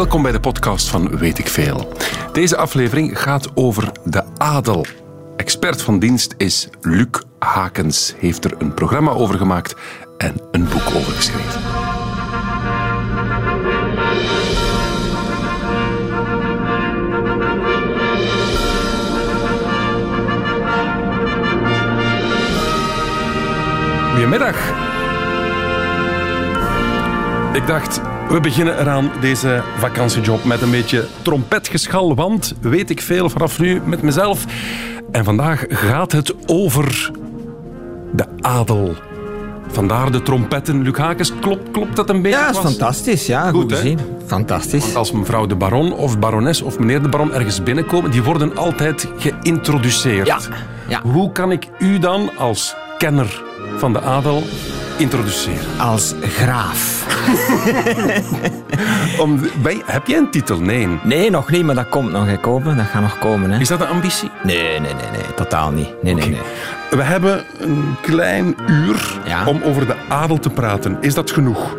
Welkom 0.00 0.22
bij 0.22 0.32
de 0.32 0.40
podcast 0.40 0.88
van 0.88 1.18
Weet 1.18 1.38
ik 1.38 1.48
Veel. 1.48 1.92
Deze 2.32 2.56
aflevering 2.56 3.20
gaat 3.20 3.50
over 3.54 3.92
de 4.04 4.24
adel. 4.36 4.86
Expert 5.36 5.82
van 5.82 5.98
dienst 5.98 6.34
is 6.36 6.68
Luc 6.80 7.06
Hakens. 7.38 8.14
Heeft 8.18 8.44
er 8.44 8.54
een 8.58 8.74
programma 8.74 9.10
over 9.10 9.34
gemaakt 9.34 9.74
en 10.18 10.34
een 10.50 10.64
boek 10.68 10.94
over 10.94 11.12
geschreven. 11.12 11.60
Goedemiddag. 24.10 24.56
Ik 27.52 27.66
dacht, 27.66 28.00
we 28.30 28.40
beginnen 28.40 28.78
eraan 28.78 29.10
deze 29.20 29.62
vakantiejob 29.78 30.44
met 30.44 30.62
een 30.62 30.70
beetje 30.70 31.06
trompetgeschal, 31.22 32.14
want 32.14 32.54
weet 32.60 32.90
ik 32.90 33.00
veel 33.00 33.30
vanaf 33.30 33.58
nu 33.58 33.80
met 33.84 34.02
mezelf. 34.02 34.44
En 35.10 35.24
vandaag 35.24 35.64
gaat 35.68 36.12
het 36.12 36.34
over 36.46 37.10
de 38.12 38.24
adel. 38.40 38.94
Vandaar 39.68 40.10
de 40.10 40.22
trompetten. 40.22 40.82
Luc 40.82 40.96
Hakens, 40.96 41.32
klopt, 41.40 41.70
klopt 41.70 41.96
dat 41.96 42.10
een 42.10 42.22
beetje? 42.22 42.38
Ja, 42.38 42.52
dat 42.52 42.64
is 42.64 42.70
fantastisch. 42.70 43.26
Ja, 43.26 43.50
goed, 43.50 43.60
Goed, 43.60 43.72
gezien. 43.72 43.98
Fantastisch. 44.26 44.82
Want 44.84 44.96
als 44.96 45.12
mevrouw 45.12 45.46
de 45.46 45.54
baron 45.54 45.92
of 45.92 46.18
barones 46.18 46.62
of 46.62 46.78
meneer 46.78 47.02
de 47.02 47.08
baron 47.08 47.32
ergens 47.32 47.62
binnenkomen, 47.62 48.10
die 48.10 48.22
worden 48.22 48.56
altijd 48.56 49.08
geïntroduceerd. 49.18 50.26
Ja, 50.26 50.38
ja. 50.88 51.00
Hoe 51.02 51.32
kan 51.32 51.52
ik 51.52 51.68
u 51.78 51.98
dan 51.98 52.30
als 52.36 52.74
kenner 52.98 53.42
van 53.76 53.92
de 53.92 54.00
adel 54.00 54.42
introduceren? 54.96 55.78
Als 55.78 56.14
graaf. 56.22 56.98
Om, 59.20 59.40
heb 59.84 60.06
jij 60.06 60.18
een 60.18 60.30
titel? 60.30 60.60
Nee. 60.60 60.88
Nee, 61.02 61.30
nog 61.30 61.50
niet, 61.50 61.64
maar 61.64 61.74
dat 61.74 61.88
komt 61.88 62.12
nog. 62.12 62.26
Dat 62.26 62.86
gaat 62.92 63.00
nog 63.02 63.18
komen. 63.18 63.50
Hè. 63.50 63.60
Is 63.60 63.68
dat 63.68 63.80
een 63.80 63.86
ambitie? 63.86 64.30
Nee, 64.42 64.62
nee, 64.62 64.80
nee, 64.80 65.10
nee. 65.12 65.34
Totaal 65.36 65.70
niet. 65.70 65.88
Nee, 66.02 66.14
nee, 66.14 66.28
nee. 66.28 66.40
We 66.90 67.02
hebben 67.02 67.44
een 67.58 67.94
klein 68.02 68.56
uur 68.66 69.18
Ja. 69.24 69.46
om 69.46 69.60
over 69.64 69.86
de 69.86 69.94
adel 70.08 70.38
te 70.38 70.50
praten. 70.50 70.98
Is 71.00 71.14
dat 71.14 71.30
genoeg? 71.30 71.76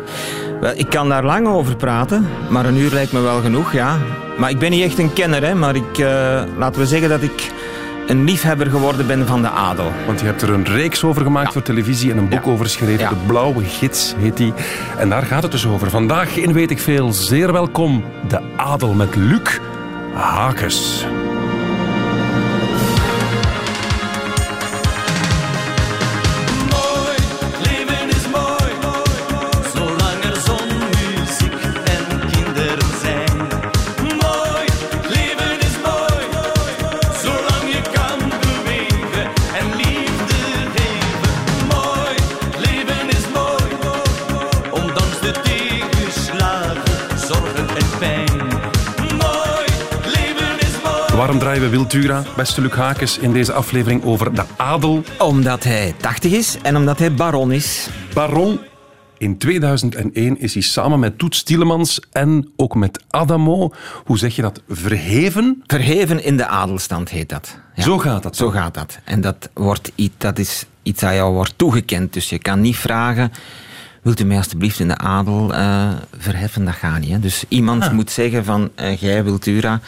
Wel, 0.60 0.72
ik 0.76 0.88
kan 0.90 1.08
daar 1.08 1.24
lang 1.24 1.46
over 1.46 1.76
praten, 1.76 2.26
maar 2.48 2.66
een 2.66 2.76
uur 2.76 2.90
lijkt 2.92 3.12
me 3.12 3.20
wel 3.20 3.40
genoeg, 3.40 3.72
ja. 3.72 3.96
Maar 4.38 4.50
ik 4.50 4.58
ben 4.58 4.70
niet 4.70 4.84
echt 4.84 4.98
een 4.98 5.12
kenner, 5.12 5.42
hè. 5.46 5.54
Maar 5.54 5.76
ik, 5.76 5.98
eh, 5.98 6.42
laten 6.58 6.80
we 6.80 6.86
zeggen 6.86 7.08
dat 7.08 7.22
ik 7.22 7.50
een 8.06 8.24
liefhebber 8.24 8.66
geworden 8.66 9.06
ben 9.06 9.26
van 9.26 9.42
de 9.42 9.48
adel. 9.48 9.92
Want 10.06 10.20
je 10.20 10.26
hebt 10.26 10.42
er 10.42 10.50
een 10.50 10.64
reeks 10.64 11.04
over 11.04 11.22
gemaakt 11.22 11.46
Ja. 11.46 11.52
voor 11.52 11.62
televisie 11.62 12.10
en 12.10 12.18
een 12.18 12.28
boek 12.28 12.44
Ja. 12.44 12.50
over 12.50 12.64
geschreven. 12.64 12.98
Ja. 12.98 13.08
De 13.08 13.14
Blauwe 13.26 13.64
Gids 13.64 14.14
heet 14.18 14.36
die. 14.36 14.52
En 14.98 15.08
daar 15.08 15.22
gaat 15.22 15.42
het 15.42 15.52
dus 15.52 15.66
over. 15.66 15.90
Vandaag 15.90 16.36
in 16.36 16.52
Weet 16.52 16.70
ik 16.70 16.78
Veel. 16.80 17.12
Zeer 17.12 17.52
welkom. 17.52 18.04
De 18.28 18.40
adel 18.56 18.92
met 18.94 19.16
Luc 19.16 19.58
Hakes. 20.14 21.06
Wiltura, 51.92 52.22
beste 52.36 52.60
Luc 52.60 52.72
Hakes, 52.72 53.18
in 53.18 53.32
deze 53.32 53.52
aflevering 53.52 54.04
over 54.04 54.34
de 54.34 54.42
adel? 54.56 55.02
Omdat 55.18 55.64
hij 55.64 55.94
80 56.00 56.32
is 56.32 56.56
en 56.62 56.76
omdat 56.76 56.98
hij 56.98 57.14
baron 57.14 57.52
is. 57.52 57.88
Baron. 58.14 58.58
In 59.18 59.38
2001 59.38 60.40
is 60.40 60.52
hij 60.54 60.62
samen 60.62 60.98
met 61.00 61.18
Toets 61.18 61.42
Tielemans 61.42 62.00
en 62.12 62.48
ook 62.56 62.74
met 62.74 63.04
Adamo, 63.10 63.72
hoe 64.04 64.18
zeg 64.18 64.36
je 64.36 64.42
dat, 64.42 64.62
verheven? 64.68 65.62
Verheven 65.66 66.24
in 66.24 66.36
de 66.36 66.46
adelstand 66.46 67.08
heet 67.08 67.28
dat. 67.28 67.58
Ja. 67.74 67.82
Zo 67.82 67.98
gaat 67.98 68.22
dat. 68.22 68.36
Zo 68.36 68.48
gaat 68.50 68.74
dat. 68.74 68.98
En 69.04 69.20
dat, 69.20 69.48
wordt 69.54 69.92
iets, 69.94 70.14
dat 70.18 70.38
is 70.38 70.64
iets 70.82 71.00
dat 71.00 71.12
jou 71.14 71.32
wordt 71.34 71.52
toegekend. 71.56 72.12
Dus 72.12 72.28
je 72.28 72.38
kan 72.38 72.60
niet 72.60 72.76
vragen... 72.76 73.32
Wilt 74.02 74.20
u 74.20 74.24
mij 74.24 74.36
alstublieft 74.36 74.78
in 74.80 74.88
de 74.88 74.98
adel 74.98 75.54
eh, 75.54 75.88
verheffen? 76.18 76.64
Dat 76.64 76.74
gaat 76.74 76.98
niet. 77.00 77.10
Hè? 77.10 77.18
Dus 77.20 77.44
iemand 77.48 77.82
Ah. 77.82 77.92
moet 77.92 78.10
zeggen 78.10 78.44
van... 78.44 78.70
eh, 78.74 78.96
jij, 78.96 79.24
Wiltura, 79.24 79.80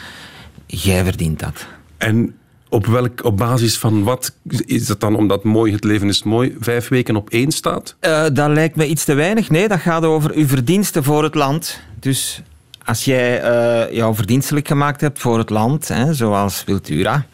jij 0.65 1.03
verdient 1.03 1.39
dat. 1.39 1.65
En 2.05 2.35
op, 2.69 2.85
welk, 2.85 3.23
op 3.23 3.37
basis 3.37 3.77
van 3.77 4.03
wat 4.03 4.35
is 4.65 4.85
dat 4.85 4.99
dan, 4.99 5.15
omdat 5.15 5.43
mooi, 5.43 5.73
het 5.73 5.83
leven 5.83 6.07
is 6.07 6.23
mooi, 6.23 6.55
vijf 6.59 6.87
weken 6.87 7.15
op 7.15 7.29
één 7.29 7.51
staat? 7.51 7.95
Eh, 7.99 8.25
dat 8.33 8.49
lijkt 8.49 8.75
me 8.75 8.87
iets 8.87 9.03
te 9.03 9.13
weinig. 9.13 9.49
Nee, 9.49 9.67
dat 9.67 9.79
gaat 9.79 10.03
over 10.03 10.31
uw 10.33 10.47
verdiensten 10.47 11.03
voor 11.03 11.23
het 11.23 11.35
land. 11.35 11.79
Dus 11.99 12.41
als 12.85 13.05
jij 13.05 13.41
eh, 13.41 13.95
jou 13.95 14.15
verdienstelijk 14.15 14.67
gemaakt 14.67 15.01
hebt 15.01 15.19
voor 15.19 15.37
het 15.37 15.49
land, 15.49 15.87
hè, 15.87 16.13
zoals 16.13 16.63
Wiltura... 16.65 17.25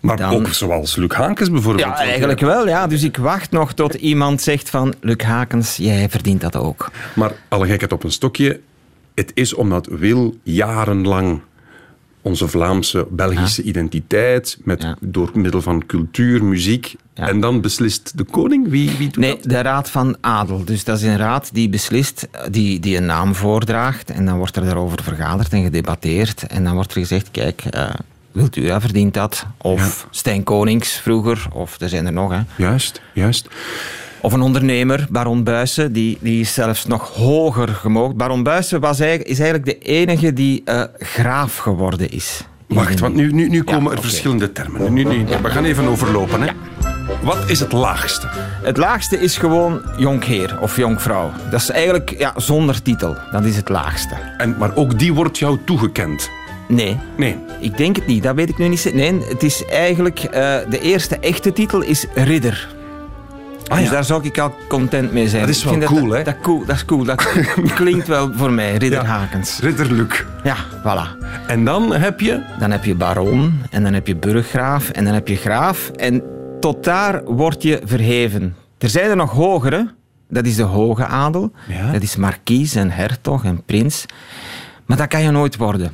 Maar 0.00 0.16
Dan- 0.16 0.34
ook 0.34 0.48
zoals 0.48 0.96
Luc 0.96 1.12
Hankes 1.12 1.50
bijvoorbeeld. 1.50 1.88
Ja, 1.88 1.96
eigenlijk 1.96 2.40
wel. 2.40 2.68
Ja. 2.68 2.86
Dus 2.86 3.02
ik 3.02 3.16
wacht 3.16 3.50
nog 3.50 3.72
tot 3.72 3.94
iemand 3.94 4.42
zegt 4.42 4.70
van... 4.70 4.94
Luc 5.00 5.22
Hakens, 5.22 5.76
jij 5.76 6.08
verdient 6.08 6.40
dat 6.40 6.56
ook. 6.56 6.90
Maar 7.14 7.32
alle 7.48 7.66
gekheid 7.66 7.92
op 7.92 8.04
een 8.04 8.12
stokje, 8.12 8.60
het 9.14 9.30
is 9.34 9.54
omdat 9.54 9.86
Wil 9.86 10.36
jarenlang 10.42 11.40
onze 12.26 12.48
Vlaamse, 12.48 13.06
Belgische 13.10 13.62
identiteit, 13.62 14.58
met, 14.64 14.82
Ja. 14.82 14.96
door 15.00 15.30
middel 15.34 15.62
van 15.62 15.86
cultuur, 15.86 16.44
muziek, 16.44 16.94
Ja. 17.14 17.28
en 17.28 17.40
dan 17.40 17.60
beslist 17.60 18.12
de 18.18 18.24
koning, 18.24 18.68
wie, 18.68 18.90
wie 18.90 19.06
doet 19.08 19.16
Nee, 19.16 19.30
dat? 19.34 19.42
de 19.42 19.60
Raad 19.62 19.90
van 19.90 20.16
Adel. 20.20 20.64
Dus 20.64 20.84
dat 20.84 20.96
is 20.96 21.02
een 21.02 21.16
raad 21.16 21.50
die 21.52 21.68
beslist, 21.68 22.28
die, 22.50 22.80
die 22.80 22.96
een 22.96 23.06
naam 23.06 23.34
voordraagt. 23.34 24.10
En 24.10 24.26
dan 24.26 24.36
wordt 24.36 24.56
er 24.56 24.64
daarover 24.64 25.02
vergaderd 25.02 25.52
en 25.52 25.62
gedebatteerd. 25.62 26.42
En 26.46 26.64
dan 26.64 26.74
wordt 26.74 26.94
er 26.94 27.00
gezegd, 27.00 27.30
kijk, 27.30 27.64
eh 27.70 27.88
Wiltura 28.32 28.80
verdient 28.80 29.14
dat. 29.14 29.46
Of 29.56 30.06
Stijn 30.10 30.42
Konings 30.42 30.92
vroeger, 30.92 31.46
of 31.52 31.80
er 31.80 31.88
zijn 31.88 32.06
er 32.06 32.12
nog. 32.12 32.30
Hè. 32.32 32.40
Juist, 32.56 33.00
juist. 33.12 33.48
Of 34.26 34.32
een 34.32 34.42
ondernemer, 34.42 35.06
Baron 35.10 35.44
Buijsen, 35.44 35.92
die, 35.92 36.18
die 36.20 36.40
is 36.40 36.54
zelfs 36.54 36.86
nog 36.86 37.14
hoger 37.14 37.68
gemoogd. 37.68 38.16
Baron 38.16 38.42
Buijsen 38.42 38.80
was 38.80 39.00
eigenlijk, 39.00 39.30
is 39.30 39.38
eigenlijk 39.38 39.68
de 39.68 39.86
enige 39.86 40.32
die 40.32 40.62
eh, 40.64 40.82
graaf 40.98 41.56
geworden 41.56 42.10
is. 42.10 42.44
Wacht, 42.66 43.00
want 43.00 43.14
nu, 43.14 43.32
nu, 43.32 43.48
nu 43.48 43.62
komen 43.62 43.92
er 43.92 44.00
verschillende 44.00 44.52
termen. 44.52 44.92
Nu, 44.92 45.04
nu, 45.04 45.24
we 45.42 45.50
gaan 45.50 45.64
even 45.64 45.86
overlopen. 45.86 46.42
Hè. 46.42 46.48
Wat 47.22 47.50
is 47.50 47.60
het 47.60 47.72
laagste? 47.72 48.26
Het 48.62 48.76
laagste 48.76 49.20
is 49.20 49.38
gewoon 49.38 49.80
jonkheer 49.98 50.58
of 50.60 50.76
jonkvrouw. 50.76 51.30
Dat 51.50 51.60
is 51.60 51.70
eigenlijk 51.70 52.14
ja, 52.18 52.32
zonder 52.36 52.82
titel. 52.82 53.16
Dat 53.32 53.44
is 53.44 53.56
het 53.56 53.68
laagste. 53.68 54.14
En, 54.38 54.56
maar 54.58 54.76
ook 54.76 54.98
die 54.98 55.14
wordt 55.14 55.38
jou 55.38 55.58
toegekend. 55.64 56.30
Nee, 56.68 56.98
Nee. 57.16 57.36
ik 57.60 57.76
denk 57.76 57.96
het 57.96 58.06
niet. 58.06 58.22
Dat 58.22 58.34
weet 58.34 58.48
ik 58.48 58.58
nu 58.58 58.68
niet. 58.68 58.90
Nee, 58.94 59.20
het 59.28 59.42
is 59.42 59.64
eigenlijk... 59.64 60.18
eh, 60.18 60.56
de 60.70 60.80
eerste 60.80 61.18
echte 61.18 61.52
titel 61.52 61.82
is 61.82 62.06
ridder. 62.14 62.74
Ah, 63.68 63.78
dus 63.78 63.88
daar 63.88 64.04
zou 64.04 64.24
ik 64.24 64.38
al 64.38 64.54
content 64.68 65.12
mee 65.12 65.28
zijn. 65.28 65.40
Dat 65.40 65.50
is 65.50 65.58
Ik 65.58 65.64
wel 65.64 65.72
vind 65.72 65.84
cool, 65.84 66.08
dat, 66.08 66.16
hè? 66.16 66.22
Dat, 66.22 66.40
cool, 66.42 66.64
dat 66.64 66.76
is 66.76 66.84
cool. 66.84 67.04
Dat 67.04 67.28
klinkt 67.74 68.06
wel 68.06 68.32
voor 68.34 68.52
mij, 68.52 68.76
ridder 68.76 69.02
Ja. 69.02 69.06
Hakens. 69.06 69.58
Ridder 69.60 69.92
Luc. 69.92 70.24
Ja, 70.44 70.56
voilà. 70.80 71.26
En 71.46 71.64
dan 71.64 71.92
heb 71.92 72.20
je... 72.20 72.40
Dan 72.58 72.70
heb 72.70 72.84
je 72.84 72.94
baron 72.94 73.60
en 73.70 73.82
dan 73.82 73.92
heb 73.92 74.06
je 74.06 74.16
burggraaf 74.16 74.88
en 74.90 75.04
dan 75.04 75.14
heb 75.14 75.28
je 75.28 75.36
graaf. 75.36 75.88
En 75.88 76.22
tot 76.60 76.84
daar 76.84 77.24
word 77.24 77.62
je 77.62 77.80
verheven. 77.84 78.56
Er 78.78 78.88
zijn 78.88 79.10
er 79.10 79.16
nog 79.16 79.30
hogere. 79.30 79.94
Dat 80.28 80.46
is 80.46 80.56
de 80.56 80.62
hoge 80.62 81.06
adel. 81.06 81.52
Ja. 81.68 81.92
Dat 81.92 82.02
is 82.02 82.16
markies 82.16 82.74
en 82.74 82.90
hertog 82.90 83.44
en 83.44 83.62
prins. 83.64 84.04
Maar 84.86 84.96
dat 84.96 85.08
kan 85.08 85.22
je 85.22 85.30
nooit 85.30 85.56
worden. 85.56 85.92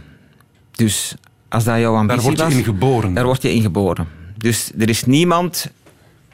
Dus 0.70 1.14
als 1.48 1.64
dat 1.64 1.78
jouw 1.78 1.94
ambitie 1.94 2.16
Daar 2.16 2.24
word 2.24 2.38
je 2.38 2.44
was, 2.44 2.54
in 2.54 2.64
geboren. 2.64 3.14
Daar 3.14 3.24
word 3.24 3.42
je 3.42 3.54
in 3.54 3.62
geboren. 3.62 4.06
Dus 4.36 4.72
er 4.78 4.88
is 4.88 5.04
niemand, 5.04 5.70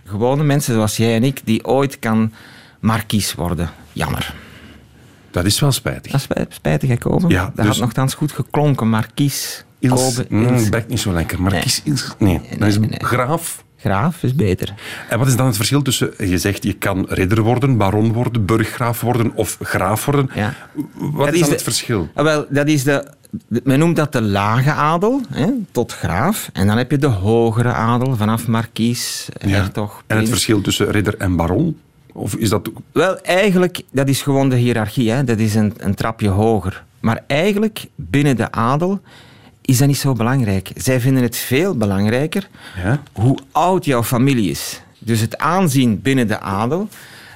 gewone 0.08 0.42
mensen 0.44 0.74
zoals 0.74 0.96
jij 0.96 1.14
en 1.14 1.24
ik, 1.24 1.40
die 1.44 1.64
ooit 1.64 1.98
kan 1.98 2.32
markies 2.80 3.34
worden. 3.34 3.70
Jammer. 3.92 4.34
Dat 5.30 5.44
is 5.44 5.60
wel 5.60 5.72
spijtig. 5.72 6.12
Dat 6.12 6.14
is 6.20 6.22
spij- 6.22 6.46
spijtig 6.48 6.90
gekomen. 6.90 7.30
Ja, 7.30 7.44
dat 7.44 7.56
dus- 7.56 7.66
had 7.66 7.76
nogthans 7.78 8.14
goed 8.14 8.32
geklonken. 8.32 8.88
Markies, 8.88 9.64
Ils, 9.78 9.90
Kobe, 9.90 10.26
mm, 10.28 10.70
bekt 10.70 10.88
niet 10.88 11.00
zo 11.00 11.12
lekker. 11.12 11.42
Maar 11.42 11.52
Nee. 11.52 11.62
Ils. 11.62 11.82
Nee, 12.18 12.40
is 12.58 12.78
nee, 12.78 12.88
nee. 12.88 13.04
graaf. 13.04 13.64
Graaf 13.76 14.22
is 14.22 14.34
beter. 14.34 14.74
En 15.08 15.18
wat 15.18 15.26
is 15.28 15.36
dan 15.36 15.46
het 15.46 15.56
verschil 15.56 15.82
tussen, 15.82 16.10
je 16.18 16.38
zegt 16.38 16.62
je 16.62 16.72
kan 16.72 17.06
ridder 17.08 17.42
worden, 17.42 17.76
baron 17.76 18.12
worden, 18.12 18.44
burggraaf 18.46 19.00
worden 19.00 19.32
of 19.34 19.58
graaf 19.62 20.04
worden. 20.04 20.30
Ja. 20.34 20.54
Wat 20.94 21.26
Dat 21.26 21.34
is 21.34 21.40
dan 21.40 21.50
het 21.50 21.62
verschil? 21.62 22.08
Ah, 22.14 22.24
wel, 22.24 22.46
dat 22.50 22.66
is 22.68 22.82
de, 22.84 23.10
men 23.48 23.78
noemt 23.78 23.96
dat 23.96 24.12
de 24.12 24.22
lage 24.22 24.72
adel, 24.72 25.20
hè, 25.30 25.46
tot 25.70 25.92
graaf. 25.92 26.50
En 26.52 26.66
dan 26.66 26.76
heb 26.76 26.90
je 26.90 26.98
de 26.98 27.06
hogere 27.06 27.72
adel, 27.72 28.16
vanaf 28.16 28.46
markies, 28.46 29.28
hertog, 29.38 30.02
En 30.06 30.16
het 30.16 30.28
verschil 30.28 30.60
tussen 30.60 30.90
ridder 30.90 31.16
en 31.16 31.36
baron? 31.36 31.76
Of 32.12 32.34
is 32.34 32.48
dat... 32.48 32.70
Wel, 32.92 33.18
eigenlijk, 33.18 33.82
dat 33.90 34.08
is 34.08 34.22
gewoon 34.22 34.48
de 34.48 34.56
hiërarchie. 34.56 35.10
Hè. 35.10 35.24
Dat 35.24 35.38
is 35.38 35.54
een, 35.54 35.74
een 35.76 35.94
trapje 35.94 36.28
hoger. 36.28 36.84
Maar 37.00 37.24
eigenlijk, 37.26 37.86
binnen 37.94 38.36
de 38.36 38.52
adel, 38.52 39.00
is 39.62 39.78
dat 39.78 39.86
niet 39.86 39.98
zo 39.98 40.12
belangrijk. 40.12 40.70
Zij 40.74 41.00
vinden 41.00 41.22
het 41.22 41.36
veel 41.36 41.76
belangrijker 41.76 42.48
Ja? 42.82 43.02
hoe 43.12 43.38
oud 43.52 43.84
jouw 43.84 44.02
familie 44.02 44.50
is. 44.50 44.80
Dus 44.98 45.20
het 45.20 45.38
aanzien 45.38 46.00
binnen 46.02 46.28
de 46.28 46.40
adel 46.40 46.88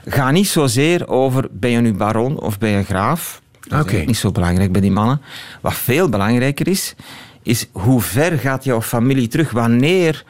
gaat 0.07 0.33
niet 0.33 0.49
zozeer 0.49 1.09
over 1.09 1.49
ben 1.51 1.71
je 1.71 1.81
nu 1.81 1.95
baron 1.95 2.41
of 2.41 2.59
ben 2.59 2.71
je 2.71 2.83
graaf. 2.85 3.41
Dat 3.73 3.93
is 3.93 4.07
niet 4.07 4.17
zo 4.17 4.31
belangrijk 4.31 4.73
bij 4.73 4.81
die 4.81 4.91
mannen. 4.91 5.21
Wat 5.61 5.75
veel 5.75 6.09
belangrijker 6.09 6.69
is, 6.69 6.95
is 7.43 7.67
hoe 7.73 8.01
ver 8.01 8.39
gaat 8.39 8.65
jouw 8.65 8.83
familie 8.83 9.29
terug? 9.29 9.51
Wanneer, 9.51 10.25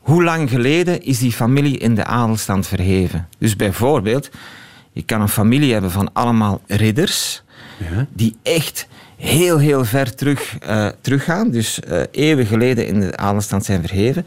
hoe 0.00 0.22
lang 0.24 0.50
geleden 0.50 1.02
is 1.02 1.18
die 1.18 1.32
familie 1.32 1.78
in 1.78 1.94
de 1.94 2.04
adelstand 2.04 2.66
verheven? 2.66 3.28
Dus 3.38 3.56
bijvoorbeeld, 3.56 4.30
je 4.92 5.02
kan 5.02 5.20
een 5.20 5.28
familie 5.28 5.72
hebben 5.72 5.90
van 5.90 6.12
allemaal 6.12 6.60
ridders 6.66 7.42
Ja. 7.90 8.06
die 8.12 8.36
echt 8.42 8.86
heel, 9.16 9.58
heel 9.58 9.84
ver 9.84 10.14
terug, 10.14 10.58
eh, 10.58 10.88
teruggaan. 11.00 11.50
Dus 11.50 11.80
eh, 11.80 12.00
eeuwen 12.10 12.46
geleden 12.46 12.86
in 12.86 13.00
de 13.00 13.16
adelstand 13.16 13.64
zijn 13.64 13.86
verheven. 13.86 14.26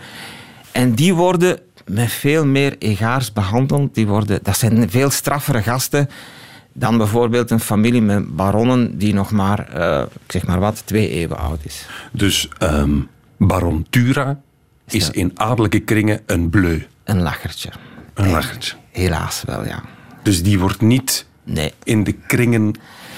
En 0.72 0.94
die 0.94 1.14
worden 1.14 1.60
met 1.86 2.12
veel 2.12 2.46
meer 2.46 2.76
egaars 2.80 3.34
behandeld. 3.34 3.96
Die 3.96 4.08
worden, 4.08 4.40
dat 4.44 4.58
zijn 4.58 4.90
veel 4.90 5.10
straffere 5.10 5.62
gasten 5.62 6.10
dan 6.78 6.98
bijvoorbeeld 6.98 7.52
een 7.52 7.60
familie 7.60 8.02
met 8.02 8.36
baronnen 8.36 8.98
die 8.98 9.14
nog 9.14 9.32
maar, 9.32 9.68
eh, 9.70 10.02
ik 10.26 10.32
zeg 10.32 10.46
maar 10.48 10.60
wat, 10.60 10.82
twee 10.86 11.10
eeuwen 11.10 11.38
oud 11.38 11.60
is. 11.64 11.86
Dus 12.12 12.50
ehm, 12.58 13.00
Baron 13.38 13.86
Tura 13.90 14.40
is 14.88 15.10
in 15.12 15.32
adellijke 15.36 15.80
kringen 15.80 16.22
een 16.26 16.50
bleu. 16.50 16.82
Een 17.04 17.22
lachertje. 17.22 17.70
Een 18.14 18.30
lachertje. 18.30 18.76
Helaas 18.92 19.44
wel, 19.46 19.66
ja. 19.66 19.84
Dus 20.24 20.44
die 20.44 20.60
wordt 20.60 20.82
niet 20.82 21.26
Nee. 21.44 21.74
in 21.84 22.04
de 22.04 22.12
kringen 22.12 22.74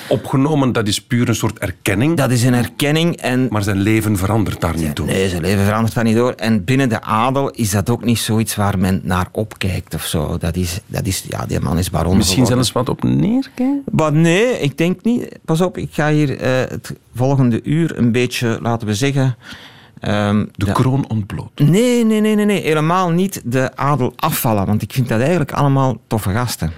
opgenomen. 0.10 0.72
Dat 0.72 0.88
is 0.88 1.02
puur 1.02 1.28
een 1.30 1.36
soort 1.36 1.60
erkenning. 1.60 2.18
Dat 2.18 2.32
is 2.32 2.44
een 2.44 2.54
erkenning 2.54 3.16
en 3.16 3.48
Maar 3.50 3.64
zijn 3.64 3.78
leven 3.82 4.18
verandert 4.18 4.62
daar 4.62 4.78
niet 4.78 4.96
door. 4.96 5.06
Nee, 5.06 5.30
zijn 5.30 5.42
leven 5.42 5.64
verandert 5.66 5.94
daar 5.94 6.04
niet 6.04 6.16
door. 6.16 6.32
En 6.32 6.64
binnen 6.64 6.90
de 6.90 7.02
adel 7.02 7.50
is 7.50 7.70
dat 7.72 7.90
ook 7.90 8.04
niet 8.04 8.20
zoiets 8.20 8.56
waar 8.56 8.80
men 8.80 9.02
naar 9.04 9.28
opkijkt 9.32 9.94
of 9.94 10.06
zo. 10.06 10.38
Dat 10.38 10.56
is, 10.56 10.80
dat 10.88 11.06
is 11.06 11.24
ja, 11.30 11.46
die 11.46 11.60
man 11.60 11.78
is 11.78 11.90
baron 11.90 12.18
Misschien 12.18 12.46
geworden. 12.46 12.66
zelfs 12.66 12.88
wat 12.88 12.96
op 12.96 13.04
neerkijken? 13.04 13.84
Maar 13.92 14.14
nee, 14.14 14.60
ik 14.60 14.78
denk 14.78 15.04
niet. 15.04 15.38
Pas 15.46 15.62
op, 15.62 15.78
ik 15.78 15.90
ga 15.92 16.12
hier 16.12 16.38
eh, 16.40 16.52
het 16.70 16.94
volgende 17.16 17.60
uur 17.64 17.98
een 17.98 18.12
beetje, 18.12 18.60
laten 18.62 18.88
we 18.88 18.94
zeggen... 18.94 19.36
ehm, 20.00 20.46
De 20.56 20.66
de- 20.66 20.72
kroon 20.72 21.06
ontbloot. 21.10 21.52
Nee, 21.60 22.06
nee, 22.06 22.22
nee, 22.22 22.36
nee, 22.36 22.46
nee, 22.46 22.62
helemaal 22.62 23.10
niet 23.10 23.42
de 23.46 23.76
adel 23.76 24.14
afvallen. 24.16 24.66
Want 24.66 24.82
ik 24.82 24.92
vind 24.94 25.08
dat 25.08 25.20
eigenlijk 25.20 25.52
allemaal 25.52 25.98
toffe 26.08 26.32
gasten. 26.32 26.72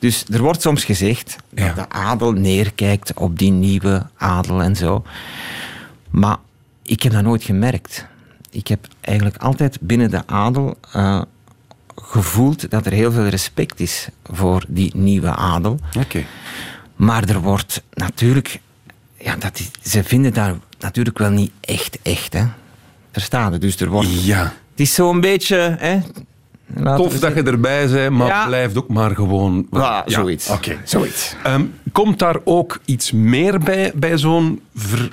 Dus 0.00 0.24
er 0.30 0.42
wordt 0.42 0.62
soms 0.62 0.84
gezegd 0.84 1.36
Ja. 1.54 1.66
dat 1.66 1.74
de 1.76 1.88
adel 1.88 2.32
neerkijkt 2.32 3.14
op 3.14 3.38
die 3.38 3.50
nieuwe 3.50 4.06
adel 4.16 4.62
en 4.62 4.76
zo. 4.76 5.04
Maar 6.10 6.36
ik 6.82 7.02
heb 7.02 7.12
dat 7.12 7.22
nooit 7.22 7.42
gemerkt. 7.42 8.06
Ik 8.50 8.66
heb 8.68 8.86
eigenlijk 9.00 9.36
altijd 9.36 9.78
binnen 9.80 10.10
de 10.10 10.26
adel 10.26 10.76
eh, 10.92 11.22
gevoeld 11.96 12.70
dat 12.70 12.86
er 12.86 12.92
heel 12.92 13.12
veel 13.12 13.26
respect 13.26 13.80
is 13.80 14.08
voor 14.24 14.64
die 14.68 14.96
nieuwe 14.96 15.34
adel. 15.34 15.78
Oké. 15.98 16.24
Maar 16.96 17.28
er 17.28 17.40
wordt 17.40 17.82
natuurlijk... 17.94 18.60
Ja, 19.18 19.36
dat 19.36 19.58
is, 19.58 19.90
ze 19.90 20.04
vinden 20.04 20.32
daar 20.32 20.54
natuurlijk 20.78 21.18
wel 21.18 21.30
niet 21.30 21.52
echt 21.60 21.98
echt, 22.02 22.32
hè. 22.32 22.44
Dus 23.58 23.80
er 23.80 23.88
wordt... 23.88 24.24
Ja. 24.24 24.42
Het 24.70 24.80
is 24.80 24.94
zo'n 24.94 25.20
beetje... 25.20 25.76
Hè, 25.78 25.98
laten 26.74 27.04
Tof 27.04 27.18
dat 27.18 27.34
je 27.34 27.42
erbij 27.42 27.88
bent, 27.88 28.16
maar 28.16 28.26
Ja. 28.26 28.46
blijft 28.46 28.76
ook 28.78 28.88
maar 28.88 29.14
gewoon... 29.14 29.66
Ja, 29.70 30.02
zoiets. 30.06 30.48
Oké. 30.48 30.76
Zoiets. 30.84 31.34
Ehm, 31.42 31.64
komt 31.92 32.18
daar 32.18 32.36
ook 32.44 32.78
iets 32.84 33.12
meer 33.12 33.58
bij, 33.58 33.92
bij 33.94 34.18
zo'n 34.18 34.60
ver, 34.74 35.08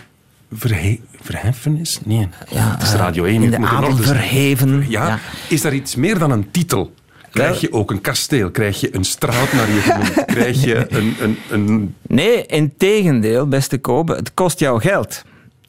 verhe- 0.53 0.99
verheffenis? 1.21 1.99
Nee, 2.05 2.27
Ja, 2.49 2.71
het 2.71 2.81
is 2.81 2.93
eh, 2.93 2.99
Radio 2.99 3.23
1. 3.23 3.43
in 3.43 3.51
het 3.51 3.61
de 3.61 3.67
adel 3.67 3.95
verheven, 3.95 4.85
Ja. 4.89 5.07
ja. 5.07 5.19
Is 5.49 5.61
daar 5.61 5.73
iets 5.73 5.95
meer 5.95 6.19
dan 6.19 6.31
een 6.31 6.51
titel? 6.51 6.93
Krijg 7.31 7.61
je 7.61 7.73
ook 7.73 7.91
een 7.91 8.01
kasteel? 8.01 8.51
Krijg 8.51 8.79
je 8.79 8.95
een 8.95 9.03
straat 9.03 9.53
naar 9.53 9.67
je 9.71 9.79
genoemd? 9.81 10.25
Krijg 10.35 10.63
je 10.63 10.85
een, 10.89 11.15
een, 11.21 11.37
een 11.49 11.95
Nee, 12.07 12.45
in 12.45 12.73
tegendeel, 12.77 13.47
beste 13.47 13.77
Kobe, 13.77 14.15
het 14.15 14.33
kost 14.33 14.59
jou 14.59 14.81
geld. 14.81 15.23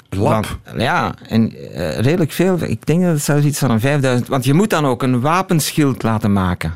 Lab? 0.08 0.58
Want, 0.64 0.80
ja, 0.80 1.14
en 1.28 1.72
eh, 1.72 1.98
redelijk 1.98 2.32
veel. 2.32 2.62
Ik 2.62 2.86
denk 2.86 3.02
dat 3.02 3.12
het 3.12 3.22
zelfs 3.22 3.44
iets 3.44 3.58
van 3.58 3.70
een 3.70 3.80
5000... 3.80 4.28
Want 4.28 4.44
je 4.44 4.54
moet 4.54 4.70
dan 4.70 4.86
ook 4.86 5.02
een 5.02 5.20
wapenschild 5.20 6.02
laten 6.02 6.32
maken. 6.32 6.72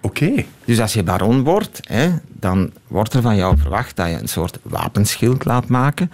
Oké. 0.00 0.44
Dus 0.64 0.80
als 0.80 0.92
je 0.92 1.02
baron 1.02 1.42
wordt, 1.42 1.80
hè, 1.88 2.10
dan 2.28 2.70
wordt 2.86 3.14
er 3.14 3.22
van 3.22 3.36
jou 3.36 3.58
verwacht 3.58 3.96
dat 3.96 4.08
je 4.08 4.18
een 4.20 4.28
soort 4.28 4.58
wapenschild 4.62 5.44
laat 5.44 5.68
maken. 5.68 6.10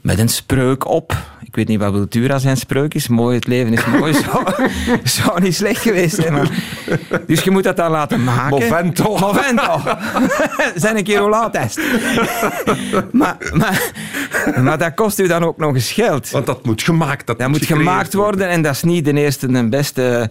Met 0.00 0.18
een 0.18 0.28
spreuk 0.28 0.88
op. 0.88 1.16
Ik 1.50 1.56
weet 1.56 1.68
niet 1.68 1.80
wat 1.80 1.92
Wiltura 1.92 2.38
zijn 2.38 2.56
spreuk 2.56 2.94
is. 2.94 3.08
Mooi, 3.08 3.34
het 3.34 3.46
leven 3.46 3.72
is 3.72 3.86
mooi. 3.86 4.12
Zou, 4.24 4.44
zou 5.04 5.40
niet 5.40 5.54
slecht 5.54 5.82
geweest 5.82 6.14
zijn. 6.14 6.32
Maar. 6.32 6.50
Dus 7.26 7.42
je 7.42 7.50
moet 7.50 7.62
dat 7.62 7.76
dan 7.76 7.90
laten 7.90 8.24
maken. 8.24 8.58
Movento. 8.58 9.16
Movento. 9.18 9.80
zijn 10.74 10.96
een 10.96 11.04
keer 11.04 11.48
test. 11.50 11.80
maar, 13.12 13.36
maar, 13.52 13.92
maar 14.62 14.78
dat 14.78 14.94
kost 14.94 15.18
u 15.18 15.26
dan 15.26 15.44
ook 15.44 15.56
nog 15.56 15.74
eens 15.74 15.92
geld. 15.92 16.30
Want 16.30 16.46
dat 16.46 16.64
moet 16.64 16.82
gemaakt 16.82 17.26
Dat, 17.26 17.38
Dat 17.38 17.48
moet 17.48 17.64
gemaakt 17.64 18.14
worden 18.14 18.48
en 18.48 18.62
dat 18.62 18.74
is 18.74 18.82
niet 18.82 19.04
de 19.04 19.12
eerste 19.12 19.46
en 19.46 19.70
beste 19.70 20.30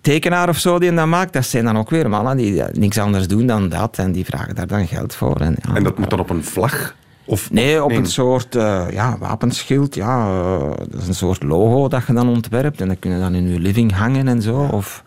tekenaar 0.00 0.48
of 0.48 0.58
zo 0.58 0.78
die 0.78 0.94
dat 0.94 1.06
maakt. 1.06 1.32
Dat 1.32 1.44
zijn 1.44 1.64
dan 1.64 1.78
ook 1.78 1.90
weer 1.90 2.08
mannen 2.08 2.36
die 2.36 2.62
niks 2.72 2.98
anders 2.98 3.26
doen 3.28 3.46
dan 3.46 3.68
dat 3.68 3.98
en 3.98 4.12
die 4.12 4.24
vragen 4.24 4.54
daar 4.54 4.66
dan 4.66 4.86
geld 4.86 5.14
voor. 5.14 5.36
En, 5.36 5.56
ja. 5.66 5.74
En 5.74 5.82
dat 5.82 5.98
moet 5.98 6.10
dan 6.10 6.20
op 6.20 6.30
een 6.30 6.44
vlag? 6.44 6.94
Of, 7.24 7.50
Nee, 7.50 7.84
op 7.84 7.90
een 7.92 8.06
soort 8.06 8.56
eh, 8.56 8.86
ja, 8.90 9.18
wapenschild. 9.18 9.94
Ja, 9.94 10.26
eh, 10.26 10.70
dat 10.90 11.00
is 11.00 11.08
een 11.08 11.14
soort 11.14 11.42
logo 11.42 11.88
dat 11.88 12.06
je 12.06 12.12
dan 12.12 12.28
ontwerpt 12.28 12.80
en 12.80 12.88
dat 12.88 12.96
kun 12.98 13.10
je 13.10 13.18
dan 13.18 13.34
in 13.34 13.48
je 13.48 13.58
living 13.60 13.92
hangen 13.92 14.28
en 14.28 14.42
zo. 14.42 14.68
Of, 14.72 15.02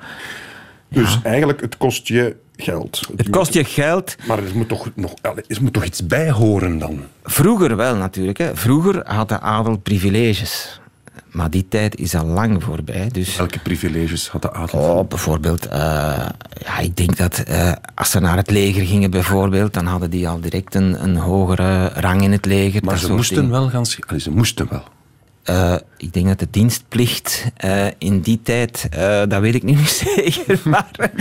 Dus 0.90 1.20
eigenlijk, 1.24 1.62
het 1.62 1.78
kost 1.78 2.08
je 2.08 2.36
geld. 2.56 3.02
het 3.16 3.30
kost 3.30 3.54
je 3.54 3.64
geld. 3.64 4.16
Maar 4.28 4.38
er 4.38 4.56
moet 4.56 4.68
toch, 4.68 4.90
nog, 4.96 5.14
er 5.22 5.62
moet 5.62 5.74
toch 5.74 5.86
iets 5.86 6.06
bij 6.08 6.32
horen 6.32 6.78
dan? 6.78 7.00
Vroeger 7.24 7.76
wel 7.76 7.96
natuurlijk. 7.96 8.38
Hè. 8.38 8.56
Vroeger 8.56 9.02
had 9.14 9.30
de 9.30 9.40
adel 9.40 9.78
privileges. 9.78 10.80
Maar 11.36 11.50
die 11.50 11.66
tijd 11.68 11.96
is 11.96 12.16
al 12.16 12.26
lang 12.26 12.64
voorbij. 12.64 13.10
Dus 13.12 13.38
Welke 13.38 13.60
privileges 13.60 14.28
had 14.28 14.42
de 14.42 14.54
adel? 14.54 14.80
Oh, 14.80 15.08
bijvoorbeeld, 15.08 15.68
eh, 15.68 15.80
ja, 16.64 16.78
ik 16.82 16.98
denk 16.98 17.18
dat 17.18 17.38
eh, 17.38 17.72
als 17.96 18.12
ze 18.12 18.20
naar 18.20 18.38
het 18.38 18.50
leger 18.50 18.86
gingen, 18.86 19.12
bijvoorbeeld, 19.12 19.74
dan 19.74 19.86
hadden 19.86 20.10
die 20.10 20.28
al 20.28 20.40
direct 20.40 20.76
een, 20.76 21.04
een 21.04 21.16
hogere 21.16 21.88
rang 21.88 22.24
in 22.24 22.32
het 22.32 22.46
leger. 22.46 22.84
maar 22.84 22.98
ze 22.98 23.14
moesten 23.14 23.50
wel 23.50 23.70
gaan... 23.70 23.84
Allee, 24.08 24.22
ze 24.22 24.32
moesten 24.32 24.68
wel. 24.70 24.84
Eh, 25.44 25.76
ik 25.98 26.14
denk 26.14 26.28
dat 26.28 26.40
de 26.40 26.48
dienstplicht 26.52 27.46
in 27.98 28.20
die 28.20 28.40
tijd, 28.44 28.88
dat 29.28 29.40
weet 29.40 29.56
ik 29.56 29.64
niet 29.64 29.78
meer 29.78 29.96
zeker. 30.16 30.60
Maar, 30.64 31.12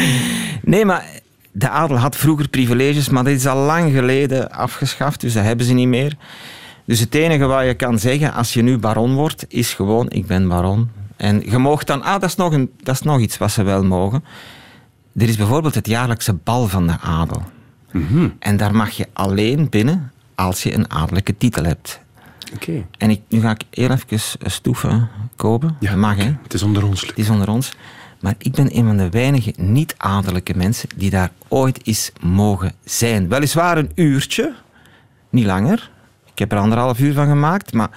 nee, 0.62 0.84
maar 0.84 1.04
de 1.52 1.68
adel 1.68 1.96
had 1.96 2.16
vroeger 2.16 2.48
privileges, 2.48 3.08
maar 3.08 3.24
dat 3.24 3.32
is 3.32 3.46
al 3.46 3.64
lang 3.64 3.92
geleden 3.92 4.50
afgeschaft, 4.50 5.20
dus 5.20 5.32
dat 5.32 5.44
hebben 5.44 5.66
ze 5.66 5.72
niet 5.72 5.88
meer. 5.88 6.16
Dus 6.84 7.00
het 7.00 7.14
enige 7.14 7.46
wat 7.46 7.64
je 7.64 7.74
kan 7.74 7.98
zeggen 7.98 8.32
als 8.32 8.54
je 8.54 8.62
nu 8.62 8.78
baron 8.78 9.14
wordt, 9.14 9.44
is 9.48 9.74
gewoon: 9.74 10.10
ik 10.10 10.26
ben 10.26 10.48
baron. 10.48 10.90
En 11.16 11.42
je 11.50 11.58
mag 11.58 11.84
dan, 11.84 12.02
ah, 12.02 12.20
dat 12.20 12.28
is, 12.28 12.36
nog 12.36 12.52
een, 12.52 12.70
dat 12.82 12.94
is 12.94 13.02
nog 13.02 13.20
iets 13.20 13.38
wat 13.38 13.50
ze 13.50 13.62
wel 13.62 13.84
mogen. 13.84 14.24
Er 15.16 15.28
is 15.28 15.36
bijvoorbeeld 15.36 15.74
het 15.74 15.86
jaarlijkse 15.86 16.32
bal 16.32 16.66
van 16.66 16.86
de 16.86 16.98
adel. 17.00 17.42
En 18.38 18.56
daar 18.56 18.74
mag 18.74 18.90
je 18.90 19.08
alleen 19.12 19.68
binnen 19.68 20.12
als 20.34 20.62
je 20.62 20.74
een 20.74 20.90
adellijke 20.90 21.36
titel 21.36 21.64
hebt. 21.64 22.00
Oké. 22.54 22.86
En 22.98 23.10
ik, 23.10 23.20
nu 23.28 23.40
ga 23.40 23.50
ik 23.50 23.62
heel 23.70 23.90
even 23.90 24.20
stoeven 24.50 25.08
kopen. 25.36 25.76
Ja, 25.80 25.90
dat 25.90 25.98
mag, 25.98 26.16
hè. 26.16 26.32
Het 26.42 26.54
is 26.54 26.62
onder 26.62 26.86
ons. 26.86 27.00
Het 27.00 27.18
is 27.18 27.30
onder 27.30 27.48
ons. 27.48 27.72
Maar 28.20 28.34
ik 28.38 28.52
ben 28.52 28.76
een 28.76 28.84
van 28.84 28.96
de 28.96 29.10
weinige 29.10 29.52
niet-adellijke 29.56 30.56
mensen 30.56 30.88
die 30.96 31.10
daar 31.10 31.30
ooit 31.48 31.86
eens 31.86 32.12
mogen 32.20 32.72
zijn. 32.84 33.28
Weliswaar 33.28 33.78
een 33.78 33.90
uurtje, 33.94 34.54
niet 35.30 35.44
langer. 35.44 35.90
Ik 36.34 36.40
heb 36.40 36.52
er 36.52 36.58
anderhalf 36.58 36.98
uur 36.98 37.12
van 37.12 37.26
gemaakt, 37.26 37.72
maar 37.72 37.90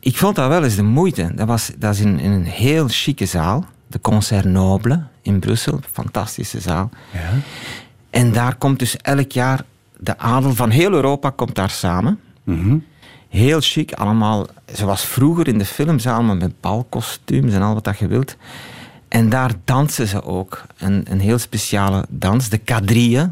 ik 0.00 0.16
vond 0.16 0.36
dat 0.36 0.48
wel 0.48 0.64
eens 0.64 0.76
de 0.76 0.82
moeite. 0.82 1.32
Dat, 1.34 1.46
was, 1.46 1.70
dat 1.78 1.94
is 1.94 2.00
in, 2.00 2.18
in 2.18 2.30
een 2.30 2.44
heel 2.44 2.88
chique 2.88 3.26
zaal, 3.26 3.64
de 3.86 4.00
Concert 4.00 4.44
Noble 4.44 5.02
in 5.22 5.38
Brussel. 5.38 5.80
Fantastische 5.92 6.60
zaal. 6.60 6.90
Ja. 7.12 7.30
En 8.10 8.32
daar 8.32 8.56
komt 8.56 8.78
dus 8.78 8.96
elk 8.96 9.32
jaar 9.32 9.64
de 9.98 10.18
adel 10.18 10.54
van 10.54 10.70
heel 10.70 10.92
Europa 10.92 11.30
komt 11.30 11.54
daar 11.54 11.70
samen. 11.70 12.20
Mhm. 12.44 12.76
Heel 13.28 13.60
chic, 13.60 13.92
allemaal 13.92 14.46
zoals 14.72 15.04
vroeger 15.04 15.48
in 15.48 15.58
de 15.58 15.64
films, 15.64 16.06
allemaal 16.06 16.36
met 16.36 16.60
balkostuums 16.60 17.52
en 17.52 17.62
al 17.62 17.74
wat 17.74 17.84
dat 17.84 17.98
je 17.98 18.06
wilt. 18.06 18.36
En 19.08 19.28
daar 19.28 19.52
dansen 19.64 20.06
ze 20.06 20.22
ook. 20.22 20.62
Een, 20.78 21.04
een 21.10 21.20
heel 21.20 21.38
speciale 21.38 22.04
dans, 22.08 22.48
de 22.48 22.58
quadrille. 22.58 23.30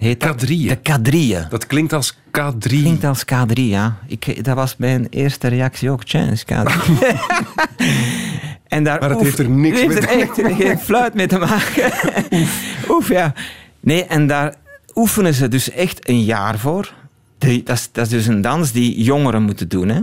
Heet 0.00 0.20
dat? 0.20 0.28
Quadrille? 0.28 0.68
De 0.68 0.76
quadrille. 0.76 1.46
Dat 1.48 1.66
klinkt 1.66 1.92
als 1.92 2.14
K3. 2.14 2.56
Klinkt 2.58 3.04
als 3.04 3.24
K3, 3.34 3.52
ja. 3.52 3.96
Ik, 4.06 4.44
dat 4.44 4.54
was 4.56 4.76
mijn 4.76 5.06
eerste 5.10 5.48
reactie 5.48 5.90
ook. 5.90 6.04
Is 6.12 6.44
K3. 6.44 6.72
en 8.68 8.84
daar 8.84 9.00
Maar 9.00 9.08
het 9.08 9.18
oef- 9.18 9.24
heeft 9.24 9.38
er 9.38 9.48
niks 9.50 9.80
heeft 9.80 9.96
er 9.96 10.08
echt 10.08 10.40
geen 10.56 10.78
fluit 10.78 11.14
mee 11.14 11.26
te 11.26 11.38
maken. 11.38 11.92
Oef. 12.96 13.08
ja. 13.08 13.32
Nee, 13.80 14.04
en 14.04 14.26
daar 14.26 14.54
oefenen 14.94 15.34
ze 15.34 15.48
dus 15.48 15.70
echt 15.70 16.08
een 16.08 16.24
jaar 16.24 16.58
voor. 16.58 16.92
die- 17.38 17.62
dat, 17.62 17.76
is, 17.76 17.88
dat 17.92 18.04
is 18.04 18.10
dus 18.10 18.26
een 18.26 18.40
dans 18.40 18.72
die 18.72 19.02
jongeren 19.02 19.42
moeten 19.42 19.68
doen. 19.68 19.88
Hè. 19.88 20.00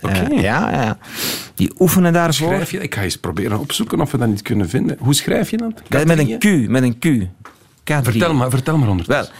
Oké. 0.00 0.14
Eh, 0.34 0.42
ja, 0.42 0.70
ja. 0.82 0.98
Die 1.54 1.72
oefenen 1.78 2.12
daarvoor. 2.12 2.48
Schrijf 2.52 2.70
je? 2.70 2.78
Ik 2.82 2.94
ga 2.94 3.02
eens 3.02 3.16
proberen 3.18 3.58
opzoeken 3.58 4.00
of 4.00 4.10
we 4.10 4.18
dat 4.18 4.28
niet 4.28 4.42
kunnen 4.42 4.68
vinden. 4.68 4.96
Hoe 5.00 5.14
schrijf 5.14 5.50
je 5.50 5.56
dat? 5.56 5.72
Dat 5.88 6.06
met 6.06 6.18
een 6.18 6.38
Q, 6.38 6.68
met 6.68 6.82
een 6.82 6.98
Q. 6.98 7.26
K3. 7.80 8.02
Vertel 8.02 8.34
maar, 8.34 8.50
vertel 8.50 8.76
maar 8.76 8.86
Wel, 8.86 8.96
ondertussen. 8.96 9.34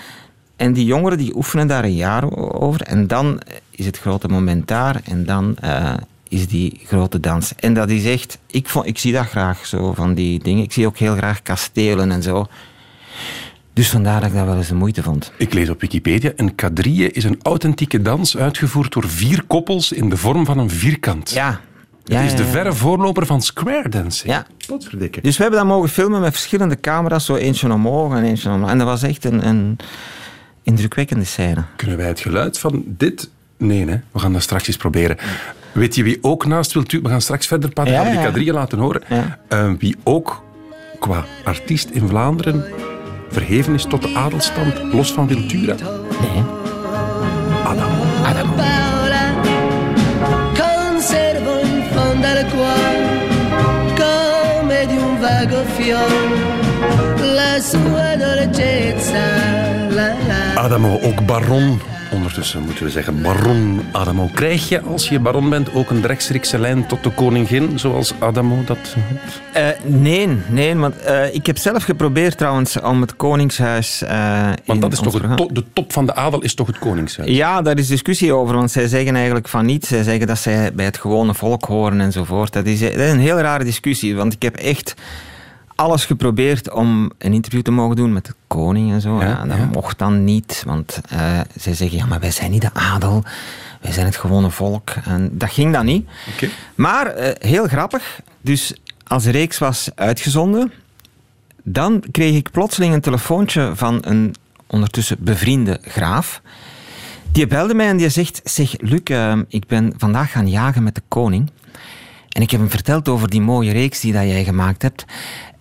en 0.56 0.72
die 0.72 0.84
jongeren 0.84 1.18
die 1.18 1.36
oefenen 1.36 1.66
daar 1.66 1.84
een 1.84 1.94
jaar 1.94 2.36
over. 2.36 2.82
En 2.82 3.06
dan 3.06 3.40
is 3.70 3.86
het 3.86 3.98
grote 3.98 4.28
moment 4.28 4.68
daar. 4.68 5.00
En 5.04 5.24
dan 5.24 5.56
eh, 5.56 5.94
is 6.28 6.46
die 6.48 6.80
grote 6.84 7.20
dans. 7.20 7.52
En 7.56 7.74
dat 7.74 7.90
is 7.90 8.04
echt... 8.04 8.38
Ik, 8.46 8.68
vond, 8.68 8.86
ik 8.86 8.98
zie 8.98 9.12
dat 9.12 9.26
graag, 9.26 9.66
zo 9.66 9.92
van 9.92 10.14
die 10.14 10.38
dingen. 10.42 10.62
Ik 10.62 10.72
zie 10.72 10.86
ook 10.86 10.98
heel 10.98 11.16
graag 11.16 11.42
kastelen 11.42 12.10
en 12.10 12.22
zo. 12.22 12.46
Dus 13.72 13.88
vandaar 13.90 14.20
dat 14.20 14.30
ik 14.30 14.36
dat 14.36 14.46
wel 14.46 14.56
eens 14.56 14.68
de 14.68 14.74
moeite 14.74 15.02
vond. 15.02 15.32
Ik 15.36 15.52
lees 15.52 15.68
op 15.68 15.80
Wikipedia, 15.80 16.32
een 16.36 16.54
quadrille 16.54 17.10
is 17.10 17.24
een 17.24 17.38
authentieke 17.42 18.02
dans 18.02 18.36
uitgevoerd 18.36 18.92
door 18.92 19.08
vier 19.08 19.44
koppels 19.46 19.92
in 19.92 20.08
de 20.08 20.16
vorm 20.16 20.44
van 20.44 20.58
een 20.58 20.70
vierkant. 20.70 21.30
Ja. 21.30 21.60
Het 22.18 22.30
is 22.30 22.36
de 22.36 22.44
verre 22.44 22.72
voorloper 22.72 23.26
van 23.26 23.42
square 23.42 23.88
dancing. 23.88 24.32
Ja. 24.32 24.46
Potverdikke. 24.66 25.20
Dus 25.20 25.36
we 25.36 25.42
hebben 25.42 25.60
dat 25.60 25.68
mogen 25.68 25.88
filmen 25.88 26.20
met 26.20 26.32
verschillende 26.32 26.80
camera's. 26.80 27.24
Zo 27.24 27.34
eentje 27.34 27.72
omhoog 27.72 28.14
en 28.14 28.24
eentje 28.24 28.50
omlaag. 28.50 28.70
En 28.70 28.78
dat 28.78 28.86
was 28.86 29.02
echt 29.02 29.24
een, 29.24 29.46
een 29.46 29.76
indrukwekkende 30.62 31.24
scène. 31.24 31.64
Kunnen 31.76 31.96
wij 31.96 32.06
het 32.06 32.20
geluid 32.20 32.58
van 32.58 32.84
dit... 32.86 33.30
Nee, 33.56 33.88
hè? 33.88 33.96
we 34.12 34.18
gaan 34.18 34.32
dat 34.32 34.42
straks 34.42 34.66
eens 34.66 34.76
proberen. 34.76 35.16
Weet 35.72 35.94
je 35.94 36.02
wie 36.02 36.18
ook 36.20 36.46
naast 36.46 36.72
wil 36.72 36.82
We 36.86 37.08
gaan 37.08 37.20
straks 37.20 37.46
verder 37.46 37.70
praten, 37.70 37.92
Ja, 37.92 38.06
ja. 38.06 38.20
quadrille 38.20 38.52
laten 38.52 38.78
horen. 38.78 39.02
Ja. 39.08 39.38
Eh, 39.48 39.72
wie 39.78 39.96
ook 40.04 40.42
qua 40.98 41.24
artiest 41.44 41.90
in 41.90 42.08
Vlaanderen 42.08 42.64
verheven 43.30 43.74
is 43.74 43.84
tot 43.84 44.02
de 44.02 44.14
adelstand, 44.14 44.92
los 44.92 45.12
van 45.12 45.26
Wiltura. 45.26 45.74
Nee. 46.20 46.59
Adamo, 60.56 60.98
ook 61.02 61.26
baron. 61.26 61.80
Ondertussen 62.12 62.62
moeten 62.62 62.84
we 62.84 62.90
zeggen 62.90 63.22
baron 63.22 63.80
Adamo. 63.92 64.30
Krijg 64.34 64.68
je 64.68 64.80
als 64.80 65.08
je 65.08 65.18
baron 65.18 65.48
bent 65.50 65.74
ook 65.74 65.90
een 65.90 66.06
rechtstreekse 66.06 66.58
lijn 66.58 66.86
tot 66.86 67.02
de 67.04 67.10
koningin, 67.10 67.78
zoals 67.78 68.12
Adamo 68.18 68.62
dat... 68.64 68.78
Eh, 69.52 69.66
nee, 69.84 70.28
nee, 70.48 70.76
want 70.76 70.96
eh, 70.98 71.34
ik 71.34 71.46
heb 71.46 71.58
zelf 71.58 71.82
geprobeerd 71.84 72.38
trouwens 72.38 72.80
om 72.80 73.00
het 73.00 73.16
Koningshuis. 73.16 74.02
eh, 74.02 74.48
Want 74.66 74.80
dat 74.80 74.92
is 74.92 74.98
toch 74.98 75.12
het 75.12 75.22
programma- 75.22 75.36
to- 75.46 75.52
de 75.52 75.64
top 75.72 75.92
van 75.92 76.06
de 76.06 76.14
adel 76.14 76.40
is 76.40 76.54
toch 76.54 76.66
het 76.66 76.78
koningshuis? 76.78 77.30
Ja, 77.30 77.62
daar 77.62 77.78
is 77.78 77.86
discussie 77.86 78.32
over, 78.34 78.54
want 78.54 78.70
zij 78.70 78.86
zeggen 78.86 79.14
eigenlijk 79.14 79.48
van 79.48 79.66
niet. 79.66 79.86
Zij 79.86 80.02
zeggen 80.02 80.26
dat 80.26 80.38
zij 80.38 80.72
bij 80.74 80.84
het 80.84 80.98
gewone 80.98 81.34
volk 81.34 81.64
horen 81.64 82.00
enzovoort. 82.00 82.52
Dat 82.52 82.66
is, 82.66 82.80
dat 82.80 82.90
is 82.92 83.10
een 83.10 83.18
heel 83.20 83.38
rare 83.40 83.64
discussie, 83.64 84.16
want 84.16 84.32
ik 84.32 84.42
heb 84.42 84.56
echt 84.56 84.94
alles 85.80 86.04
geprobeerd 86.04 86.70
om 86.70 87.10
een 87.18 87.32
interview 87.32 87.62
te 87.62 87.70
mogen 87.70 87.96
doen 87.96 88.12
met 88.12 88.24
de 88.24 88.34
koning 88.46 88.92
en 88.92 89.00
zo. 89.00 89.20
Ja, 89.20 89.26
Ja, 89.26 89.44
dat 89.44 89.56
ja. 89.56 89.64
mocht 89.64 89.98
dan 89.98 90.24
niet, 90.24 90.62
want 90.66 91.00
eh, 91.08 91.40
zij 91.56 91.74
zeggen, 91.74 91.98
ja, 91.98 92.06
maar 92.06 92.20
wij 92.20 92.30
zijn 92.30 92.50
niet 92.50 92.62
de 92.62 92.74
adel. 92.74 93.24
Wij 93.80 93.92
zijn 93.92 94.06
het 94.06 94.16
gewone 94.16 94.50
volk. 94.50 94.90
En 95.04 95.30
dat 95.32 95.50
ging 95.50 95.72
dan 95.72 95.84
niet. 95.84 96.08
Maar 96.74 97.06
eh, 97.06 97.50
heel 97.50 97.66
grappig. 97.66 98.20
Dus 98.40 98.74
als 99.06 99.24
de 99.24 99.30
reeks 99.30 99.58
was 99.58 99.90
uitgezonden, 99.94 100.72
dan 101.62 102.04
kreeg 102.10 102.34
ik 102.34 102.50
plotseling 102.50 102.94
een 102.94 103.00
telefoontje 103.00 103.72
van 103.74 103.98
een 104.00 104.34
ondertussen 104.66 105.16
bevriende 105.20 105.78
graaf. 105.82 106.42
Die 107.32 107.46
belde 107.46 107.74
mij 107.74 107.88
en 107.88 107.96
die 107.96 108.08
zegt: 108.08 108.40
Zeg, 108.44 108.74
Luc, 108.80 109.02
eh, 109.04 109.38
ik 109.48 109.66
ben 109.66 109.92
vandaag 109.96 110.32
gaan 110.32 110.48
jagen 110.48 110.82
met 110.82 110.94
de 110.94 111.02
koning. 111.08 111.50
En 112.30 112.42
ik 112.42 112.50
heb 112.50 112.60
hem 112.60 112.70
verteld 112.70 113.08
over 113.08 113.30
die 113.30 113.40
mooie 113.40 113.72
reeks 113.72 114.00
die 114.00 114.12
dat 114.12 114.22
jij 114.22 114.44
gemaakt 114.44 114.82
hebt. 114.82 115.04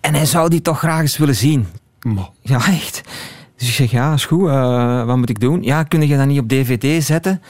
En 0.00 0.14
hij 0.14 0.26
zou 0.26 0.48
die 0.48 0.62
toch 0.62 0.78
graag 0.78 1.00
eens 1.00 1.16
willen 1.16 1.34
zien. 1.36 1.66
Ma. 2.02 2.28
Ja, 2.42 2.56
echt. 2.66 3.00
Dus 3.56 3.68
ik 3.68 3.74
zeg, 3.74 3.90
ja, 3.90 4.12
is 4.12 4.24
goed. 4.24 4.48
eh, 4.48 5.04
wat 5.04 5.16
moet 5.16 5.28
ik 5.30 5.40
doen? 5.40 5.62
Ja, 5.62 5.82
kun 5.82 6.06
je 6.08 6.16
dat 6.16 6.26
niet 6.26 6.40
op 6.40 6.48
dvd 6.48 7.04
zetten? 7.04 7.42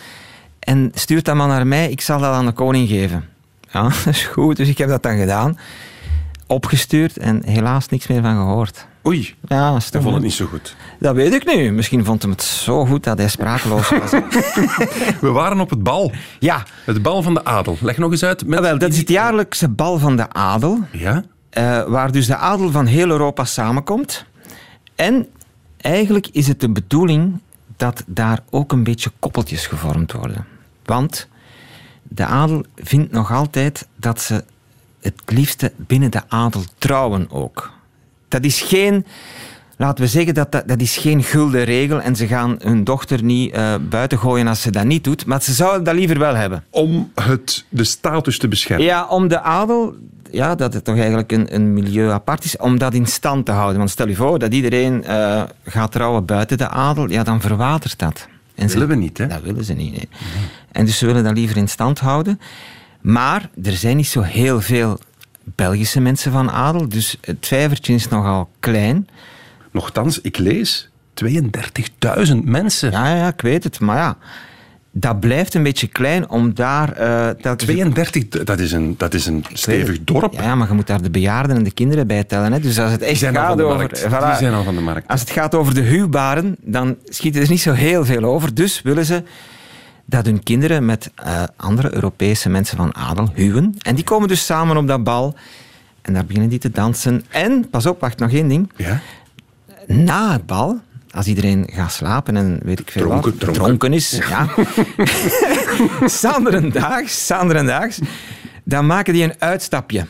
En 0.58 0.90
stuurt 0.94 1.24
dat 1.24 1.34
maar 1.36 1.48
naar 1.48 1.66
mij. 1.66 1.90
Ik 1.90 2.00
zal 2.00 2.18
dat 2.20 2.32
aan 2.34 2.46
de 2.46 2.52
koning 2.52 2.88
geven. 2.88 3.24
Ja, 3.72 3.82
dat 4.04 4.06
is 4.14 4.22
goed. 4.24 4.56
Dus 4.56 4.68
ik 4.68 4.78
heb 4.78 4.88
dat 4.88 5.02
dan 5.02 5.16
gedaan. 5.18 5.58
Opgestuurd 6.46 7.16
en 7.16 7.42
helaas 7.44 7.88
niks 7.88 8.06
meer 8.06 8.22
van 8.22 8.34
gehoord. 8.36 8.86
Oei, 9.06 9.34
Ja, 9.48 9.70
hij 9.90 10.00
vond 10.00 10.14
het 10.14 10.22
niet 10.22 10.32
zo 10.32 10.46
goed. 10.46 10.76
Dat 10.98 11.14
weet 11.14 11.32
ik 11.34 11.54
nu. 11.54 11.72
Misschien 11.72 12.04
vond 12.04 12.22
hij 12.22 12.30
het 12.30 12.42
zo 12.42 12.86
goed 12.86 13.04
dat 13.04 13.18
hij 13.18 13.28
sprakeloos 13.28 13.88
was. 13.90 14.10
We 15.20 15.28
waren 15.30 15.60
op 15.60 15.70
het 15.70 15.82
bal. 15.82 16.12
ja, 16.38 16.62
Het 16.84 17.02
bal 17.02 17.22
van 17.22 17.34
de 17.34 17.44
adel. 17.44 17.76
Leg 17.80 17.96
nog 17.98 18.10
eens 18.10 18.22
uit. 18.24 18.46
Met 18.46 18.58
Ah, 18.58 18.64
wel, 18.64 18.78
dat 18.78 18.92
is 18.92 18.98
het 18.98 19.08
jaarlijkse 19.08 19.68
bal 19.68 19.98
van 19.98 20.16
de 20.16 20.28
adel. 20.32 20.78
Ja? 20.92 21.22
Eh, 21.50 21.82
waar 21.84 22.12
dus 22.12 22.26
de 22.26 22.36
adel 22.36 22.70
van 22.70 22.86
heel 22.86 23.08
Europa 23.08 23.44
samenkomt. 23.44 24.24
En 24.94 25.26
eigenlijk 25.76 26.28
is 26.32 26.46
het 26.46 26.60
de 26.60 26.70
bedoeling 26.70 27.40
dat 27.76 28.04
daar 28.06 28.40
ook 28.50 28.72
een 28.72 28.84
beetje 28.84 29.10
koppeltjes 29.18 29.66
gevormd 29.66 30.12
worden. 30.12 30.46
Want 30.84 31.28
de 32.02 32.24
adel 32.24 32.64
vindt 32.76 33.12
nog 33.12 33.32
altijd 33.32 33.86
dat 33.96 34.20
ze 34.20 34.44
het 35.00 35.22
liefste 35.26 35.72
binnen 35.76 36.10
de 36.10 36.22
adel 36.28 36.62
trouwen 36.78 37.30
ook. 37.30 37.72
Dat 38.28 38.44
is 38.44 38.60
geen, 38.60 39.06
laten 39.76 40.04
we 40.04 40.10
zeggen, 40.10 40.34
dat, 40.34 40.52
dat, 40.52 40.68
dat 40.68 40.80
is 40.80 40.96
geen 40.96 41.22
gulden 41.22 41.64
regel 41.64 42.00
en 42.00 42.16
ze 42.16 42.26
gaan 42.26 42.56
hun 42.62 42.84
dochter 42.84 43.22
niet 43.22 43.52
eh, 43.52 43.74
buiten 43.88 44.18
gooien 44.18 44.46
als 44.46 44.62
ze 44.62 44.70
dat 44.70 44.84
niet 44.84 45.04
doet, 45.04 45.26
maar 45.26 45.42
ze 45.42 45.52
zouden 45.52 45.84
dat 45.84 45.94
liever 45.94 46.18
wel 46.18 46.34
hebben. 46.34 46.64
Om 46.70 47.10
het, 47.14 47.64
de 47.68 47.84
status 47.84 48.38
te 48.38 48.48
beschermen. 48.48 48.86
Ja, 48.86 49.06
om 49.06 49.28
de 49.28 49.40
adel, 49.40 49.94
ja, 50.32 50.54
dat 50.54 50.74
het 50.74 50.84
toch 50.84 50.96
eigenlijk 50.96 51.32
een, 51.32 51.54
een 51.54 51.72
milieu 51.72 52.10
apart 52.10 52.44
is, 52.44 52.56
om 52.56 52.78
dat 52.78 52.94
in 52.94 53.06
stand 53.06 53.46
te 53.46 53.52
houden. 53.52 53.78
Want 53.78 53.90
stel 53.90 54.08
je 54.08 54.14
voor 54.14 54.38
dat 54.38 54.54
iedereen 54.54 55.04
eh, 55.04 55.42
gaat 55.64 55.92
trouwen 55.92 56.24
buiten 56.24 56.58
de 56.58 56.68
adel, 56.68 57.10
ja, 57.10 57.22
dan 57.22 57.40
verwatert 57.40 57.98
dat. 57.98 58.28
En 58.54 58.66
Dat 58.66 58.72
willen 58.72 58.88
we 58.88 58.94
niet, 58.94 59.18
hè? 59.18 59.26
Dat 59.26 59.42
willen 59.42 59.64
ze 59.64 59.72
niet, 59.72 59.92
nee. 59.92 60.08
En 60.72 60.84
dus 60.84 60.98
ze 60.98 61.06
willen 61.06 61.24
dat 61.24 61.34
liever 61.34 61.56
in 61.56 61.68
stand 61.68 61.98
houden. 61.98 62.40
Maar 63.00 63.50
er 63.62 63.72
zijn 63.72 63.96
niet 63.96 64.08
zo 64.08 64.20
heel 64.20 64.60
veel 64.60 64.98
Belgische 65.44 66.00
mensen 66.00 66.32
van 66.32 66.50
adel, 66.50 66.88
dus 66.88 67.16
het 67.20 67.46
vijvertje 67.46 67.94
is 67.94 68.08
nogal 68.08 68.50
klein. 68.60 69.08
Nochtans, 69.70 70.20
ik 70.20 70.38
lees 70.38 70.88
32.000 71.24 72.36
mensen. 72.44 72.90
Ja, 72.90 73.14
ja, 73.14 73.28
ik 73.28 73.40
weet 73.40 73.64
het, 73.64 73.80
maar 73.80 73.96
ja, 73.96 74.16
dat 74.92 75.20
blijft 75.20 75.54
een 75.54 75.62
beetje 75.62 75.86
klein 75.86 76.28
om 76.28 76.54
daar... 76.54 76.92
eh 76.92 77.28
telkens- 77.28 77.64
32, 77.70 78.44
dat 78.44 78.58
is 78.58 78.72
een, 78.72 78.94
dat 78.98 79.14
is 79.14 79.26
een 79.26 79.44
stevig 79.52 80.04
dorp. 80.04 80.32
Ja, 80.32 80.54
maar 80.54 80.68
je 80.68 80.74
moet 80.74 80.86
daar 80.86 81.02
de 81.02 81.10
bejaarden 81.10 81.56
en 81.56 81.64
de 81.64 81.70
kinderen 81.70 82.06
bij 82.06 82.24
tellen. 82.24 82.52
Hè. 82.52 82.60
Dus 82.60 82.78
als 82.78 82.90
het 82.90 83.02
echt 83.02 83.18
zijn 83.18 83.34
gaat 83.34 83.60
over... 83.60 83.90
voilà. 83.96 84.26
Die 84.26 84.36
zijn 84.38 84.54
al 84.54 84.64
van 84.64 84.74
de 84.74 84.80
markt. 84.80 85.08
Als 85.08 85.20
het 85.20 85.30
gaat 85.30 85.54
over 85.54 85.74
de 85.74 85.80
huwbaren, 85.80 86.56
dan 86.60 86.96
schiet 87.04 87.36
er 87.36 87.48
niet 87.48 87.60
zo 87.60 87.72
heel 87.72 88.04
veel 88.04 88.24
over. 88.24 88.54
Dus 88.54 88.82
willen 88.82 89.04
ze 89.04 89.22
dat 90.04 90.24
hun 90.26 90.42
kinderen 90.42 90.84
met 90.84 91.10
eh, 91.14 91.42
andere 91.56 91.94
Europese 91.94 92.48
mensen 92.48 92.76
van 92.76 92.94
adel 92.94 93.30
huwen. 93.34 93.74
En 93.78 93.94
die 93.94 94.04
komen 94.04 94.28
dus 94.28 94.44
samen 94.46 94.76
op 94.76 94.86
dat 94.86 95.04
bal. 95.04 95.34
En 96.02 96.12
daar 96.14 96.24
beginnen 96.24 96.50
die 96.50 96.58
te 96.58 96.70
dansen. 96.70 97.24
En, 97.28 97.68
pas 97.70 97.86
op, 97.86 98.00
wacht, 98.00 98.18
nog 98.18 98.32
één 98.32 98.48
ding. 98.48 98.72
Ja? 98.76 99.00
Na 99.86 100.32
het 100.32 100.46
bal, 100.46 100.80
als 101.14 101.26
iedereen 101.26 101.68
gaat 101.72 101.92
slapen 101.92 102.36
en 102.36 102.60
weet 102.62 102.80
ik 102.80 102.90
veel 102.90 103.02
Dronken, 103.02 103.30
wat, 103.30 103.40
dronken. 103.40 103.62
dronken 103.62 103.92
is, 103.92 104.20
ja. 104.28 104.48
Sanderendaags, 106.06 107.24
sanderendaags, 107.26 107.98
dan 108.64 108.86
maken 108.86 109.12
die 109.12 109.24
een 109.24 109.34
uitstapje. 109.38 110.06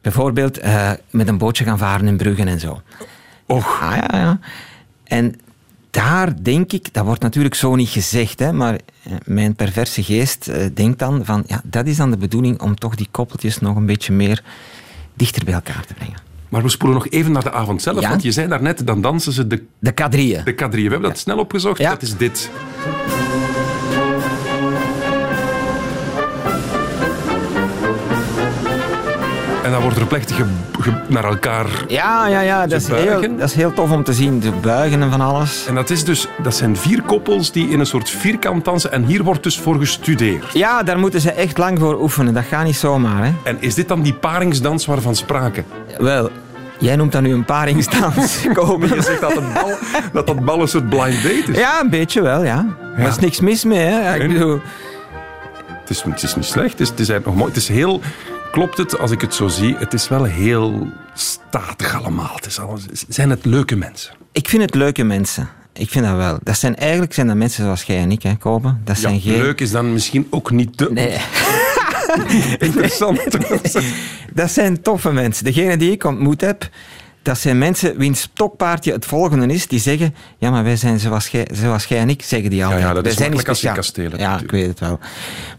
Bijvoorbeeld 0.00 0.58
eh, 0.58 0.90
met 1.10 1.28
een 1.28 1.38
bootje 1.38 1.64
gaan 1.64 1.78
varen 1.78 2.06
in 2.06 2.16
Bruggen 2.16 2.48
en 2.48 2.60
zo. 2.60 2.82
Och, 3.46 3.80
Ah 3.82 3.96
ja, 3.96 4.18
ja. 4.18 4.38
En 5.04 5.34
daar 5.90 6.42
denk 6.42 6.72
ik, 6.72 6.94
dat 6.94 7.04
wordt 7.04 7.22
natuurlijk 7.22 7.54
zo 7.54 7.74
niet 7.74 7.88
gezegd, 7.88 8.38
hè, 8.38 8.52
maar 8.52 8.74
eh, 8.74 9.12
mijn 9.24 9.54
perverse 9.54 10.02
geest 10.02 10.48
eh, 10.48 10.66
denkt 10.74 10.98
dan 10.98 11.24
van, 11.24 11.44
ja, 11.46 11.60
dat 11.64 11.86
is 11.86 11.96
dan 11.96 12.10
de 12.10 12.16
bedoeling 12.16 12.60
om 12.60 12.74
toch 12.74 12.94
die 12.94 13.08
koppeltjes 13.10 13.58
nog 13.58 13.76
een 13.76 13.86
beetje 13.86 14.12
meer 14.12 14.42
dichter 15.14 15.44
bij 15.44 15.54
elkaar 15.54 15.84
te 15.86 15.94
brengen. 15.94 16.27
Maar 16.48 16.62
we 16.62 16.68
spoelen 16.68 16.98
nog 16.98 17.08
even 17.08 17.32
naar 17.32 17.42
de 17.42 17.52
avond 17.52 17.82
zelf. 17.82 18.00
Ja? 18.00 18.08
Want 18.08 18.22
je 18.22 18.32
zei 18.32 18.48
daarnet, 18.48 18.86
dan 18.86 19.00
dansen 19.00 19.32
ze 19.32 19.46
de, 19.46 19.64
De 20.44 20.54
de. 20.54 20.84
We 20.88 20.90
hebben 20.90 21.10
dat 21.10 21.18
snel 21.18 21.38
opgezocht. 21.38 21.82
Dat 21.82 22.02
is 22.02 22.16
dit. 22.16 22.50
En 29.68 29.74
dan 29.74 29.82
wordt 29.82 29.96
er 29.98 30.06
plechtig 30.06 30.36
ge- 30.36 30.44
ge- 30.80 30.92
naar 31.06 31.24
elkaar... 31.24 31.66
Ja, 31.88 32.26
ja, 32.26 32.40
ja, 32.40 32.66
dat 32.66 32.80
is, 32.80 32.88
heel, 32.88 33.20
dat 33.36 33.48
is 33.48 33.54
heel 33.54 33.72
tof 33.72 33.90
om 33.90 34.04
te 34.04 34.12
zien. 34.12 34.40
De 34.40 34.50
buigen 34.50 35.02
en 35.02 35.10
van 35.10 35.20
alles. 35.20 35.64
En 35.66 35.74
dat, 35.74 35.90
is 35.90 36.04
dus, 36.04 36.26
dat 36.42 36.54
zijn 36.56 36.76
vier 36.76 37.02
koppels 37.02 37.52
die 37.52 37.68
in 37.68 37.80
een 37.80 37.86
soort 37.86 38.10
vierkant 38.10 38.64
dansen. 38.64 38.92
En 38.92 39.04
hier 39.04 39.22
wordt 39.22 39.42
dus 39.42 39.58
voor 39.58 39.78
gestudeerd. 39.78 40.44
Ja, 40.52 40.82
daar 40.82 40.98
moeten 40.98 41.20
ze 41.20 41.30
echt 41.30 41.58
lang 41.58 41.78
voor 41.78 42.00
oefenen. 42.00 42.34
Dat 42.34 42.44
gaat 42.44 42.64
niet 42.64 42.76
zomaar, 42.76 43.24
hè. 43.24 43.32
En 43.44 43.56
is 43.60 43.74
dit 43.74 43.88
dan 43.88 44.02
die 44.02 44.14
paringsdans 44.14 44.86
waarvan 44.86 45.16
sprake? 45.16 45.64
Wel, 45.98 46.30
jij 46.78 46.96
noemt 46.96 47.12
dat 47.12 47.22
nu 47.22 47.32
een 47.32 47.44
paringsdans. 47.44 48.44
Komen. 48.52 48.94
Je 48.94 49.02
zegt 49.02 49.20
dat 49.20 49.34
het 49.34 49.52
bal, 49.54 49.72
dat, 50.12 50.26
dat 50.26 50.44
bal 50.44 50.60
een 50.60 50.68
soort 50.68 50.88
blind 50.88 51.22
date 51.22 51.44
is. 51.52 51.58
Ja, 51.58 51.80
een 51.80 51.90
beetje 51.90 52.22
wel, 52.22 52.44
ja. 52.44 52.66
Er 52.96 53.06
is 53.06 53.18
niks 53.18 53.40
mis 53.40 53.64
mee, 53.64 53.78
hè? 53.86 54.14
Ik 54.14 54.28
bedoel, 54.32 54.60
Het 55.80 55.90
is, 55.90 56.02
het 56.02 56.22
is 56.22 56.34
niet 56.34 56.44
slecht, 56.44 56.70
het 56.70 56.80
is, 56.80 56.88
het 56.88 57.00
is 57.00 57.08
eigenlijk 57.08 57.26
nog 57.26 57.34
mooi. 57.34 57.48
Het 57.48 57.56
is 57.56 57.68
heel... 57.68 58.00
Klopt 58.50 58.78
het, 58.78 58.98
als 58.98 59.10
ik 59.10 59.20
het 59.20 59.34
zo 59.34 59.48
zie, 59.48 59.76
het 59.76 59.92
is 59.94 60.08
wel 60.08 60.24
heel 60.24 60.86
statig 61.14 61.94
allemaal. 61.94 62.34
Het 62.34 62.46
is 62.46 62.58
alles, 62.60 62.84
zijn 63.08 63.30
het 63.30 63.44
leuke 63.44 63.76
mensen? 63.76 64.14
ik 64.32 64.48
vind 64.48 64.62
het 64.62 64.74
leuke 64.74 65.04
mensen. 65.04 65.48
Ik 65.72 65.90
vind 65.90 66.04
dat 66.04 66.16
wel. 66.16 66.38
Dat 66.42 66.58
zijn, 66.58 66.76
eigenlijk 66.76 67.14
zijn 67.14 67.26
dat 67.26 67.36
mensen 67.36 67.64
zoals 67.64 67.82
jij 67.82 67.98
en 67.98 68.10
ik, 68.10 68.22
hè, 68.22 68.36
Kopen. 68.36 68.80
Dat 68.84 68.96
Ja, 68.96 69.02
zijn 69.02 69.20
geen... 69.20 69.36
leuk 69.36 69.60
is 69.60 69.70
dan 69.70 69.92
misschien 69.92 70.26
ook 70.30 70.50
niet 70.50 70.78
de 70.78 70.88
Nee, 70.92 71.16
interessant. 72.68 73.20
dat 74.34 74.50
zijn 74.50 74.82
toffe 74.82 75.12
mensen. 75.12 75.44
Degene 75.44 75.76
die 75.76 75.90
ik 75.90 76.04
ontmoet 76.04 76.40
heb, 76.40 76.68
dat 77.28 77.38
zijn 77.38 77.58
mensen 77.58 77.96
wiens 77.98 78.20
stokpaardje 78.20 78.92
het 78.92 79.06
volgende 79.06 79.46
is. 79.54 79.66
Die 79.66 79.78
zeggen, 79.78 80.14
ja, 80.38 80.50
maar 80.50 80.64
wij 80.64 80.76
zijn 80.76 81.00
zoals 81.00 81.28
jij, 81.28 81.46
zoals 81.52 81.84
jij 81.84 81.98
en 81.98 82.08
ik, 82.08 82.22
zeggen 82.22 82.50
die 82.50 82.64
altijd. 82.64 82.82
ja, 82.82 82.92
dat 82.92 83.02
Wij 83.02 83.12
is 83.12 83.18
zijn 83.18 83.30
niet 83.30 83.40
speciaal. 83.40 83.74
kasteel 83.74 84.04
hebt, 84.08 84.20
Ja, 84.20 84.40
ik 84.40 84.50
weet 84.50 84.66
het 84.66 84.80
wel. 84.80 84.98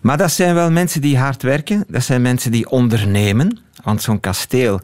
Maar 0.02 0.18
dat 0.18 0.32
zijn 0.32 0.54
wel 0.56 0.72
mensen 0.72 1.02
die 1.02 1.18
hard 1.18 1.42
werken. 1.42 1.84
Dat 1.88 2.04
zijn 2.04 2.22
mensen 2.22 2.52
die 2.52 2.70
ondernemen. 2.70 3.60
Want 3.84 4.02
zo'n 4.02 4.20
kasteel... 4.20 4.82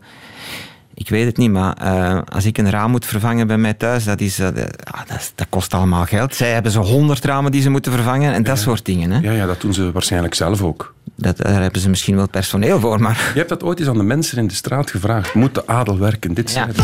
Ik 0.97 1.09
weet 1.09 1.25
het 1.25 1.37
niet, 1.37 1.51
maar 1.51 1.73
eh, 1.73 2.19
als 2.33 2.45
ik 2.45 2.57
een 2.57 2.69
raam 2.69 2.91
moet 2.91 3.05
vervangen 3.05 3.47
bij 3.47 3.57
mij 3.57 3.73
thuis, 3.73 4.03
dat, 4.03 4.19
is, 4.21 4.39
eh, 4.39 4.47
ah, 4.47 4.99
dat, 5.07 5.17
is- 5.17 5.31
dat 5.35 5.47
kost 5.49 5.73
allemaal 5.73 6.05
geld. 6.05 6.35
Zij 6.35 6.51
hebben 6.53 6.71
zo 6.71 6.81
honderd 6.81 7.25
ramen 7.25 7.51
die 7.51 7.61
ze 7.61 7.69
moeten 7.69 7.91
vervangen 7.91 8.33
en 8.33 8.43
dat 8.43 8.57
soort 8.59 8.85
dingen. 8.85 9.11
Hè. 9.11 9.19
Ja, 9.19 9.31
ja, 9.31 9.45
dat 9.45 9.61
doen 9.61 9.73
ze 9.73 9.91
waarschijnlijk 9.91 10.33
zelf 10.33 10.61
ook. 10.61 10.93
Dat, 11.15 11.37
daar 11.37 11.61
hebben 11.61 11.81
ze 11.81 11.89
misschien 11.89 12.15
wel 12.15 12.27
personeel 12.29 12.79
voor, 12.79 13.01
maar... 13.01 13.31
Je 13.33 13.37
hebt 13.37 13.49
dat 13.49 13.63
ooit 13.63 13.79
eens 13.79 13.87
aan 13.87 13.97
de 13.97 14.03
mensen 14.03 14.37
in 14.37 14.47
de 14.47 14.53
straat 14.53 14.91
gevraagd. 14.91 15.33
Moet 15.33 15.55
de 15.55 15.67
adel 15.67 15.97
werken? 15.99 16.33
Dit 16.33 16.51
Ja. 16.51 16.67
ze. 16.75 16.81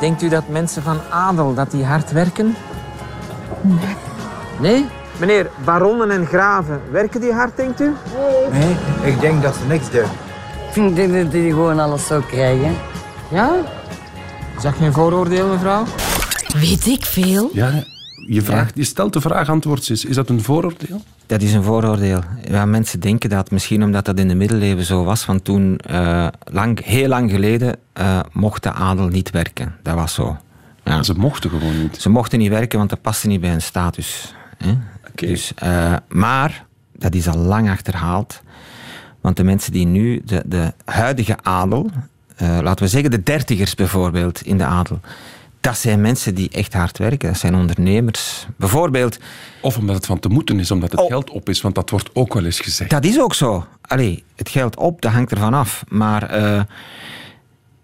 Denkt 0.00 0.22
u 0.22 0.28
dat 0.28 0.48
mensen 0.48 0.82
van 0.82 0.98
adel 1.10 1.54
dat 1.54 1.70
die 1.70 1.84
hard 1.84 2.12
werken? 2.12 2.54
Nee. 3.62 3.78
Nee? 4.60 4.86
Meneer, 5.16 5.50
baronnen 5.64 6.10
en 6.10 6.26
graven, 6.26 6.80
werken 6.90 7.20
die 7.20 7.32
hard, 7.32 7.56
denkt 7.56 7.80
u? 7.80 7.92
Nee, 8.52 8.76
ik 9.12 9.20
denk 9.20 9.42
dat 9.42 9.54
ze 9.54 9.60
niks 9.68 9.90
doen. 9.90 10.86
Ik 10.88 10.94
denk 10.96 11.12
dat 11.14 11.32
die 11.32 11.50
gewoon 11.50 11.78
alles 11.78 12.06
zou 12.06 12.22
krijgen. 12.22 12.74
Ja? 13.30 13.50
Is 14.56 14.62
dat 14.62 14.74
geen 14.74 14.92
vooroordeel, 14.92 15.48
mevrouw? 15.48 15.84
Weet 16.60 16.86
ik 16.86 17.04
veel? 17.04 17.50
Ja, 17.52 17.84
je, 18.26 18.42
vraagt, 18.42 18.76
je 18.76 18.84
stelt 18.84 19.12
de 19.12 19.20
vraag, 19.20 19.48
antwoord 19.48 19.90
is, 19.90 20.04
is 20.04 20.14
dat 20.14 20.28
een 20.28 20.42
vooroordeel? 20.42 21.02
Dat 21.26 21.42
is 21.42 21.52
een 21.52 21.62
vooroordeel. 21.62 22.20
Ja, 22.48 22.64
mensen 22.64 23.00
denken 23.00 23.30
dat 23.30 23.50
misschien 23.50 23.82
omdat 23.82 24.04
dat 24.04 24.18
in 24.18 24.28
de 24.28 24.34
middeleeuwen 24.34 24.84
zo 24.84 25.04
was. 25.04 25.26
Want 25.26 25.44
toen, 25.44 25.78
eh, 25.78 26.26
lang, 26.44 26.84
heel 26.84 27.08
lang 27.08 27.30
geleden, 27.30 27.76
eh, 27.92 28.20
mocht 28.32 28.62
de 28.62 28.72
adel 28.72 29.08
niet 29.08 29.30
werken. 29.30 29.74
Dat 29.82 29.94
was 29.94 30.14
zo. 30.14 30.36
Ja. 30.84 31.02
Ze 31.02 31.14
mochten 31.14 31.50
gewoon 31.50 31.80
niet. 31.80 31.96
Ze 32.00 32.08
mochten 32.08 32.38
niet 32.38 32.50
werken, 32.50 32.78
want 32.78 32.90
dat 32.90 33.00
paste 33.00 33.26
niet 33.26 33.40
bij 33.40 33.50
hun 33.50 33.62
status. 33.62 34.34
Hè? 34.56 34.70
Oké. 35.10 35.26
Dus, 35.26 35.52
eh, 35.54 35.94
maar 36.08 36.66
dat 36.96 37.14
is 37.14 37.28
al 37.28 37.38
lang 37.38 37.70
achterhaald. 37.70 38.42
Want 39.20 39.36
de 39.36 39.44
mensen 39.44 39.72
die 39.72 39.86
nu, 39.86 40.22
de, 40.24 40.42
de 40.46 40.72
huidige 40.84 41.36
adel, 41.42 41.90
eh, 42.40 42.58
laten 42.62 42.84
we 42.84 42.90
zeggen 42.90 43.10
de 43.10 43.22
dertigers 43.22 43.74
bijvoorbeeld 43.74 44.42
in 44.42 44.58
de 44.58 44.64
adel, 44.64 45.00
dat 45.60 45.76
zijn 45.78 46.00
mensen 46.00 46.34
die 46.34 46.48
echt 46.50 46.72
hard 46.72 46.98
werken. 46.98 47.28
Dat 47.28 47.38
zijn 47.38 47.54
ondernemers. 47.54 48.46
Bijvoorbeeld, 48.56 49.18
Of 49.60 49.76
omdat 49.76 49.96
het 49.96 50.06
van 50.06 50.18
te 50.18 50.28
moeten 50.28 50.58
is, 50.60 50.70
omdat 50.70 50.90
het 50.90 51.00
Oh. 51.00 51.06
geld 51.06 51.30
op 51.30 51.48
is. 51.48 51.60
Want 51.60 51.74
dat 51.74 51.90
wordt 51.90 52.10
ook 52.12 52.34
wel 52.34 52.44
eens 52.44 52.60
gezegd. 52.60 52.90
dat 52.90 53.04
is 53.04 53.20
ook 53.20 53.34
zo. 53.34 53.66
Allee, 53.82 54.24
het 54.36 54.48
geld 54.48 54.76
op, 54.76 55.02
dat 55.02 55.12
hangt 55.12 55.30
ervan 55.30 55.54
af. 55.54 55.84
Maar 55.88 56.22
eh, 56.22 56.60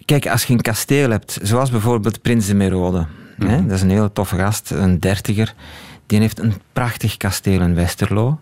kijk, 0.04 0.26
als 0.28 0.44
je 0.44 0.52
een 0.52 0.60
kasteel 0.60 1.10
hebt, 1.10 1.38
zoals 1.42 1.70
bijvoorbeeld 1.70 2.22
Prins 2.22 2.46
de 2.46 2.54
Merode. 2.54 3.06
Hè, 3.38 3.62
dat 3.66 3.76
is 3.76 3.82
een 3.82 3.90
hele 3.90 4.12
toffe 4.12 4.36
gast, 4.36 4.70
een 4.70 5.00
dertiger. 5.00 5.54
Die 6.06 6.20
heeft 6.20 6.38
een 6.38 6.54
prachtig 6.72 7.16
kasteel 7.16 7.60
in 7.60 7.74
Westerlo. 7.74 8.40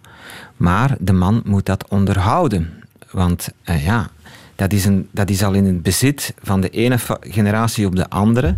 Maar 0.56 0.97
de 1.00 1.12
man 1.12 1.42
moet 1.44 1.66
dat 1.66 1.88
onderhouden. 1.88 2.83
Want 3.11 3.48
eh, 3.62 3.85
ja, 3.85 4.09
dat 4.57 4.73
is, 4.73 4.85
een, 4.85 5.09
dat 5.11 5.31
is 5.31 5.43
al 5.43 5.53
in 5.53 5.64
het 5.64 5.83
bezit 5.83 6.35
van 6.43 6.61
de 6.61 6.71
ene 6.71 6.99
generatie 7.21 7.87
op 7.87 7.97
de 7.97 8.11
andere. 8.11 8.57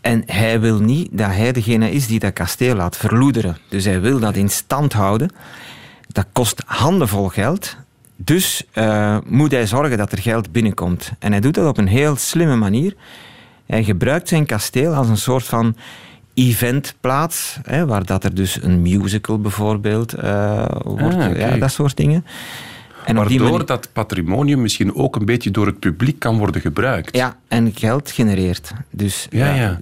En 0.00 0.22
hij 0.26 0.60
wil 0.60 0.80
niet 0.80 1.08
dat 1.12 1.30
hij 1.30 1.52
degene 1.52 1.90
is 1.90 2.06
die 2.06 2.18
dat 2.18 2.32
kasteel 2.32 2.74
laat 2.74 2.96
verloederen. 2.96 3.56
Dus 3.68 3.84
hij 3.84 4.00
wil 4.00 4.18
dat 4.18 4.36
in 4.36 4.50
stand 4.50 4.92
houden. 4.92 5.30
Dat 6.08 6.26
kost 6.32 6.62
handenvol 6.66 7.28
geld. 7.28 7.76
Dus 8.16 8.64
eh, 8.72 9.18
moet 9.26 9.50
hij 9.50 9.66
zorgen 9.66 9.98
dat 9.98 10.12
er 10.12 10.18
geld 10.18 10.52
binnenkomt. 10.52 11.12
En 11.18 11.32
hij 11.32 11.40
doet 11.40 11.54
dat 11.54 11.68
op 11.68 11.78
een 11.78 11.86
heel 11.86 12.16
slimme 12.16 12.56
manier. 12.56 12.94
Hij 13.66 13.84
gebruikt 13.84 14.28
zijn 14.28 14.46
kasteel 14.46 14.94
als 14.94 15.08
een 15.08 15.16
soort 15.16 15.44
van 15.44 15.76
eventplaats, 16.34 17.58
hè, 17.62 17.86
waar 17.86 18.04
dat 18.04 18.24
er 18.24 18.34
dus 18.34 18.62
een 18.62 18.82
musical 18.82 19.40
bijvoorbeeld 19.40 20.12
eh, 20.12 20.64
wordt. 20.84 21.16
Ah, 21.16 21.36
ja, 21.36 21.56
dat 21.56 21.72
soort 21.72 21.96
dingen. 21.96 22.24
En 23.10 23.16
Waardoor 23.16 23.50
manier- 23.50 23.66
dat 23.66 23.88
patrimonium 23.92 24.60
misschien 24.60 24.94
ook 24.94 25.16
een 25.16 25.24
beetje 25.24 25.50
door 25.50 25.66
het 25.66 25.78
publiek 25.78 26.18
kan 26.18 26.38
worden 26.38 26.60
gebruikt. 26.60 27.16
Ja, 27.16 27.36
en 27.48 27.72
geld 27.74 28.10
genereert. 28.10 28.72
Dus, 28.90 29.26
Ja, 29.30 29.54
ja. 29.54 29.78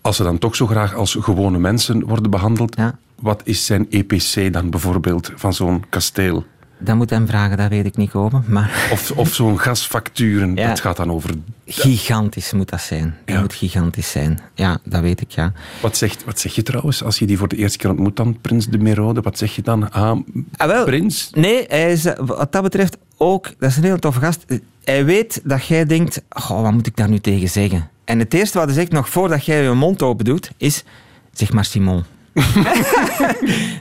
Als 0.00 0.16
ze 0.16 0.22
dan 0.22 0.38
toch 0.38 0.56
zo 0.56 0.66
graag 0.66 0.94
als 0.94 1.16
gewone 1.20 1.58
mensen 1.58 2.04
worden 2.06 2.30
behandeld, 2.30 2.76
Ja. 2.76 2.98
wat 3.20 3.40
is 3.44 3.66
zijn 3.66 3.86
EPC 3.90 4.52
dan 4.52 4.70
bijvoorbeeld 4.70 5.32
van 5.36 5.54
zo'n 5.54 5.84
kasteel? 5.88 6.44
Dat 6.78 6.96
moet 6.96 7.10
hem 7.10 7.26
vragen, 7.26 7.56
dat 7.56 7.68
weet 7.68 7.86
ik 7.86 7.96
niet 7.96 8.10
komen. 8.10 8.44
Maar 8.46 8.88
Of, 8.92 9.10
of 9.10 9.34
zo'n 9.34 9.60
gasfacturen, 9.60 10.54
Ja. 10.56 10.68
dat 10.68 10.80
gaat 10.80 10.96
dan 10.96 11.10
over... 11.10 11.30
gigantisch 11.66 12.52
moet 12.52 12.68
dat 12.68 12.80
zijn. 12.80 13.16
Dat 13.24 13.34
Ja. 13.34 13.40
moet 13.40 13.54
gigantisch 13.54 14.10
zijn. 14.10 14.38
Ja, 14.54 14.78
dat 14.84 15.00
weet 15.00 15.20
ik, 15.20 15.30
ja. 15.30 15.52
Wat, 15.82 15.96
zegt, 15.96 16.24
wat 16.24 16.40
zeg 16.40 16.54
je 16.54 16.62
trouwens 16.62 17.02
als 17.02 17.18
je 17.18 17.26
die 17.26 17.38
voor 17.38 17.48
de 17.48 17.56
eerste 17.56 17.78
keer 17.78 17.90
ontmoet 17.90 18.16
dan, 18.16 18.38
Prins 18.40 18.66
de 18.66 18.78
Merode? 18.78 19.20
Wat 19.20 19.38
zeg 19.38 19.54
je 19.56 19.62
dan? 19.62 19.90
Ah, 19.92 20.18
Ah, 20.56 20.66
wel. 20.66 20.84
Prins? 20.84 21.30
Nee, 21.34 21.64
hij 21.68 21.92
is 21.92 22.04
eh, 22.04 22.12
wat 22.26 22.52
dat 22.52 22.62
betreft 22.62 22.96
ook... 23.16 23.48
Dat 23.58 23.70
is 23.70 23.76
een 23.76 23.84
heel 23.84 23.98
toffe 23.98 24.20
gast. 24.20 24.44
Hij 24.84 25.04
weet 25.04 25.40
dat 25.44 25.66
jij 25.66 25.84
denkt... 25.86 26.22
Goh, 26.28 26.62
wat 26.62 26.72
moet 26.72 26.86
ik 26.86 26.96
daar 26.96 27.08
nu 27.08 27.18
tegen 27.18 27.48
zeggen? 27.48 27.88
En 28.04 28.18
het 28.18 28.34
eerste 28.34 28.58
wat 28.58 28.66
hij 28.66 28.76
zegt, 28.76 28.92
nog 28.92 29.08
voordat 29.08 29.44
jij 29.44 29.62
je 29.62 29.72
mond 29.72 30.02
open 30.02 30.24
doet, 30.24 30.50
is... 30.56 30.84
Zeg 31.32 31.52
maar 31.52 31.64
Simon. 31.64 32.04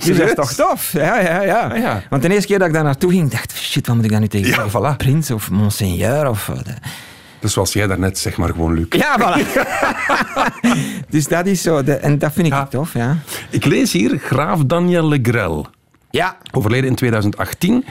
Dus 0.05 0.17
dat 0.17 0.27
is 0.27 0.33
toch 0.35 0.53
tof? 0.53 0.91
Ja, 0.91 1.19
ja, 1.19 1.41
ja. 1.41 1.75
Ja. 1.75 2.01
Want 2.09 2.21
de 2.21 2.29
eerste 2.29 2.47
keer 2.47 2.59
dat 2.59 2.67
ik 2.67 2.73
daar 2.73 2.83
naartoe 2.83 3.11
ging, 3.11 3.29
dacht 3.31 3.51
ik... 3.51 3.57
Shit, 3.57 3.87
wat 3.87 3.95
moet 3.95 4.05
ik 4.05 4.11
daar 4.11 4.19
nu 4.19 4.27
tegen 4.27 4.47
Ja, 4.47 4.53
zeggen? 4.55 4.93
voilà. 4.93 4.97
Prins 4.97 5.31
of 5.31 5.51
monseigneur 5.51 6.29
of... 6.29 6.49
eh, 6.49 6.55
de- 6.63 6.73
Dus 7.39 7.53
zoals 7.53 7.73
jij 7.73 7.87
daarnet, 7.87 8.17
zeg 8.19 8.37
maar 8.37 8.49
gewoon 8.49 8.73
Luc. 8.73 8.85
Ja, 8.89 9.17
voilà. 9.19 9.47
dus 11.09 11.27
dat 11.27 11.45
is 11.45 11.61
zo. 11.61 11.83
de- 11.83 11.93
en 11.95 12.19
dat 12.19 12.33
vind 12.33 12.47
ik 12.47 12.53
Ja. 12.53 12.65
tof, 12.65 12.93
ja. 12.93 13.17
Ik 13.49 13.65
lees 13.65 13.91
hier, 13.91 14.19
graaf 14.19 14.59
Daniel 14.65 15.07
Legrel, 15.07 15.67
Ja. 16.09 16.37
overleden 16.51 16.89
in 16.89 16.95
2018, 16.95 17.85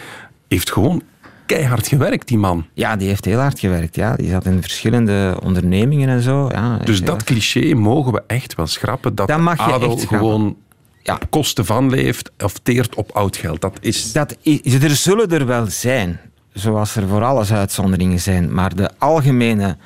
heeft 0.49 0.73
gewoon 0.73 1.03
keihard 1.47 1.87
gewerkt, 1.89 2.29
die 2.29 2.39
man. 2.39 2.67
Ja, 2.73 2.97
die 2.97 3.09
heeft 3.09 3.25
heel 3.25 3.39
hard 3.39 3.59
gewerkt. 3.59 3.95
Ja. 3.97 4.17
Die 4.17 4.31
zat 4.31 4.45
in 4.47 4.61
verschillende 4.61 5.37
ondernemingen 5.43 6.09
en 6.09 6.21
zo. 6.21 6.49
Ja, 6.53 6.77
Dus 6.77 7.01
dat 7.01 7.09
hard. 7.09 7.25
cliché 7.25 7.75
mogen 7.75 8.13
we 8.13 8.23
echt 8.27 8.55
wel 8.55 8.67
schrappen, 8.67 9.15
dat, 9.15 9.29
Dat 9.29 9.41
mag 9.41 9.57
je 9.67 9.73
adel 9.73 9.93
echt 9.97 10.07
gewoon 10.07 10.57
Ja. 11.03 11.15
op 11.15 11.27
kosten 11.31 11.65
van 11.65 11.91
leeft 11.91 12.31
of 12.39 12.59
teert 12.63 12.95
op 12.95 13.11
oud 13.13 13.37
geld. 13.37 13.61
Dat 13.61 13.79
is... 13.81 14.13
dat 14.13 14.37
is, 14.43 14.75
er 14.83 14.91
zullen 14.91 15.29
er 15.31 15.47
wel 15.47 15.67
zijn, 15.67 16.21
zoals 16.53 16.97
er 16.97 17.09
voor 17.09 17.23
alles 17.25 17.53
uitzonderingen 17.53 18.21
zijn. 18.21 18.55
Maar 18.55 18.75
de 18.77 18.91
algemene 18.99 19.77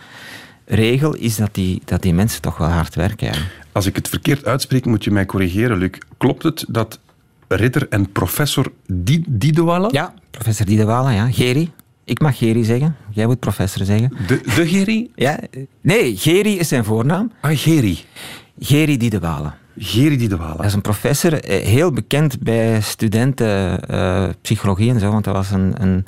regel 0.65 1.15
is 1.15 1.37
dat 1.37 1.49
die, 1.55 1.83
dat 1.85 2.03
die 2.03 2.15
mensen 2.15 2.43
toch 2.43 2.59
wel 2.59 2.69
hard 2.69 2.95
werken. 2.95 3.33
Als 3.73 3.87
ik 3.87 3.97
het 3.97 4.09
verkeerd 4.09 4.45
uitspreek, 4.45 4.85
moet 4.85 5.05
je 5.05 5.11
mij 5.11 5.27
corrigeren, 5.27 5.79
Luc. 5.79 5.91
Klopt 6.19 6.43
het 6.43 6.65
dat 6.69 6.99
ridder 7.49 7.87
en 7.89 8.13
professor 8.13 8.73
Di- 8.87 9.25
Didewala, 9.29 9.89
ja, 9.93 10.15
professor 10.31 10.67
Diedewala, 10.67 11.11
ja. 11.11 11.31
Geri. 11.31 11.71
Ik 12.05 12.21
mag 12.21 12.39
Geri 12.39 12.65
zeggen. 12.65 12.97
Jij 13.11 13.27
moet 13.27 13.39
professor 13.41 13.85
zeggen. 13.85 14.13
de, 14.27 14.41
de 14.55 14.67
Geri? 14.67 15.11
Ja. 15.15 15.39
Nee, 15.81 16.17
Geri 16.17 16.59
is 16.59 16.69
zijn 16.69 16.85
voornaam. 16.85 17.33
Ah, 17.41 17.51
Geri. 17.59 17.99
Geri 18.61 18.97
Diedewala. 18.97 19.57
Geri 19.79 20.17
Didewala. 20.17 20.55
Dat 20.57 20.65
is 20.65 20.73
een 20.75 20.81
professor, 20.81 21.33
eh, 21.45 21.65
heel 21.67 21.93
bekend 21.93 22.41
bij 22.41 22.81
studenten 22.81 23.81
eh, 23.89 24.29
psychologie 24.43 24.91
en 24.91 25.01
zo, 25.01 25.11
want 25.11 25.25
dat 25.25 25.35
was 25.35 25.51
een, 25.51 25.75
een 25.83 26.07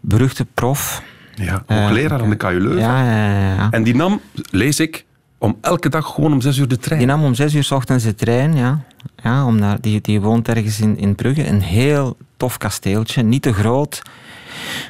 beruchte 0.00 0.44
prof. 0.54 1.02
Ja, 1.34 1.62
Eh, 1.66 1.76
hoogleraar 1.78 2.22
aan 2.22 2.30
de 2.30 2.36
KU 2.36 2.46
Leuven. 2.60 2.78
Ja, 2.78 3.04
ja, 3.04 3.38
ja, 3.38 3.54
ja. 3.54 3.70
En 3.70 3.82
die 3.82 3.94
nam, 3.94 4.20
lees 4.50 4.80
ik, 4.80 5.04
om 5.38 5.56
elke 5.60 5.88
dag 5.88 6.14
gewoon 6.14 6.32
om 6.32 6.40
zes 6.40 6.56
uur 6.56 6.68
de 6.68 6.78
trein. 6.78 6.98
Die 6.98 7.08
nam 7.08 7.24
om 7.24 7.34
zes 7.34 7.54
uur 7.54 7.64
s 7.64 7.70
ochtends 7.70 8.04
de 8.04 8.14
trein, 8.14 8.54
ja. 8.54 8.80
ja 9.22 9.46
om 9.46 9.58
naar, 9.58 9.80
die, 9.80 10.00
die 10.00 10.20
woont 10.20 10.48
ergens 10.48 10.80
in, 10.80 10.98
in 10.98 11.14
Brugge. 11.14 11.48
Een 11.48 11.62
heel 11.62 12.16
tof 12.36 12.58
kasteeltje, 12.58 13.22
niet 13.22 13.42
te 13.42 13.52
groot. 13.52 14.02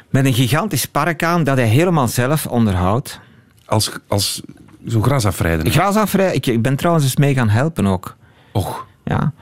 Met 0.09 0.25
een 0.25 0.33
gigantisch 0.33 0.85
park 0.85 1.23
aan 1.23 1.43
dat 1.43 1.57
hij 1.57 1.67
helemaal 1.67 2.07
zelf 2.07 2.45
onderhoudt. 2.45 3.19
Als, 3.65 3.91
als 4.07 4.41
zo'n 4.85 5.03
grasafrijden. 5.03 5.71
Grasafrij, 5.71 6.33
ik, 6.33 6.45
ik 6.45 6.61
ben 6.61 6.75
trouwens 6.75 7.05
eens 7.05 7.15
mee 7.15 7.33
gaan 7.33 7.49
helpen 7.49 7.87
ook. 7.87 8.15
Och, 8.51 8.85
Ja. 9.07 9.33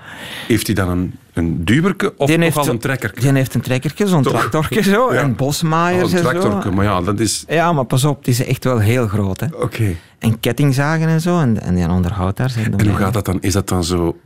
heeft 0.47 0.65
hij 0.65 0.75
dan 0.75 0.89
een, 0.89 1.15
een 1.33 1.65
duwerke 1.65 2.13
of 2.17 2.27
Die 2.27 2.37
nogal 2.37 2.67
een 2.67 2.79
trekker? 2.79 3.13
Die 3.19 3.31
heeft 3.31 3.53
een 3.53 3.61
trekkertje, 3.61 4.07
zo'n 4.07 4.23
Toch? 4.23 4.33
tractortje 4.33 4.83
zo. 4.83 5.03
Ja. 5.13 5.19
En 5.21 5.35
bosmaaiers 5.35 6.11
een 6.11 6.17
en 6.17 6.23
zo. 6.23 6.29
tractorke, 6.29 6.71
maar 6.71 6.85
ja, 6.85 7.01
dat 7.01 7.19
is... 7.19 7.43
Ja, 7.47 7.73
maar 7.73 7.83
pas 7.85 8.03
op, 8.03 8.17
het 8.17 8.27
is 8.27 8.45
echt 8.45 8.63
wel 8.63 8.79
heel 8.79 9.07
groot. 9.07 9.39
Hè. 9.39 9.47
Oké. 9.59 9.95
En 10.19 10.39
kettingzagen 10.39 11.07
en 11.07 11.21
zo. 11.21 11.39
En, 11.39 11.61
en 11.61 11.75
die 11.75 11.89
onderhoudt 11.89 12.37
daar 12.37 12.53
En 12.57 12.87
hoe 12.87 12.95
gaat 12.97 13.13
dat 13.13 13.25
dan? 13.25 13.37
Is 13.41 13.53
dat 13.53 13.67
dan 13.67 13.83
zo... 13.83 14.17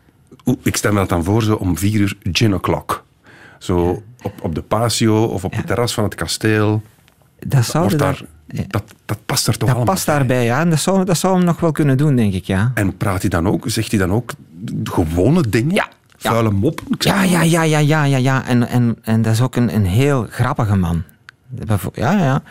Oeh, 0.45 0.57
Ik 0.63 0.75
stel 0.75 0.91
me 0.91 0.99
dat 0.99 1.09
dan 1.09 1.23
voor, 1.23 1.43
zo 1.43 1.55
om 1.55 1.77
vier 1.77 1.99
uur 1.99 2.17
gin 2.31 2.53
o'clock. 2.53 3.03
Zo 3.57 4.03
op, 4.21 4.33
op 4.41 4.55
de 4.55 4.61
patio 4.61 5.23
of 5.23 5.43
op 5.43 5.55
het 5.55 5.67
terras 5.67 5.93
van 5.93 6.03
het 6.03 6.15
kasteel. 6.15 6.81
Dat, 7.39 7.65
zou 7.65 7.95
daar, 7.95 8.21
dat, 8.67 8.83
dat 9.05 9.17
past 9.25 9.47
er 9.47 9.53
toch 9.57 9.67
dat 9.67 9.77
allemaal 9.77 9.93
past 9.93 10.05
daarbij, 10.05 10.43
ja. 10.43 10.59
En 10.59 10.69
dat 10.69 10.79
zou, 10.79 11.05
dat 11.05 11.17
zou 11.17 11.35
hem 11.35 11.45
nog 11.45 11.59
wel 11.59 11.71
kunnen 11.71 11.97
doen, 11.97 12.15
denk 12.15 12.33
ik, 12.33 12.43
ja. 12.43 12.71
En 12.73 12.97
praat 12.97 13.21
hij 13.21 13.29
dan 13.29 13.47
ook, 13.47 13.63
zegt 13.69 13.91
hij 13.91 13.99
dan 13.99 14.11
ook 14.11 14.31
gewone 14.83 15.49
dingen? 15.49 15.75
Ja. 15.75 15.89
Ja. 16.17 16.31
Vuile 16.31 16.51
moppen? 16.51 16.85
Ja, 16.97 17.23
ja, 17.23 17.41
ja, 17.41 17.63
ja, 17.63 17.77
ja, 17.77 18.03
ja, 18.03 18.17
ja. 18.17 18.45
En, 18.45 18.67
en, 18.67 18.97
en 19.01 19.21
dat 19.21 19.33
is 19.33 19.41
ook 19.41 19.55
een, 19.55 19.75
een 19.75 19.85
heel 19.85 20.27
grappige 20.29 20.75
man. 20.75 21.03
Ja, 21.93 22.11
ja. 22.11 22.41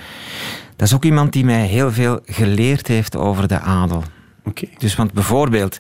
Dat 0.77 0.89
is 0.89 0.95
ook 0.95 1.05
iemand 1.05 1.33
die 1.33 1.45
mij 1.45 1.67
heel 1.67 1.93
veel 1.93 2.21
geleerd 2.27 2.87
heeft 2.87 3.17
over 3.17 3.49
de 3.49 3.61
adel. 3.61 4.03
Oké. 4.45 4.67
Dus 4.79 4.97
want 4.97 5.13
bijvoorbeeld, 5.13 5.79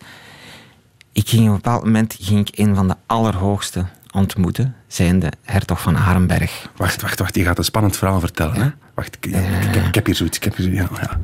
ik 1.12 1.29
ging 1.29 1.43
op 1.43 1.49
een 1.49 1.55
bepaald 1.55 1.85
moment 1.85 2.17
ging 2.21 2.49
ik 2.49 2.59
een 2.59 2.75
van 2.75 2.88
de 2.88 2.97
allerhoogste 3.07 3.85
ontmoeten, 4.12 4.75
zijnde 4.87 5.33
hertog 5.43 5.81
van 5.81 5.97
Arenberg. 5.97 6.69
Wacht, 6.77 7.03
wacht, 7.03 7.19
wacht. 7.19 7.35
Je 7.35 7.45
gaat 7.45 7.59
een 7.59 7.64
spannend 7.64 7.97
verhaal 7.97 8.21
vertellen. 8.21 8.55
Hè? 8.55 8.69
Wacht, 8.95 9.17
ik, 9.17 9.27
ik, 9.27 9.35
ik 9.35 9.75
heb, 9.75 9.85
ik 9.85 9.95
heb 9.95 10.07
hier 10.07 10.14
zoiets. 10.14 10.37
Ik 10.37 10.45
heb 10.45 10.57
hier 10.57 10.67
zoiets. 10.67 11.01
Ja, 11.01 11.01
ja. 11.01 11.21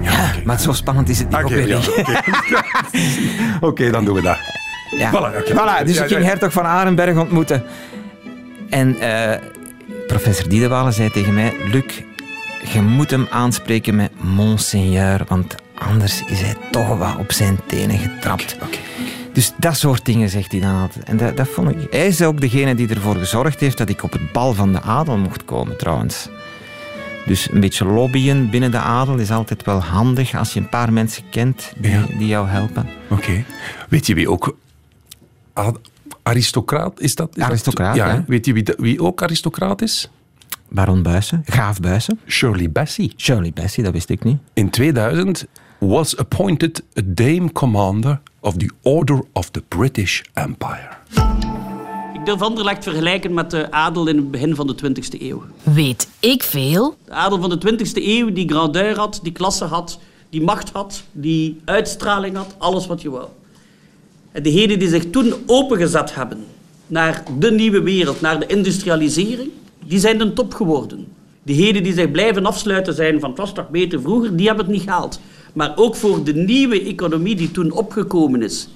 Ja. 0.00 0.32
Maar 0.44 0.60
zo 0.60 0.72
spannend 0.72 1.08
is 1.08 1.18
het 1.18 1.28
niet. 1.28 1.36
Oké, 1.36 1.44
ook 1.44 1.50
weer 3.78 3.86
ja, 3.86 3.92
dan 3.96 4.04
doen 4.04 4.14
we 4.14 4.22
dat. 4.22 4.38
Ja. 4.90 5.10
Voilà, 5.10 5.84
dus 5.84 6.00
ik 6.00 6.06
ging 6.06 6.24
hertog 6.24 6.52
van 6.52 6.64
Arenberg 6.64 7.16
ontmoeten. 7.16 7.64
En 8.70 9.00
eh, 9.00 9.38
professor 10.06 10.48
Diedewalen 10.48 10.92
zei 10.92 11.10
tegen 11.10 11.34
mij... 11.34 11.56
Luc, 11.72 12.02
je 12.72 12.80
moet 12.80 13.10
hem 13.10 13.26
aanspreken 13.30 13.96
met 13.96 14.10
monseigneur, 14.20 15.24
want 15.28 15.54
anders 15.74 16.22
is 16.26 16.40
hij 16.40 16.54
toch 16.70 16.98
wat 16.98 17.16
op 17.18 17.32
zijn 17.32 17.58
tenen 17.66 17.98
getrapt. 17.98 18.56
Dus 19.32 19.52
dat 19.56 19.76
soort 19.76 20.04
dingen 20.04 20.28
zegt 20.28 20.52
hij 20.52 20.60
dan 20.60 20.80
altijd. 20.80 21.04
En 21.04 21.16
dat, 21.16 21.36
dat 21.36 21.48
vond 21.48 21.70
ik... 21.70 21.76
Hij 21.90 22.06
is 22.06 22.22
ook 22.22 22.40
degene 22.40 22.74
die 22.74 22.88
ervoor 22.88 23.16
gezorgd 23.16 23.60
heeft 23.60 23.78
dat 23.78 23.88
ik 23.88 24.02
op 24.02 24.12
het 24.12 24.32
bal 24.32 24.52
van 24.52 24.72
de 24.72 24.80
adel 24.80 25.16
mocht 25.16 25.44
komen, 25.44 25.76
trouwens. 25.76 26.28
Dus 27.28 27.50
een 27.50 27.60
beetje 27.60 27.84
lobbyen 27.84 28.50
binnen 28.50 28.70
de 28.70 28.78
adel 28.78 29.16
is 29.18 29.30
altijd 29.30 29.64
wel 29.64 29.82
handig 29.82 30.34
als 30.34 30.52
je 30.52 30.60
een 30.60 30.68
paar 30.68 30.92
mensen 30.92 31.22
kent 31.30 31.72
die, 31.78 31.90
Ja. 31.90 32.04
die 32.18 32.26
jou 32.26 32.48
helpen. 32.48 32.86
Oké. 33.10 33.44
Weet 33.88 34.06
je 34.06 34.14
wie 34.14 34.30
ook... 34.30 34.56
Aristocraat 36.22 37.00
is 37.00 37.14
dat? 37.14 37.28
Is 37.28 37.34
dat- 37.34 37.44
Aristocraat, 37.48 37.96
ja. 37.96 38.24
Weet 38.26 38.46
je 38.46 38.52
wie, 38.52 38.64
wie 38.78 39.02
ook 39.02 39.22
aristocraat 39.22 39.82
is? 39.82 40.10
Baron 40.70 41.02
Buissen, 41.02 41.42
Graaf 41.46 41.80
Buissen. 41.80 42.20
Shirley 42.26 42.70
Bassey. 42.70 43.12
Shirley 43.16 43.50
Bassey, 43.54 43.84
dat 43.84 43.92
wist 43.92 44.10
ik 44.10 44.24
niet. 44.24 44.38
In 44.52 44.70
2000 44.70 45.46
was 45.78 46.16
appointed 46.16 46.82
a 46.98 47.00
Dame 47.04 47.52
Commander 47.52 48.20
of 48.40 48.56
the 48.56 48.70
Order 48.82 49.20
of 49.32 49.50
the 49.50 49.62
British 49.68 50.22
Empire. 50.34 50.88
Durf 52.28 52.42
Anderlecht 52.42 52.84
vergelijken 52.84 53.34
met 53.34 53.50
de 53.50 53.70
adel 53.70 54.06
in 54.06 54.16
het 54.16 54.30
begin 54.30 54.54
van 54.54 54.66
de 54.66 54.74
20e 54.74 55.20
eeuw. 55.20 55.42
Weet 55.62 56.08
ik 56.20 56.42
veel? 56.42 56.96
De 57.04 57.10
adel 57.10 57.40
van 57.40 57.50
de 57.50 57.72
20e 57.72 57.92
eeuw 57.94 58.32
die 58.32 58.48
grandeur 58.48 58.96
had, 58.96 59.20
die 59.22 59.32
klasse 59.32 59.64
had, 59.64 59.98
die 60.30 60.42
macht 60.42 60.70
had, 60.70 61.02
die 61.12 61.60
uitstraling 61.64 62.36
had, 62.36 62.54
alles 62.58 62.86
wat 62.86 63.02
je 63.02 63.10
wou. 63.10 63.26
En 64.32 64.42
degenen 64.42 64.78
die 64.78 64.88
zich 64.88 65.10
toen 65.10 65.34
opengezet 65.46 66.14
hebben 66.14 66.44
naar 66.86 67.22
de 67.38 67.50
nieuwe 67.50 67.82
wereld, 67.82 68.20
naar 68.20 68.40
de 68.40 68.46
industrialisering, 68.46 69.50
die 69.84 69.98
zijn 69.98 70.18
de 70.18 70.32
top 70.32 70.54
geworden. 70.54 71.06
Diegenen 71.42 71.82
die 71.82 71.94
zich 71.94 72.10
blijven 72.10 72.46
afsluiten 72.46 72.94
zijn 72.94 73.20
van 73.20 73.30
het 73.30 73.38
was 73.38 73.52
toch 73.52 73.68
beter 73.68 74.00
vroeger, 74.00 74.36
die 74.36 74.46
hebben 74.46 74.64
het 74.64 74.74
niet 74.74 74.84
gehaald. 74.84 75.20
Maar 75.54 75.72
ook 75.76 75.96
voor 75.96 76.24
de 76.24 76.34
nieuwe 76.34 76.82
economie 76.82 77.36
die 77.36 77.50
toen 77.50 77.70
opgekomen 77.70 78.42
is, 78.42 78.68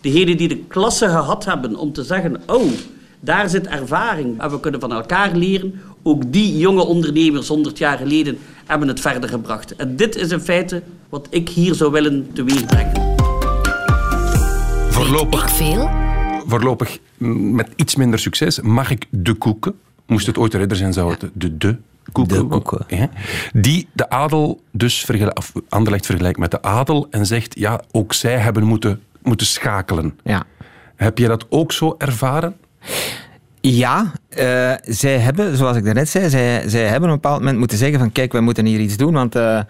degenen 0.00 0.36
die 0.36 0.48
de 0.48 0.58
klasse 0.58 1.08
gehad 1.08 1.44
hebben 1.44 1.76
om 1.76 1.92
te 1.92 2.02
zeggen, 2.02 2.40
oh, 2.46 2.70
daar 3.20 3.48
zit 3.48 3.66
ervaring 3.66 4.40
en 4.40 4.50
we 4.50 4.60
kunnen 4.60 4.80
van 4.80 4.92
elkaar 4.92 5.36
leren, 5.36 5.80
ook 6.02 6.32
die 6.32 6.58
jonge 6.58 6.82
ondernemers 6.84 7.48
100 7.48 7.78
jaar 7.78 7.98
geleden 7.98 8.38
hebben 8.66 8.88
het 8.88 9.00
verder 9.00 9.28
gebracht. 9.28 9.76
En 9.76 9.96
dit 9.96 10.16
is 10.16 10.30
in 10.30 10.40
feite 10.40 10.82
wat 11.08 11.26
ik 11.30 11.48
hier 11.48 11.74
zou 11.74 11.92
willen 11.92 12.28
teweegbrengen. 12.32 13.16
Voorlopig 14.90 15.42
Ik 15.42 15.48
veel? 15.48 16.06
voorlopig 16.48 16.98
met 17.52 17.68
iets 17.76 17.96
minder 17.96 18.18
succes 18.18 18.60
mag 18.60 18.90
ik 18.90 19.06
de 19.10 19.34
koeken. 19.34 19.74
Moest 20.06 20.26
het 20.26 20.38
ooit 20.38 20.54
een 20.54 20.60
ridder 20.60 20.76
zijn, 20.76 20.92
zou 20.92 21.10
het 21.10 21.30
de 21.32 21.56
de 21.56 21.76
koeken. 22.12 22.38
De 22.38 22.46
koeken. 22.46 22.84
Ja. 22.88 23.10
Die 23.52 23.88
de 23.92 24.10
adel 24.10 24.60
dus 24.72 25.04
vergelijkt, 25.04 25.38
of 25.38 25.52
Anderlecht 25.68 26.06
vergelijkt 26.06 26.38
met 26.38 26.50
de 26.50 26.62
adel 26.62 27.06
en 27.10 27.26
zegt, 27.26 27.58
ja, 27.58 27.82
ook 27.90 28.12
zij 28.12 28.36
hebben 28.36 28.62
moeten, 28.62 29.00
moeten 29.22 29.46
schakelen. 29.46 30.18
Ja. 30.24 30.44
Heb 30.96 31.18
je 31.18 31.26
dat 31.26 31.46
ook 31.48 31.72
zo 31.72 31.94
ervaren? 31.98 32.56
Ja, 33.60 34.12
eh, 34.28 34.72
zij 34.82 35.18
hebben, 35.18 35.56
zoals 35.56 35.76
ik 35.76 35.84
daarnet 35.84 36.08
zei, 36.08 36.28
zij, 36.28 36.68
zij 36.68 36.82
hebben 36.82 37.08
op 37.08 37.14
een 37.14 37.20
bepaald 37.20 37.38
moment 37.38 37.58
moeten 37.58 37.78
zeggen 37.78 37.98
van 37.98 38.12
kijk, 38.12 38.32
wij 38.32 38.40
moeten 38.40 38.66
hier 38.66 38.80
iets 38.80 38.96
doen, 38.96 39.12
want 39.12 39.34
eh, 39.34 39.60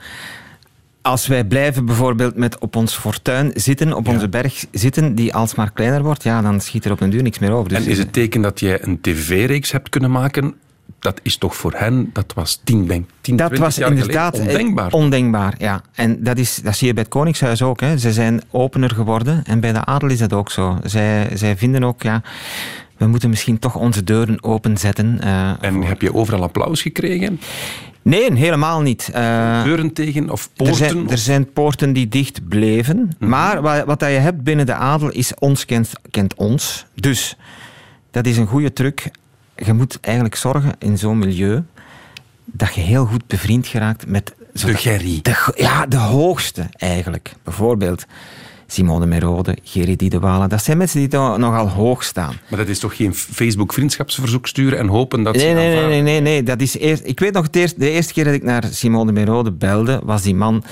als 1.02 1.26
wij 1.26 1.44
blijven 1.44 1.84
bijvoorbeeld 1.84 2.36
met 2.36 2.58
op 2.58 2.76
ons 2.76 2.96
fortuin 2.96 3.50
zitten, 3.54 3.92
op 3.92 4.08
onze 4.08 4.28
berg 4.28 4.64
zitten, 4.72 5.14
die 5.14 5.34
alsmaar 5.34 5.70
kleiner 5.72 6.02
wordt, 6.02 6.22
ja, 6.22 6.42
dan 6.42 6.60
schiet 6.60 6.84
er 6.84 6.92
op 6.92 7.00
een 7.00 7.10
duur 7.10 7.22
niks 7.22 7.38
meer 7.38 7.52
over. 7.52 7.68
Dus, 7.68 7.84
en 7.84 7.90
is 7.90 7.98
het 7.98 8.12
teken 8.12 8.40
dat 8.40 8.60
jij 8.60 8.78
een 8.82 9.00
tv-reeks 9.00 9.72
hebt 9.72 9.88
kunnen 9.88 10.10
maken? 10.10 10.54
Dat 10.98 11.20
is 11.22 11.36
toch 11.36 11.56
voor 11.56 11.72
hen, 11.76 12.10
dat 12.12 12.32
was 12.34 12.60
tien, 12.64 12.86
denk, 12.86 13.08
tien 13.20 13.36
dat 13.36 13.46
20 13.46 13.66
was 13.66 13.76
jaar 13.76 13.90
inderdaad 13.90 14.36
geleden 14.36 14.54
eh, 14.54 14.60
ondenkbaar. 14.60 14.92
ondenkbaar, 14.92 15.54
ja. 15.58 15.82
En 15.94 16.22
dat, 16.22 16.38
is, 16.38 16.54
dat 16.54 16.76
zie 16.76 16.86
je 16.86 16.92
bij 16.92 17.02
het 17.02 17.12
Koningshuis 17.12 17.62
ook. 17.62 17.80
Hè. 17.80 17.98
Ze 17.98 18.12
zijn 18.12 18.42
opener 18.50 18.90
geworden 18.90 19.44
en 19.44 19.60
bij 19.60 19.72
de 19.72 19.84
adel 19.84 20.08
is 20.08 20.18
dat 20.18 20.32
ook 20.32 20.50
zo. 20.50 20.78
Zij, 20.84 21.28
zij 21.34 21.56
vinden 21.56 21.84
ook, 21.84 22.02
ja, 22.02 22.22
we 22.98 23.06
moeten 23.06 23.28
misschien 23.30 23.58
toch 23.58 23.74
onze 23.76 24.04
deuren 24.04 24.42
openzetten. 24.42 25.20
eh, 25.20 25.50
en 25.60 25.72
voor- 25.72 25.84
heb 25.84 26.02
je 26.02 26.14
overal 26.14 26.42
applaus 26.42 26.82
gekregen? 26.82 27.40
Nee, 28.02 28.32
helemaal 28.34 28.80
niet. 28.80 29.10
Eh, 29.12 29.62
Deuren 29.64 29.92
tegen 29.92 30.30
of 30.30 30.44
er, 30.44 30.50
poorten? 30.56 30.76
zijn, 30.76 31.10
er 31.10 31.18
zijn 31.18 31.52
poorten 31.52 31.92
die 31.92 32.08
dicht 32.08 32.48
bleven. 32.48 33.10
Mhm. 33.18 33.30
Maar 33.30 33.62
wat, 33.62 33.84
wat 33.84 34.00
dat 34.00 34.10
je 34.10 34.16
hebt 34.16 34.42
binnen 34.42 34.66
de 34.66 34.74
adel 34.74 35.10
is 35.10 35.34
ons 35.34 35.64
kent, 35.64 35.92
kent 36.10 36.34
ons. 36.34 36.86
Dus 36.94 37.36
dat 38.10 38.26
is 38.26 38.36
een 38.36 38.46
goede 38.46 38.72
truc. 38.72 39.10
Je 39.56 39.72
moet 39.72 39.98
eigenlijk 40.00 40.34
zorgen 40.34 40.72
in 40.78 40.98
zo'n 40.98 41.18
milieu 41.18 41.62
dat 42.44 42.74
je 42.74 42.80
heel 42.80 43.06
goed 43.06 43.26
bevriend 43.26 43.66
geraakt 43.66 44.06
met... 44.06 44.34
De 44.52 44.74
Gerry. 44.74 45.20
ja, 45.54 45.86
de 45.86 45.96
hoogste 45.96 46.66
eigenlijk. 46.76 47.32
Bijvoorbeeld 47.42 48.06
Simone 48.70 49.06
Merode, 49.06 49.56
Gerry 49.62 49.96
Diedewalen. 49.96 50.48
Dat 50.48 50.64
zijn 50.64 50.78
mensen 50.78 50.98
die 50.98 51.08
toch 51.08 51.38
nogal 51.38 51.68
hoog 51.68 52.04
staan. 52.04 52.34
Maar 52.48 52.58
dat 52.58 52.68
is 52.68 52.78
toch 52.78 52.96
geen 52.96 53.14
Facebook-vriendschapsverzoek 53.14 54.46
sturen 54.46 54.78
en 54.78 54.86
hopen 54.88 55.22
dat 55.22 55.38
ze 55.38 55.44
Nee, 55.44 55.54
nee, 55.54 55.74
nee, 55.74 55.86
nee, 55.88 56.02
nee, 56.02 56.20
nee. 56.20 56.42
Dat 56.42 56.60
is 56.60 56.78
eerst, 56.78 57.02
ik 57.06 57.20
weet 57.20 57.32
nog, 57.32 57.44
het 57.46 57.56
eerst, 57.56 57.80
de 57.80 57.90
eerste 57.90 58.12
keer 58.12 58.24
dat 58.24 58.34
ik 58.34 58.42
naar 58.42 58.64
Simone 58.70 59.12
Merode 59.12 59.52
belde, 59.52 60.00
was 60.04 60.22
die 60.22 60.34
man 60.34 60.64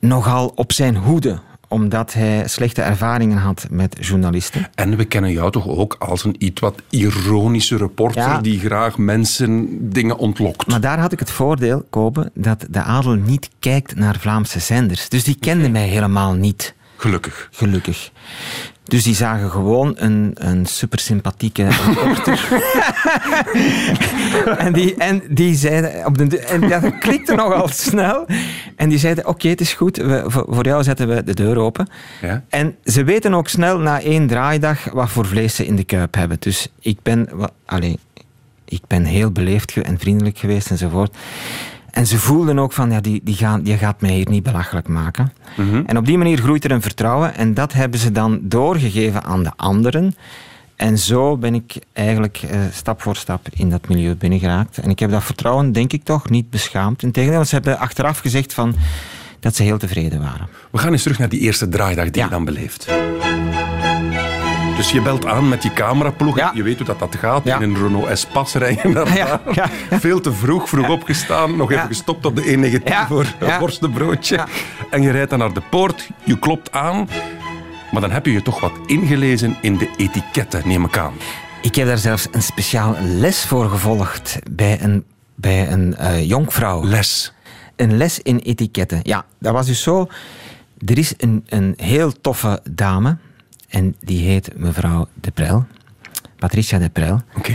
nogal 0.00 0.52
op 0.54 0.72
zijn 0.72 0.96
hoede 0.96 1.40
omdat 1.68 2.12
hij 2.12 2.48
slechte 2.48 2.82
ervaringen 2.82 3.36
had 3.38 3.66
met 3.70 3.96
journalisten. 4.00 4.68
En 4.74 4.96
we 4.96 5.04
kennen 5.04 5.32
jou 5.32 5.50
toch 5.50 5.68
ook 5.68 5.96
als 5.98 6.24
een 6.24 6.34
iets 6.38 6.60
wat 6.60 6.82
ironische 6.88 7.76
reporter 7.76 8.22
Ja. 8.22 8.40
die 8.40 8.58
graag 8.58 8.98
mensen 8.98 9.68
dingen 9.92 10.16
ontlokt. 10.16 10.66
Maar 10.66 10.80
daar 10.80 10.98
had 10.98 11.12
ik 11.12 11.18
het 11.18 11.30
voordeel, 11.30 11.86
Kobe, 11.90 12.30
dat 12.34 12.66
de 12.70 12.82
adel 12.82 13.14
niet 13.14 13.48
kijkt 13.58 13.94
naar 13.96 14.16
Vlaamse 14.18 14.58
zenders. 14.60 15.08
Dus 15.08 15.24
die 15.24 15.36
kende 15.40 15.68
mij 15.68 15.86
helemaal 15.88 16.32
niet, 16.32 16.74
Gelukkig. 17.00 17.48
gelukkig. 17.52 18.10
Dus 18.84 19.02
die 19.02 19.14
zagen 19.14 19.50
gewoon 19.50 19.94
een, 19.96 20.30
een 20.34 20.66
super 20.66 20.98
sympathieke 20.98 21.68
reporter. 21.68 22.48
en, 24.66 24.72
die, 24.72 24.94
en 24.94 25.22
die 25.28 25.54
zeiden, 25.54 26.06
op 26.06 26.18
de, 26.18 26.38
en 26.38 26.68
dat 26.68 26.98
klikte 26.98 27.34
nogal 27.34 27.68
snel. 27.68 28.26
En 28.76 28.88
die 28.88 28.98
zeiden: 28.98 29.26
Oké, 29.26 29.48
het 29.48 29.60
is 29.60 29.72
goed, 29.72 29.96
we, 29.96 30.24
voor, 30.26 30.64
jou 30.64 30.82
zetten 30.82 31.08
we 31.08 31.24
de 31.24 31.34
deur 31.34 31.58
open. 31.58 31.88
Ja. 32.20 32.44
En 32.48 32.76
ze 32.84 33.04
weten 33.04 33.34
ook 33.34 33.48
snel 33.48 33.78
na 33.78 34.00
één 34.00 34.26
draaidag 34.26 34.84
wat 34.84 35.10
voor 35.10 35.26
vlees 35.26 35.54
ze 35.54 35.66
in 35.66 35.76
de 35.76 35.84
kuip 35.84 36.14
hebben. 36.14 36.36
Dus 36.40 36.68
ik 36.80 36.98
ben, 37.02 37.28
allee, 37.66 37.98
ik 38.64 38.82
ben 38.86 39.04
heel 39.04 39.30
beleefd 39.30 39.76
en 39.76 39.98
vriendelijk 39.98 40.38
geweest 40.38 40.70
enzovoort. 40.70 41.16
En 41.90 42.06
ze 42.06 42.18
voelden 42.18 42.58
ook 42.58 42.72
van, 42.72 42.90
ja, 42.90 43.00
die, 43.00 43.20
die, 43.24 43.34
gaan, 43.34 43.62
die 43.62 43.76
gaat 43.76 44.00
mij 44.00 44.10
hier 44.10 44.28
niet 44.28 44.42
belachelijk 44.42 44.88
maken. 44.88 45.32
En 45.86 45.96
op 45.96 46.06
die 46.06 46.18
manier 46.18 46.38
groeit 46.38 46.64
er 46.64 46.70
een 46.70 46.82
vertrouwen. 46.82 47.34
En 47.34 47.54
dat 47.54 47.72
hebben 47.72 48.00
ze 48.00 48.12
dan 48.12 48.38
doorgegeven 48.42 49.22
aan 49.24 49.42
de 49.42 49.50
anderen. 49.56 50.14
En 50.76 50.98
zo 50.98 51.36
ben 51.36 51.54
ik 51.54 51.76
eigenlijk 51.92 52.42
eh, 52.50 52.58
stap 52.72 53.02
voor 53.02 53.16
stap 53.16 53.46
in 53.52 53.70
dat 53.70 53.88
milieu 53.88 54.14
binnengeraakt. 54.14 54.78
En 54.78 54.90
ik 54.90 54.98
heb 54.98 55.10
dat 55.10 55.24
vertrouwen, 55.24 55.72
denk 55.72 55.92
ik 55.92 56.04
toch, 56.04 56.30
niet 56.30 56.50
beschaamd. 56.50 57.02
Integendeel, 57.02 57.44
ze 57.44 57.54
hebben 57.54 57.78
achteraf 57.78 58.18
gezegd 58.18 58.54
van, 58.54 58.74
dat 59.40 59.56
ze 59.56 59.62
heel 59.62 59.78
tevreden 59.78 60.20
waren. 60.20 60.48
We 60.70 60.78
gaan 60.78 60.92
eens 60.92 61.02
terug 61.02 61.18
naar 61.18 61.28
die 61.28 61.40
eerste 61.40 61.68
draaidag 61.68 62.04
die 62.04 62.16
Ja. 62.16 62.24
je 62.24 62.30
dan 62.30 62.44
beleeft. 62.44 62.86
Dus 64.80 64.90
je 64.90 65.00
belt 65.02 65.26
aan 65.26 65.48
met 65.48 65.62
die 65.62 65.72
cameraploeg. 65.72 66.36
Ja. 66.36 66.50
Je 66.54 66.62
weet 66.62 66.76
hoe 66.76 66.86
dat, 66.86 66.98
dat 66.98 67.16
gaat. 67.16 67.44
Ja. 67.44 67.60
In 67.60 67.62
een 67.62 67.82
Renault 67.82 68.06
Espace 68.06 68.58
rijden 68.58 68.92
naar 68.94 69.16
Ja, 69.52 69.70
Veel 69.90 70.20
te 70.20 70.32
vroeg, 70.32 70.68
vroeg 70.68 70.88
opgestaan. 70.88 71.56
Nog 71.56 71.70
even 71.70 71.86
gestopt 71.86 72.26
op 72.26 72.36
de 72.36 72.42
119 72.42 72.92
Ja, 72.92 73.06
voor 73.06 73.26
een 73.38 73.58
worstenbroodje. 73.58 74.46
En 74.90 75.02
je 75.02 75.10
rijdt 75.10 75.30
dan 75.30 75.38
naar 75.38 75.52
de 75.52 75.62
poort. 75.70 76.08
Je 76.24 76.38
klopt 76.38 76.72
aan. 76.72 77.08
Maar 77.90 78.00
dan 78.00 78.10
heb 78.10 78.26
je 78.26 78.32
je 78.32 78.42
toch 78.42 78.60
wat 78.60 78.72
ingelezen 78.86 79.56
in 79.60 79.76
de 79.76 79.90
etiketten, 79.96 80.62
neem 80.64 80.84
ik 80.84 80.98
aan. 80.98 81.12
Ik 81.62 81.74
heb 81.74 81.86
daar 81.86 81.98
zelfs 81.98 82.28
een 82.30 82.42
speciaal 82.42 82.96
les 83.00 83.44
voor 83.44 83.68
gevolgd 83.68 84.38
bij 84.50 84.80
een, 84.80 85.04
bij 85.34 85.72
een 85.72 85.96
eh, 85.96 86.28
jonkvrouw. 86.28 86.84
Les. 86.84 87.32
Een 87.76 87.96
les 87.96 88.20
in 88.22 88.38
etiketten. 88.38 89.00
Ja, 89.02 89.24
dat 89.38 89.52
was 89.52 89.66
dus 89.66 89.82
zo. 89.82 90.08
Er 90.86 90.98
is 90.98 91.14
een, 91.16 91.44
een 91.48 91.74
heel 91.76 92.12
toffe 92.20 92.60
dame. 92.70 93.16
En 93.70 93.94
die 94.00 94.26
heet 94.28 94.50
mevrouw 94.56 95.08
De 95.14 95.30
Prel. 95.30 95.66
Patricia 96.38 96.78
De 96.78 96.88
Prel. 96.88 97.20
Oké. 97.36 97.52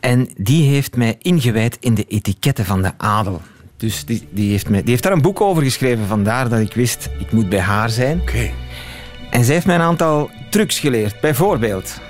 En 0.00 0.28
die 0.36 0.68
heeft 0.70 0.96
mij 0.96 1.16
ingewijd 1.18 1.76
in 1.80 1.94
de 1.94 2.04
etiketten 2.04 2.64
van 2.64 2.82
de 2.82 2.92
adel. 2.96 3.40
Dus 3.76 4.04
die, 4.04 4.28
die, 4.30 4.50
heeft 4.50 4.68
mij, 4.68 4.80
die 4.80 4.90
heeft 4.90 5.02
daar 5.02 5.12
een 5.12 5.22
boek 5.22 5.40
over 5.40 5.62
geschreven. 5.62 6.06
Vandaar 6.06 6.48
dat 6.48 6.60
ik 6.60 6.72
wist, 6.74 7.08
ik 7.18 7.32
moet 7.32 7.48
bij 7.48 7.60
haar 7.60 7.90
zijn. 7.90 8.20
Oké. 8.20 8.50
En 9.30 9.44
zij 9.44 9.54
heeft 9.54 9.66
mij 9.66 9.74
een 9.74 9.80
aantal 9.80 10.30
trucs 10.50 10.78
geleerd. 10.78 11.20
Bijvoorbeeld, 11.20 12.00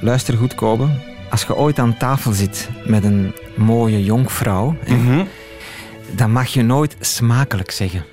luister 0.00 0.36
goed, 0.36 0.54
Kobe. 0.54 0.88
Als 1.30 1.42
je 1.42 1.56
ooit 1.56 1.78
aan 1.78 1.96
tafel 1.96 2.32
zit 2.32 2.68
met 2.86 3.04
een 3.04 3.34
mooie 3.56 4.04
jonkvrouw, 4.04 4.76
Mhm. 4.88 5.24
dan 6.16 6.32
mag 6.32 6.46
je 6.48 6.62
nooit 6.62 6.96
smakelijk 7.00 7.70
zeggen. 7.70 8.04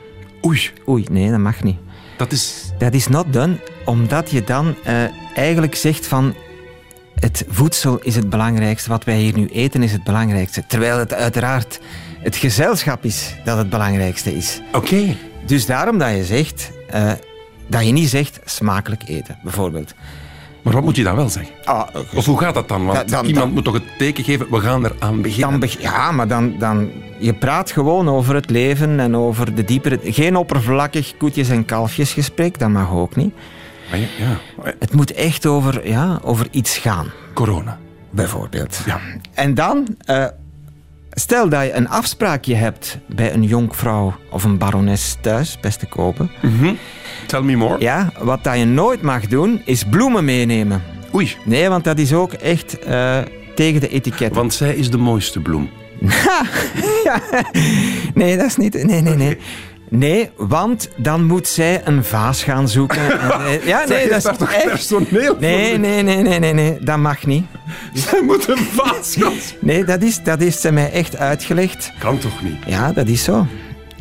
Oei, 0.46 0.70
Oei, 0.88 1.06
nee, 1.12 1.30
dat 1.30 1.40
mag 1.40 1.64
niet. 1.64 1.78
Dat 2.22 2.32
is... 2.32 2.72
Dat 2.78 2.94
is 2.94 3.08
not 3.08 3.34
done, 3.34 3.60
omdat 3.86 4.32
je 4.32 4.44
dan 4.44 4.76
eh, 4.84 5.04
eigenlijk 5.36 5.76
zegt 5.76 6.08
van... 6.08 6.36
Het 7.20 7.46
voedsel 7.50 8.00
is 8.00 8.16
het 8.16 8.30
belangrijkste, 8.30 8.90
wat 8.90 9.04
wij 9.04 9.18
hier 9.18 9.38
nu 9.38 9.48
eten 9.48 9.84
is 9.84 9.92
het 9.92 10.04
belangrijkste. 10.04 10.64
Terwijl 10.68 10.98
het 10.98 11.14
uiteraard 11.14 11.80
het 12.20 12.36
gezelschap 12.36 13.06
is 13.06 13.36
dat 13.44 13.58
het 13.58 13.70
belangrijkste 13.70 14.36
is. 14.36 14.62
Oké. 14.74 15.16
Dus 15.46 15.66
daarom 15.66 15.98
dat 15.98 16.16
je 16.16 16.26
zegt... 16.26 16.72
eh, 16.90 17.12
dat 17.68 17.86
je 17.86 17.92
niet 17.92 18.10
zegt 18.10 18.40
smakelijk 18.46 19.02
eten, 19.06 19.40
bijvoorbeeld. 19.44 19.94
Maar 20.62 20.74
wat 20.74 20.84
moet 20.84 20.95
je 20.95 21.04
dan 21.04 21.15
wel 21.15 21.30
zeggen? 21.30 21.54
Ah, 21.63 21.88
Of 22.15 22.26
hoe 22.26 22.39
gaat 22.39 22.54
dat 22.54 22.67
dan? 22.67 22.86
Want 22.86 23.10
dan- 23.10 23.26
iemand 23.26 23.45
dan- 23.45 23.54
moet 23.54 23.63
toch 23.63 23.74
het 23.74 23.97
teken 23.97 24.24
geven, 24.24 24.47
we 24.50 24.60
gaan 24.60 24.86
eraan 24.86 25.21
beginnen. 25.21 25.69
Ja, 25.80 26.12
maar 26.12 26.28
dan, 26.28 26.56
dan... 26.60 26.91
Je 27.19 27.34
praat 27.34 27.71
gewoon 27.71 28.10
over 28.10 28.36
het 28.36 28.50
leven 28.50 29.00
en 29.00 29.15
over 29.15 29.56
de 29.56 29.63
diepere... 29.63 30.00
Geen 30.04 30.36
oppervlakkig 30.36 31.17
koetjes- 31.17 31.50
en 31.50 31.65
kalfjesgesprek, 31.65 32.60
dat 32.60 32.69
mag 32.69 32.91
ook 32.91 33.15
niet. 33.15 33.34
Maar 33.89 34.00
ja, 34.00 34.06
ja. 34.17 34.38
Het 34.80 34.93
moet 34.93 35.13
echt 35.13 35.45
over, 35.45 35.88
ja, 35.88 36.19
over 36.24 36.47
iets 36.52 36.78
gaan, 36.78 37.08
Corona. 37.34 37.80
bijvoorbeeld. 38.10 38.82
Ja. 38.86 39.00
En 39.34 39.54
dan, 39.54 39.88
eh, 40.06 40.26
stel 41.13 41.50
dat 41.50 41.63
je 41.63 41.74
een 41.74 41.89
afspraakje 41.89 42.56
hebt 42.56 42.97
bij 43.06 43.34
een 43.34 43.43
jonkvrouw 43.43 44.13
of 44.30 44.43
een 44.43 44.58
barones 44.58 45.17
thuis, 45.21 45.58
beste 45.62 45.86
kopen. 45.86 46.32
Tell 47.28 47.41
me 47.41 47.56
more. 47.56 47.76
Ja, 47.80 48.12
wat 48.19 48.43
dat 48.43 48.58
je 48.58 48.65
nooit 48.65 49.02
mag 49.02 49.28
doen, 49.28 49.62
is 49.65 49.84
bloemen 49.84 50.26
meenemen. 50.26 50.82
Oei, 51.13 51.36
Nee, 51.45 51.69
want 51.69 51.84
dat 51.84 51.97
is 52.00 52.13
ook 52.13 52.34
echt 52.34 52.80
eh, 52.80 53.17
tegen 53.56 53.80
de 53.82 53.89
etiket. 53.89 54.36
want 54.36 54.54
zij 54.54 54.76
is 54.76 54.89
de 54.91 54.97
mooiste 54.97 55.39
bloem. 55.39 55.69
Nee, 58.13 58.38
dat 58.38 58.45
is 58.45 58.56
niet. 58.58 58.84
Nee, 58.84 59.02
nee, 59.02 59.15
nee. 59.15 59.38
Nee, 59.93 60.30
want 60.38 60.89
dan 60.95 61.25
moet 61.25 61.47
zij 61.47 61.82
een 61.84 62.04
vaas 62.04 62.43
gaan 62.43 62.69
zoeken. 62.69 63.01
En, 63.21 63.60
ja, 63.65 63.84
nee, 63.88 64.08
dat 64.08 64.17
is 64.17 64.23
daar 64.23 64.38
toch 64.38 64.51
echt... 64.51 64.65
personeel 64.65 65.36
Nee, 65.39 65.77
nee, 65.77 66.01
nee, 66.01 66.21
nee, 66.21 66.39
nee, 66.39 66.54
nee, 66.54 66.77
dat 66.82 66.97
mag 66.97 67.25
niet. 67.25 67.45
Zij 67.93 68.21
moet 68.21 68.47
een 68.47 68.58
vaas 68.58 69.15
gaan. 69.19 69.34
Nee, 69.60 69.84
dat, 69.84 70.01
is, 70.01 70.23
dat 70.23 70.39
heeft 70.39 70.60
ze 70.60 70.71
mij 70.71 70.91
echt 70.91 71.17
uitgelegd. 71.17 71.91
Kan 71.99 72.17
toch 72.17 72.43
niet? 72.43 72.56
Ja, 72.65 72.91
dat 72.91 73.08
is 73.08 73.23
zo. 73.23 73.47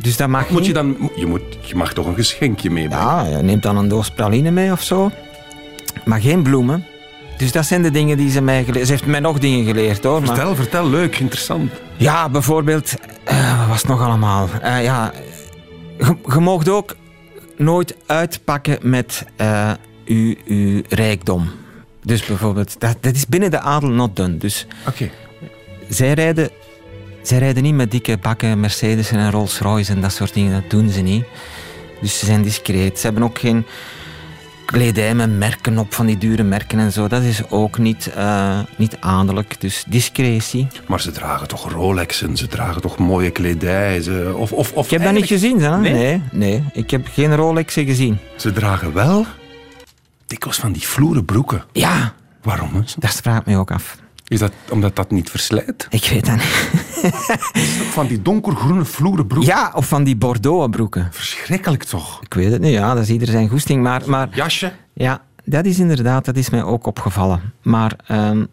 Dus 0.01 0.17
dat 0.17 0.27
mag 0.27 0.49
Moet 0.49 0.59
niet. 0.59 0.67
je 0.67 0.73
dan... 0.73 1.11
Je, 1.15 1.25
moet, 1.25 1.41
je 1.61 1.75
mag 1.75 1.93
toch 1.93 2.05
een 2.05 2.15
geschenkje 2.15 2.69
meebrengen? 2.69 3.05
Ja, 3.05 3.37
je 3.37 3.43
neemt 3.43 3.63
dan 3.63 3.77
een 3.77 3.87
doos 3.87 4.11
praline 4.11 4.51
mee 4.51 4.71
of 4.71 4.83
zo. 4.83 5.11
Maar 6.05 6.21
geen 6.21 6.43
bloemen. 6.43 6.85
Dus 7.37 7.51
dat 7.51 7.65
zijn 7.65 7.81
de 7.81 7.91
dingen 7.91 8.17
die 8.17 8.31
ze 8.31 8.41
mij 8.41 8.63
geleerd 8.63 8.85
Ze 8.85 8.91
heeft 8.91 9.05
mij 9.05 9.19
nog 9.19 9.39
dingen 9.39 9.65
geleerd 9.65 10.03
hoor. 10.03 10.21
Maar... 10.21 10.35
Vertel, 10.35 10.55
vertel. 10.55 10.89
Leuk, 10.89 11.19
interessant. 11.19 11.71
Ja, 11.97 12.29
bijvoorbeeld, 12.29 12.93
eh, 13.23 13.59
wat 13.59 13.67
was 13.67 13.77
het 13.77 13.87
nog 13.87 14.01
allemaal? 14.01 14.49
Eh, 14.61 14.83
ja, 14.83 15.11
je, 16.07 16.39
moogt 16.39 16.69
ook 16.69 16.95
nooit 17.57 17.95
uitpakken 18.05 18.77
met 18.81 19.25
eh, 19.35 19.71
uw, 20.05 20.35
uw 20.45 20.81
rijkdom. 20.89 21.49
Dus 22.03 22.25
bijvoorbeeld, 22.25 22.79
dat, 22.79 22.97
dat 22.99 23.15
is 23.15 23.27
binnen 23.27 23.51
de 23.51 23.59
adel 23.59 23.89
not 23.89 24.15
done. 24.15 24.37
Dus 24.37 24.67
Oké. 24.87 25.09
zij 25.89 26.13
rijden, 26.13 26.49
zij 27.21 27.37
rijden 27.37 27.63
niet 27.63 27.75
met 27.75 27.91
dikke 27.91 28.17
bakken 28.17 28.59
Mercedes 28.59 29.11
en 29.11 29.31
Rolls 29.31 29.59
Royce 29.59 29.91
en 29.91 30.01
dat 30.01 30.11
soort 30.11 30.33
dingen. 30.33 30.61
Dat 30.61 30.69
doen 30.69 30.89
ze 30.89 31.01
niet. 31.01 31.25
Dus 32.01 32.19
ze 32.19 32.25
zijn 32.25 32.41
discreet. 32.41 32.99
Ze 32.99 33.05
hebben 33.05 33.23
ook 33.23 33.39
geen 33.39 33.65
kledij 34.71 35.15
met 35.15 35.37
merken 35.37 35.77
op, 35.77 35.93
van 35.93 36.05
die 36.05 36.17
dure 36.17 36.43
merken 36.43 36.79
en 36.79 36.91
zo. 36.91 37.07
Dat 37.07 37.21
is 37.21 37.49
ook 37.49 37.77
niet, 37.77 38.13
eh, 38.13 38.59
niet 38.75 38.97
adellijk. 38.99 39.55
Dus 39.61 39.83
discretie. 39.87 40.67
Maar 40.87 41.01
ze 41.01 41.11
dragen 41.11 41.47
toch 41.47 41.71
Rolexen, 41.71 42.37
ze 42.37 42.47
dragen 42.47 42.81
toch 42.81 42.97
mooie 42.97 43.29
kledij. 43.29 44.01
Ze, 44.01 44.33
of, 44.37 44.51
of, 44.51 44.71
of 44.71 44.85
Ik 44.85 44.91
heb 44.91 45.03
dat 45.03 45.13
niet 45.13 45.25
gezien, 45.25 45.61
hè? 45.61 45.77
Nee? 45.79 45.93
Nee? 45.93 46.21
nee, 46.31 46.63
Ik 46.73 46.89
heb 46.91 47.07
geen 47.13 47.35
Rolexen 47.35 47.85
gezien. 47.85 48.17
Ze 48.35 48.51
dragen 48.53 48.93
wel 48.93 49.25
dikwijls 50.27 50.57
van 50.59 50.71
die 50.71 50.87
vloeren 50.87 51.25
broeken. 51.25 51.63
Ja, 51.71 52.13
Waarom? 52.41 52.73
hè? 52.73 52.81
dat 52.97 53.11
vraagt 53.11 53.45
me 53.45 53.57
ook 53.57 53.71
af. 53.71 53.97
Is 54.31 54.39
dat 54.39 54.51
omdat 54.69 54.95
dat 54.95 55.11
niet 55.11 55.29
verslijt? 55.29 55.87
Ik 55.89 56.05
weet 56.05 56.25
dat 56.25 56.35
niet. 56.35 56.69
Van 57.91 58.07
die 58.07 58.21
donkergroene 58.21 58.85
vloeren 58.85 59.27
broeken. 59.27 59.49
Ja, 59.53 59.71
of 59.75 59.87
van 59.87 60.03
die 60.03 60.15
Bordeaux 60.15 60.69
broeken. 60.69 61.07
Verschrikkelijk 61.11 61.83
toch? 61.83 62.21
Ik 62.23 62.33
weet 62.33 62.51
het 62.51 62.61
niet, 62.61 62.71
ja, 62.71 62.93
dat 62.93 63.03
is 63.03 63.09
ieder 63.09 63.27
zijn 63.27 63.49
goesting. 63.49 63.83
Maar, 63.83 64.01
maar 64.05 64.29
Jasje? 64.33 64.71
ja, 64.93 65.21
dat 65.43 65.65
is 65.65 65.79
inderdaad, 65.79 66.25
dat 66.25 66.35
is 66.37 66.49
mij 66.49 66.63
ook 66.63 66.85
opgevallen. 66.85 67.41
Maar 67.61 67.93
ehm, 68.05 68.37
Heb 68.39 68.47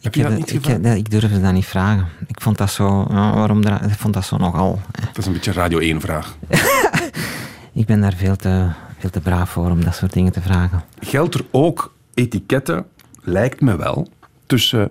ik, 0.00 0.14
je 0.14 0.22
dat 0.22 0.36
niet 0.36 0.52
ik, 0.52 0.80
nee, 0.80 0.96
ik 0.98 1.10
durfde 1.10 1.40
dat 1.40 1.52
niet 1.52 1.66
vragen. 1.66 2.06
Ik 2.26 2.40
vond 2.40 2.58
dat 2.58 2.70
zo, 2.70 3.04
waarom 3.12 3.62
ik 3.62 3.98
vond 3.98 4.14
dat 4.14 4.24
zo 4.24 4.36
nogal. 4.36 4.80
eh. 4.92 5.04
Dat 5.06 5.18
is 5.18 5.26
een 5.26 5.32
beetje 5.32 5.52
Radio 5.52 5.78
1 5.78 6.00
vraag. 6.00 6.36
Ik 7.74 7.86
ben 7.86 8.00
daar 8.00 8.14
veel 8.16 8.36
te, 8.36 8.68
veel 8.98 9.10
te 9.10 9.20
braaf 9.20 9.50
voor 9.50 9.70
om 9.70 9.84
dat 9.84 9.94
soort 9.94 10.12
dingen 10.12 10.32
te 10.32 10.40
vragen. 10.40 10.82
Geldt 11.00 11.34
er 11.34 11.44
ook 11.50 11.92
etiketten, 12.14 12.86
lijkt 13.22 13.60
me 13.60 13.76
wel, 13.76 14.08
tussen 14.46 14.90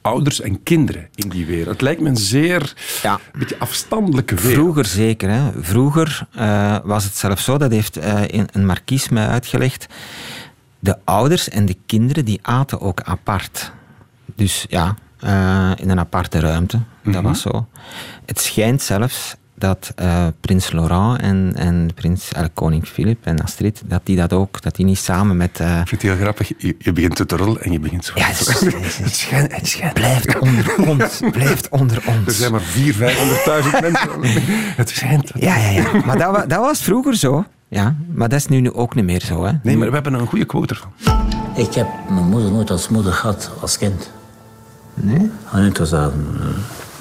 ouders 0.00 0.40
en 0.40 0.62
kinderen 0.62 1.08
in 1.14 1.28
die 1.28 1.46
wereld? 1.46 1.68
Het 1.72 1.80
lijkt 1.80 2.00
me 2.00 2.08
een 2.08 2.16
zeer 2.16 2.74
Ja. 3.02 3.20
beetje 3.38 3.58
afstandelijke 3.58 4.34
wereld. 4.34 4.54
Vroeger 4.54 4.84
zeker. 4.84 5.30
Hè. 5.30 5.50
Vroeger 5.62 6.26
eh, 6.34 6.76
was 6.84 7.04
het 7.04 7.16
zelfs 7.16 7.44
zo, 7.44 7.58
dat 7.58 7.70
heeft 7.70 7.96
eh, 7.96 8.22
in- 8.26 8.48
een 8.52 8.66
markies 8.66 9.08
mij 9.08 9.26
uitgelegd. 9.26 9.86
De 10.78 10.96
ouders 11.04 11.48
en 11.48 11.66
de 11.66 11.76
kinderen 11.86 12.24
die 12.24 12.38
aten 12.42 12.80
ook 12.80 13.00
apart. 13.00 13.72
Dus 14.34 14.66
ja, 14.68 14.94
eh, 15.20 15.70
in 15.76 15.90
een 15.90 15.98
aparte 15.98 16.40
ruimte. 16.40 16.80
Dat 17.04 17.22
was 17.22 17.40
zo. 17.40 17.66
Het 18.26 18.40
schijnt 18.40 18.82
zelfs 18.82 19.34
dat 19.58 19.92
eh, 19.96 20.26
prins 20.40 20.72
Laurent 20.72 21.20
en, 21.20 21.52
en 21.56 21.90
prins, 21.94 22.32
eh, 22.32 22.42
koning 22.54 22.86
Filip 22.86 23.26
en 23.26 23.42
Astrid, 23.42 23.82
dat 23.86 24.00
die 24.04 24.16
dat 24.16 24.32
ook, 24.32 24.62
dat 24.62 24.76
die 24.76 24.84
niet 24.84 24.98
samen 24.98 25.36
met... 25.36 25.60
eh, 25.60 25.80
Ik 25.80 25.88
vind 25.88 26.02
het 26.02 26.10
heel 26.10 26.20
grappig. 26.20 26.48
Je, 26.58 26.74
je 26.78 26.92
begint 26.92 27.16
te 27.16 27.26
torrelen 27.26 27.62
en 27.62 27.72
je 27.72 27.80
begint 27.80 28.04
zo... 28.04 28.12
Ja, 28.14 28.26
het 28.26 28.40
is- 28.40 28.46
het 28.60 28.74
is- 28.84 28.96
het 28.98 29.14
schijnt... 29.16 29.54
Het 29.56 29.68
schijnt. 29.68 29.94
blijft 29.94 30.38
onder 30.38 30.74
ons, 30.88 31.20
blijft 31.32 31.68
onder 31.68 31.96
Er 31.96 32.08
ons. 32.26 32.36
zijn 32.38 32.52
maar 32.52 32.60
400.000, 32.60 32.64
500.000 32.94 33.80
mensen. 33.80 34.42
Het 34.76 34.88
schijnt. 34.88 35.30
Ja, 35.34 35.56
ja, 35.56 35.68
ja. 35.70 35.84
Maar 36.04 36.18
dat, 36.18 36.30
wa- 36.30 36.46
dat 36.46 36.60
was 36.60 36.82
vroeger 36.82 37.16
zo. 37.16 37.44
Ja, 37.68 37.94
maar 38.14 38.28
dat 38.28 38.38
is 38.38 38.46
nu 38.46 38.72
ook 38.72 38.94
niet 38.94 39.04
meer 39.04 39.20
zo. 39.20 39.44
Hè. 39.44 39.52
Nee, 39.62 39.76
maar 39.76 39.88
we 39.88 39.94
hebben 39.94 40.12
een 40.14 40.26
goede 40.26 40.44
quote 40.44 40.74
ervan. 40.74 40.92
Ik 41.56 41.74
heb 41.74 41.86
mijn 42.10 42.28
moeder 42.28 42.50
nooit 42.52 42.70
als 42.70 42.88
moeder 42.88 43.12
gehad 43.12 43.50
als 43.60 43.78
kind. 43.78 44.10
Nee? 44.94 45.30
En 45.52 45.62
het 45.62 45.78
was 45.78 45.90
dat 45.90 46.12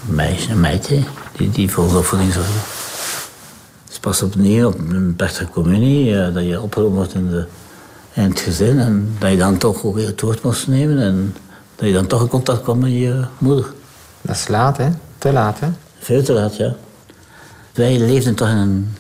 meisje, 0.06 0.52
een 0.52 0.60
meidje 0.60 1.00
die, 1.38 1.50
die 1.50 1.72
voor 1.72 1.90
de 1.90 1.98
opvoeding 1.98 2.34
zorgde. 2.34 2.60
Dus 3.88 4.00
pas 4.00 4.22
opnieuw 4.22 4.68
op 4.68 4.80
een 4.80 5.16
plechtige 5.16 5.50
communie, 5.50 6.22
eh, 6.22 6.34
dat 6.34 6.44
je 6.46 6.62
opgenomen 6.62 6.96
wordt 6.96 7.14
in, 7.14 7.30
de, 7.30 7.46
in 8.14 8.24
het 8.24 8.40
gezin 8.40 8.80
en 8.80 9.16
dat 9.20 9.32
je 9.32 9.38
dan 9.38 9.58
toch 9.58 9.84
ook 9.84 9.96
weer 9.96 10.08
het 10.08 10.22
woord 10.22 10.44
moest 10.44 10.68
nemen 10.68 11.02
en 11.02 11.36
dat 11.76 11.88
je 11.88 11.94
dan 11.94 12.08
toch 12.08 12.22
in 12.22 12.28
contact 12.28 12.62
kwam 12.62 12.80
met 12.80 12.92
je 12.92 13.26
moeder. 13.38 13.66
Dat 14.22 14.36
is 14.36 14.48
laat, 14.48 14.78
hè? 14.78 14.90
Te 15.18 15.32
laat, 15.32 15.60
hè? 15.60 15.68
Veel 16.00 16.24
te 16.24 16.34
laat, 16.34 16.56
ja. 16.56 16.76
Wij 17.74 18.00
leefden 18.00 18.36
toch 18.36 18.50
in 18.50 18.56
een, 18.58 18.94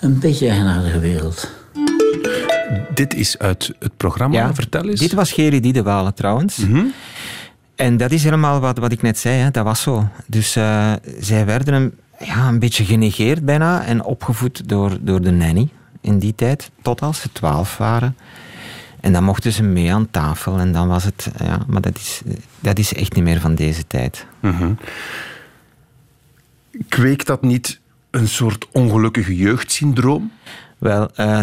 een 0.00 0.18
beetje 0.18 0.48
eigenaardige 0.48 0.98
wereld. 0.98 1.50
Dit 2.94 3.14
is 3.14 3.38
uit 3.38 3.72
het 3.78 3.96
programma. 3.96 4.54
Vertel 4.54 4.88
eens. 4.88 5.00
Dit 5.00 5.12
was 5.12 5.32
Geri 5.32 5.60
Diedewalen 5.60 6.14
trouwens. 6.14 6.58
En 7.76 7.96
dat 7.96 8.10
is 8.10 8.24
helemaal 8.24 8.60
wat, 8.60 8.78
wat 8.78 8.92
ik 8.92 9.02
net 9.02 9.18
zei, 9.18 9.38
hè. 9.38 9.50
dat 9.50 9.64
was 9.64 9.82
zo. 9.82 10.08
Dus 10.26 10.56
eh, 10.56 10.92
zij 11.18 11.46
werden 11.46 11.74
een, 11.74 11.94
ja, 12.18 12.48
een 12.48 12.58
beetje 12.58 12.84
genegeerd 12.84 13.44
bijna 13.44 13.84
en 13.84 14.04
opgevoed 14.04 14.68
door, 14.68 14.98
door 15.00 15.20
de 15.20 15.30
nanny 15.30 15.68
in 16.00 16.18
die 16.18 16.34
tijd, 16.34 16.70
tot 16.82 17.02
als 17.02 17.20
ze 17.20 17.32
twaalf 17.32 17.76
waren. 17.76 18.16
En 19.00 19.12
dan 19.12 19.24
mochten 19.24 19.52
ze 19.52 19.62
mee 19.62 19.92
aan 19.92 20.10
tafel 20.10 20.58
en 20.58 20.72
dan 20.72 20.88
was 20.88 21.04
het, 21.04 21.30
ja, 21.38 21.58
maar 21.66 21.80
dat 21.80 21.96
is, 21.96 22.22
dat 22.60 22.78
is 22.78 22.94
echt 22.94 23.14
niet 23.14 23.24
meer 23.24 23.40
van 23.40 23.54
deze 23.54 23.86
tijd. 23.86 24.26
Kweekt 26.88 27.26
dat 27.26 27.42
niet 27.42 27.80
een 28.10 28.28
soort 28.28 28.66
ongelukkige 28.72 29.36
jeugdsyndroom? 29.36 30.32
Wel, 30.78 31.10
eh, 31.14 31.40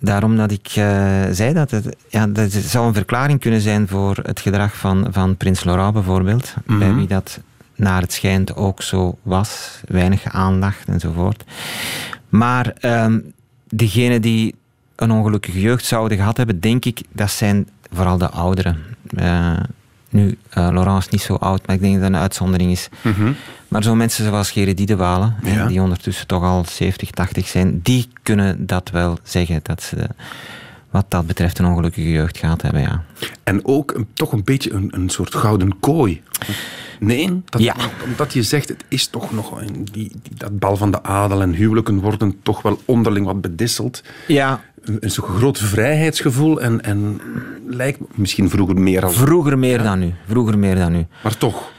Daarom 0.00 0.36
dat 0.36 0.50
ik 0.50 0.66
eh, 0.66 0.84
zei 1.30 1.52
dat 1.52 1.70
het, 1.70 1.96
ja, 2.08 2.26
dat 2.26 2.52
zou 2.52 2.86
een 2.86 2.94
verklaring 2.94 3.40
kunnen 3.40 3.60
zijn 3.60 3.88
voor 3.88 4.16
het 4.22 4.40
gedrag 4.40 4.76
van, 4.76 5.06
van 5.10 5.36
prins 5.36 5.64
Laurent 5.64 5.92
bijvoorbeeld. 5.92 6.54
Mhm. 6.64 6.78
Bij 6.78 6.94
wie 6.94 7.06
dat 7.06 7.40
naar 7.74 8.00
het 8.00 8.12
schijnt 8.12 8.56
ook 8.56 8.82
zo 8.82 9.18
was. 9.22 9.80
Weinig 9.86 10.24
aandacht 10.24 10.88
enzovoort. 10.88 11.44
Maar 12.28 12.72
degenen 13.68 14.22
die 14.22 14.54
een 14.96 15.10
ongelukkige 15.10 15.60
jeugd 15.60 15.84
zouden 15.84 16.18
gehad 16.18 16.36
hebben, 16.36 16.60
denk 16.60 16.84
ik, 16.84 17.00
dat 17.12 17.30
zijn 17.30 17.68
vooral 17.92 18.18
de 18.18 18.28
ouderen. 18.30 18.78
Eh, 19.16 19.56
nu, 20.08 20.38
eh, 20.50 20.68
Laurent 20.72 20.98
is 21.04 21.08
niet 21.08 21.20
zo 21.20 21.34
oud, 21.34 21.66
maar 21.66 21.74
ik 21.76 21.82
denk 21.82 21.94
dat 21.94 22.02
het 22.02 22.12
een 22.12 22.20
uitzondering 22.20 22.70
is. 22.70 22.88
Mhm. 23.02 23.32
Maar 23.68 23.82
zo 23.82 23.94
mensen 23.94 24.24
zoals 24.24 24.50
Gerrit 24.50 24.76
Diedewalen, 24.76 25.36
Ja. 25.42 25.66
die 25.66 25.82
ondertussen 25.82 26.26
toch 26.26 26.42
al 26.42 26.64
70, 26.68 27.10
80 27.10 27.48
zijn, 27.48 27.80
die 27.82 28.08
kunnen 28.22 28.66
dat 28.66 28.90
wel 28.90 29.18
zeggen. 29.22 29.60
Dat 29.62 29.82
ze 29.82 29.96
wat 30.90 31.04
dat 31.08 31.26
betreft 31.26 31.58
een 31.58 31.64
ongelukkige 31.66 32.10
jeugd 32.10 32.38
gehad 32.38 32.62
hebben, 32.62 32.80
ja. 32.80 33.02
En 33.44 33.64
ook 33.64 33.94
een- 33.94 34.06
toch 34.12 34.32
een 34.32 34.44
beetje 34.44 34.72
een, 34.72 34.88
een 34.90 35.08
soort 35.08 35.34
gouden 35.34 35.78
kooi. 35.80 36.22
Nee, 37.00 37.42
dat, 37.44 37.60
Ja. 37.62 37.74
omdat 38.04 38.32
je 38.32 38.42
zegt, 38.42 38.68
het 38.68 38.84
is 38.88 39.06
toch 39.06 39.32
nog... 39.32 39.60
een- 39.60 39.84
Die, 39.92 40.12
die- 40.22 40.34
dat 40.36 40.58
bal 40.58 40.76
van 40.76 40.90
de 40.90 41.02
adel 41.02 41.40
en 41.42 41.52
huwelijken 41.52 42.00
worden 42.00 42.38
toch 42.42 42.62
wel 42.62 42.80
onderling 42.84 43.26
wat 43.26 43.40
bedisseld. 43.40 44.02
Ja, 44.26 44.60
Een, 44.82 45.10
zo'n 45.10 45.24
groot 45.24 45.58
vrijheidsgevoel 45.58 46.60
en, 46.60 46.80
en 46.82 47.20
lijkt 47.66 47.98
misschien 48.14 48.50
vroeger 48.50 48.80
meer 48.80 49.04
als... 49.04 49.16
vroeger 49.16 49.58
meer 49.58 49.82
dan 49.82 49.98
nu. 49.98 50.14
Vroeger 50.26 50.58
meer 50.58 50.74
dan 50.74 50.92
nu. 50.92 51.06
Maar 51.22 51.36
toch. 51.38 51.70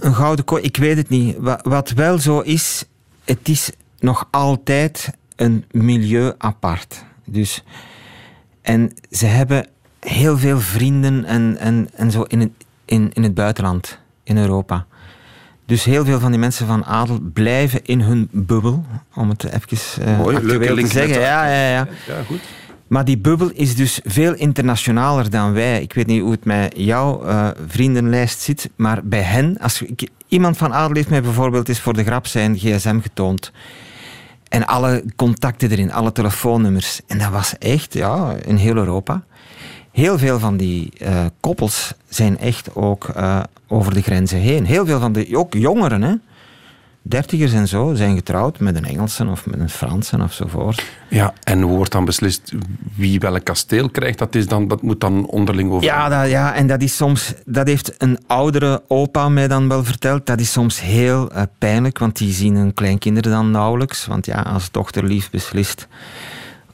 Een 0.00 0.14
gouden 0.14 0.44
kooi, 0.44 0.62
ik 0.62 0.76
weet 0.76 0.96
het 0.96 1.08
niet. 1.08 1.36
Wa- 1.38 1.60
Wat 1.62 1.90
wel 1.90 2.18
zo 2.18 2.40
is, 2.40 2.84
het 3.24 3.48
is 3.48 3.70
nog 3.98 4.28
altijd 4.30 5.10
een 5.36 5.64
milieu 5.70 6.32
apart. 6.38 7.04
Dus, 7.24 7.64
en 8.62 8.92
ze 9.10 9.26
hebben 9.26 9.66
heel 10.00 10.38
veel 10.38 10.60
vrienden 10.60 11.24
en, 11.24 11.56
en, 11.58 11.88
en 11.94 12.10
zo 12.10 12.22
in 12.22 12.40
het, 12.40 12.50
in, 12.84 13.10
in 13.12 13.22
het 13.22 13.34
buitenland, 13.34 13.98
in 14.22 14.38
Europa. 14.38 14.86
Dus 15.68 15.84
heel 15.84 16.04
veel 16.04 16.20
van 16.20 16.30
die 16.30 16.40
mensen 16.40 16.66
van 16.66 16.84
adel 16.84 17.18
blijven 17.32 17.84
in 17.84 18.00
hun 18.00 18.28
bubbel, 18.30 18.84
om 19.14 19.28
het 19.28 19.44
even 19.44 20.06
eh 20.06 20.18
Mooi, 20.18 20.36
actueel 20.36 20.76
te 20.76 20.86
zeggen. 20.86 21.20
Ja, 21.20 21.46
ja, 21.46 21.68
ja. 21.68 21.88
Ja, 22.06 22.22
goed. 22.26 22.40
Maar 22.86 23.04
die 23.04 23.18
bubbel 23.18 23.50
is 23.50 23.76
dus 23.76 24.00
veel 24.04 24.34
internationaler 24.34 25.30
dan 25.30 25.52
wij. 25.52 25.82
Ik 25.82 25.92
weet 25.92 26.06
niet 26.06 26.20
hoe 26.20 26.30
het 26.30 26.44
met 26.44 26.72
jouw 26.76 27.22
eh, 27.24 27.48
vriendenlijst 27.66 28.40
zit, 28.40 28.70
maar 28.76 29.00
bij 29.04 29.22
hen, 29.22 29.58
als 29.58 29.82
ik, 29.82 30.08
iemand 30.28 30.56
van 30.56 30.74
adel 30.74 30.96
heeft 30.96 31.10
mij 31.10 31.22
bijvoorbeeld 31.22 31.68
eens 31.68 31.80
voor 31.80 31.94
de 31.94 32.04
grap 32.04 32.26
zijn 32.26 32.58
gsm 32.58 33.00
getoond. 33.00 33.52
En 34.48 34.66
alle 34.66 35.04
contacten 35.16 35.70
erin, 35.70 35.92
alle 35.92 36.12
telefoonnummers. 36.12 37.00
En 37.06 37.18
dat 37.18 37.30
was 37.30 37.58
echt, 37.58 37.92
ja, 37.92 38.34
in 38.44 38.56
heel 38.56 38.76
Europa. 38.76 39.22
Heel 39.98 40.18
veel 40.18 40.38
van 40.38 40.56
die 40.56 40.90
eh, 40.98 41.24
koppels 41.40 41.94
zijn 42.08 42.38
echt 42.38 42.74
ook 42.74 43.08
eh, 43.08 43.40
over 43.66 43.94
de 43.94 44.02
grenzen 44.02 44.38
heen. 44.38 44.66
Heel 44.66 44.86
veel 44.86 45.00
van 45.00 45.12
de, 45.12 45.36
ook 45.36 45.54
jongeren, 45.54 46.02
hè. 46.02 46.14
Dertigers 47.02 47.52
en 47.52 47.68
zo 47.68 47.94
zijn 47.94 48.16
getrouwd 48.16 48.58
met 48.58 48.76
een 48.76 48.84
Engelse 48.84 49.26
of 49.26 49.46
met 49.46 49.60
een 49.60 49.68
Franse 49.68 50.18
ofzovoort. 50.22 50.84
Ja, 51.08 51.32
en 51.42 51.60
hoe 51.62 51.76
wordt 51.76 51.92
dan 51.92 52.04
beslist 52.04 52.52
wie 52.94 53.18
welk 53.18 53.44
kasteel 53.44 53.90
krijgt? 53.90 54.18
Dat, 54.18 54.34
is 54.34 54.46
dan, 54.46 54.68
dat 54.68 54.82
moet 54.82 55.00
dan 55.00 55.26
onderling 55.26 55.70
over... 55.70 55.84
Ja, 55.84 56.08
dat, 56.08 56.30
ja, 56.30 56.54
en 56.54 56.66
dat 56.66 56.82
is 56.82 56.96
soms, 56.96 57.34
dat 57.44 57.66
heeft 57.66 57.94
een 57.98 58.18
oudere 58.26 58.82
opa 58.88 59.28
mij 59.28 59.48
dan 59.48 59.68
wel 59.68 59.84
verteld. 59.84 60.26
Dat 60.26 60.40
is 60.40 60.52
soms 60.52 60.80
heel 60.80 61.30
eh, 61.30 61.42
pijnlijk, 61.58 61.98
want 61.98 62.16
die 62.16 62.32
zien 62.32 62.54
hun 62.54 62.74
kleinkinderen 62.74 63.32
dan 63.32 63.50
nauwelijks. 63.50 64.06
Want 64.06 64.26
ja, 64.26 64.40
als 64.40 64.70
dochter 64.70 65.04
lief 65.04 65.30
beslist 65.30 65.88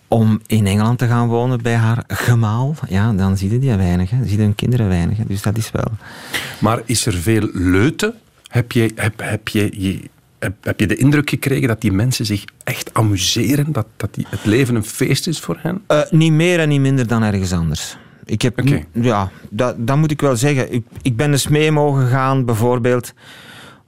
om 0.09 0.41
in 0.47 0.67
Engeland 0.67 0.99
te 0.99 1.07
gaan 1.07 1.29
wonen 1.29 1.63
bij 1.63 1.75
haar 1.75 2.05
gemaal, 2.07 2.75
ja, 2.89 3.13
dan 3.13 3.37
zie 3.37 3.51
je 3.53 3.59
die 3.59 3.75
weinig. 3.75 4.11
Hè. 4.11 4.17
Zie 4.27 4.37
je 4.37 4.43
hun 4.43 4.55
kinderen 4.55 4.89
weinig. 4.89 5.17
hè. 5.17 5.25
Dus 5.27 5.43
dat 5.43 5.57
is 5.57 5.71
wel. 5.71 5.91
Maar 6.59 6.81
is 6.85 7.07
er 7.07 7.13
veel 7.15 7.49
leute? 7.53 8.15
Heb 8.49 8.73
je, 8.73 8.93
heb, 8.95 9.21
heb, 9.23 9.49
je, 9.49 9.69
je- 9.83 10.01
heb, 10.39 10.55
heb 10.65 10.81
je 10.81 10.87
de 10.87 10.97
indruk 10.97 11.31
gekregen 11.31 11.69
dat 11.69 11.81
die 11.81 11.93
mensen 11.93 12.27
zich 12.27 12.45
echt 12.65 12.95
amuseren? 12.95 13.73
Dat, 13.73 13.87
dat 13.97 14.15
die, 14.15 14.27
het 14.29 14.45
leven 14.45 14.75
een 14.75 14.85
feest 14.85 15.27
is 15.27 15.41
voor 15.41 15.59
hen? 15.61 15.83
Eh, 15.87 16.01
niet 16.11 16.33
meer 16.33 16.61
en 16.61 16.69
niet 16.69 16.81
minder 16.81 17.07
dan 17.07 17.23
ergens 17.23 17.53
anders. 17.53 17.97
Ik 18.25 18.43
heb, 18.43 18.61
ja, 18.93 19.31
dat, 19.51 19.87
dat 19.87 19.97
moet 19.97 20.11
ik 20.11 20.21
wel 20.21 20.37
zeggen. 20.37 20.73
Ik, 20.73 20.85
ik 21.03 21.17
ben 21.17 21.31
eens 21.33 21.49
mee 21.49 21.71
mogen 21.73 22.07
gaan, 22.09 22.45
bijvoorbeeld 22.45 23.13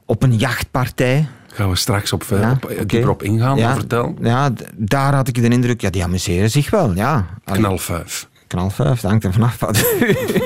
op 0.05 0.23
een 0.23 0.37
jachtpartij. 0.37 1.27
Gaan 1.57 1.69
we 1.71 1.77
straks 1.77 2.13
op, 2.13 2.23
eh, 2.31 2.41
Ja, 2.41 2.51
op, 2.51 2.65
eh, 2.65 2.79
dieper 2.87 3.11
op 3.11 3.23
ingaan, 3.23 3.57
Ja, 3.57 3.75
vertel. 3.75 4.15
Ja, 4.21 4.51
daar 4.77 5.15
had 5.15 5.29
ik 5.29 5.35
de 5.35 5.49
indruk, 5.49 5.81
ja, 5.81 5.91
die 5.91 6.05
amuseren 6.05 6.51
zich 6.51 6.71
wel, 6.71 6.95
ja. 6.95 7.27
Knalfuif. 7.45 8.29
Knalfuif, 8.47 9.01
dat 9.01 9.11
hangt 9.11 9.25
er 9.25 9.33
vanaf 9.33 9.59
wat 9.59 9.85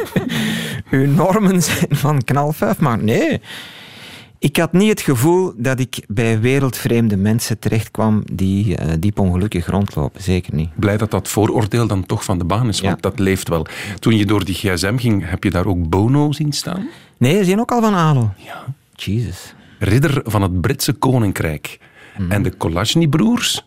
uw 0.90 1.06
normen 1.06 1.62
zijn 1.62 1.86
van 1.90 2.24
knalfuif. 2.24 2.78
Maar 2.78 3.02
nee, 3.02 3.40
ik 4.38 4.56
had 4.56 4.72
niet 4.72 4.88
het 4.88 5.00
gevoel 5.00 5.52
dat 5.56 5.80
ik 5.80 6.04
bij 6.08 6.40
wereldvreemde 6.40 7.16
mensen 7.16 7.58
terechtkwam 7.58 8.22
die 8.32 8.76
eh, 8.76 8.92
diep 8.98 9.18
ongelukkig 9.18 9.66
rondlopen. 9.66 10.22
Zeker 10.22 10.54
niet. 10.54 10.70
Blij 10.74 10.96
dat 10.96 11.10
dat 11.10 11.28
vooroordeel 11.28 11.86
dan 11.86 12.06
toch 12.06 12.24
van 12.24 12.38
de 12.38 12.44
baan 12.44 12.68
is, 12.68 12.80
want 12.80 12.94
Ja. 12.94 13.10
dat 13.10 13.18
leeft 13.18 13.48
wel. 13.48 13.66
Toen 13.98 14.16
je 14.16 14.26
door 14.26 14.44
die 14.44 14.54
gsm 14.54 14.96
ging, 14.96 15.28
heb 15.30 15.44
je 15.44 15.50
daar 15.50 15.66
ook 15.66 15.88
Bono 15.88 16.32
zien 16.32 16.52
staan? 16.52 16.88
Nee, 17.16 17.36
ze 17.36 17.44
zijn 17.44 17.60
ook 17.60 17.70
al 17.72 17.80
van 17.80 17.94
adel. 17.94 18.32
Ja. 18.36 18.64
Jesus. 18.94 19.54
Ridder 19.82 20.20
van 20.24 20.42
het 20.42 20.60
Britse 20.60 20.92
Koninkrijk. 20.92 21.78
Mhm. 22.18 22.30
En 22.32 22.42
de 22.42 22.50
Kolashny-broers, 22.50 23.66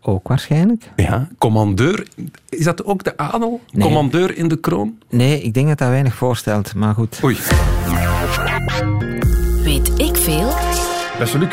Ook 0.00 0.28
waarschijnlijk. 0.28 0.90
ja, 0.96 1.28
commandeur... 1.38 2.06
Is 2.48 2.64
dat 2.64 2.84
ook 2.84 3.04
de 3.04 3.16
adel? 3.16 3.60
Nee. 3.70 3.84
Commandeur 3.86 4.36
in 4.36 4.48
de 4.48 4.56
kroon? 4.56 4.98
Nee, 5.10 5.42
ik 5.42 5.54
denk 5.54 5.68
dat 5.68 5.78
dat 5.78 5.88
weinig 5.88 6.14
voorstelt, 6.14 6.74
maar 6.74 6.94
goed. 6.94 7.20
Oei. 7.24 7.36
Weet 9.64 10.00
ik 10.00 10.16
veel? 10.16 10.52
Beste 11.18 11.38
Luc, 11.38 11.48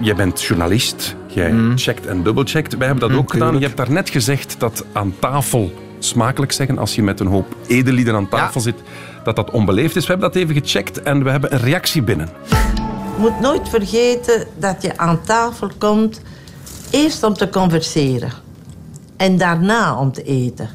jij 0.00 0.14
bent 0.14 0.42
journalist. 0.42 1.16
Jij 1.26 1.54
checkt 1.74 2.06
en 2.06 2.22
dubbelcheckt. 2.22 2.76
Wij 2.76 2.86
hebben 2.86 3.08
dat 3.08 3.18
ook 3.18 3.30
gedaan. 3.30 3.58
Je 3.58 3.64
hebt 3.64 3.76
daarnet 3.76 4.10
gezegd 4.10 4.56
dat 4.58 4.84
aan 4.92 5.14
tafel 5.18 5.72
smakelijk 5.98 6.52
zeggen, 6.52 6.78
als 6.78 6.94
je 6.94 7.02
met 7.02 7.20
een 7.20 7.26
hoop 7.26 7.56
edelieden 7.66 8.14
aan 8.14 8.28
tafel 8.28 8.60
zit, 8.60 8.82
dat 9.24 9.36
dat 9.36 9.50
onbeleefd 9.50 9.96
is. 9.96 10.06
We 10.06 10.10
hebben 10.12 10.32
dat 10.32 10.42
even 10.42 10.54
gecheckt 10.54 11.02
en 11.02 11.24
we 11.24 11.30
hebben 11.30 11.52
een 11.52 11.60
reactie 11.60 12.02
binnen. 12.02 12.28
Je 13.18 13.24
moet 13.24 13.40
nooit 13.40 13.68
vergeten 13.68 14.46
dat 14.58 14.82
je 14.82 14.98
aan 14.98 15.20
tafel 15.22 15.70
komt 15.78 16.20
eerst 16.90 17.22
om 17.22 17.34
te 17.34 17.48
converseren 17.48 18.32
en 19.16 19.36
daarna 19.38 19.98
om 19.98 20.12
te 20.12 20.22
eten. 20.22 20.68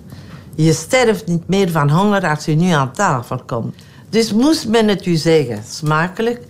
Je 0.55 0.73
sterft 0.73 1.27
niet 1.27 1.47
meer 1.47 1.71
van 1.71 1.89
honger 1.89 2.27
als 2.29 2.45
je 2.45 2.55
nu 2.55 2.69
aan 2.69 2.91
tafel 2.91 3.41
komt. 3.45 3.75
Dus 4.09 4.33
moest 4.33 4.67
men 4.67 4.87
het 4.87 5.05
u 5.05 5.15
zeggen, 5.15 5.63
smakelijk, 5.67 6.41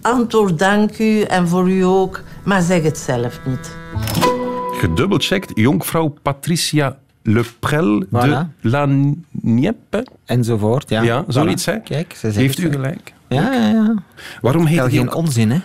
antwoord 0.00 0.58
dank 0.58 0.98
u 0.98 1.20
en 1.22 1.48
voor 1.48 1.70
u 1.70 1.84
ook, 1.84 2.22
maar 2.44 2.62
zeg 2.62 2.82
het 2.82 2.98
zelf 2.98 3.40
niet. 3.46 3.70
Gedubbelcheckt, 4.72 5.50
jonkvrouw 5.54 6.14
Patricia 6.22 6.98
Leprel 7.22 7.98
de 7.98 8.06
Voilà. 8.06 8.60
La 8.60 8.88
Nieppe. 9.30 10.06
Enzovoort, 10.24 10.88
ja. 10.88 11.02
Ja, 11.02 11.24
zoiets, 11.28 11.62
Voilà. 11.62 11.72
hè? 11.72 11.80
Kijk, 11.80 12.12
ze 12.12 12.18
zeggen 12.20 12.42
Heeft 12.42 12.58
u 12.58 12.70
gelijk? 12.70 13.12
Ja, 13.34 13.52
ja, 13.52 13.68
ja. 13.68 13.94
Waarom 14.40 14.66
heet 14.66 14.80
die 14.80 14.98
geen 14.98 15.08
ook... 15.08 15.14
onzin, 15.14 15.50
hè? 15.50 15.58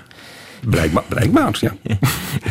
Blijkbaar, 0.70 1.04
blijkbaar 1.08 1.58
ja. 1.60 1.74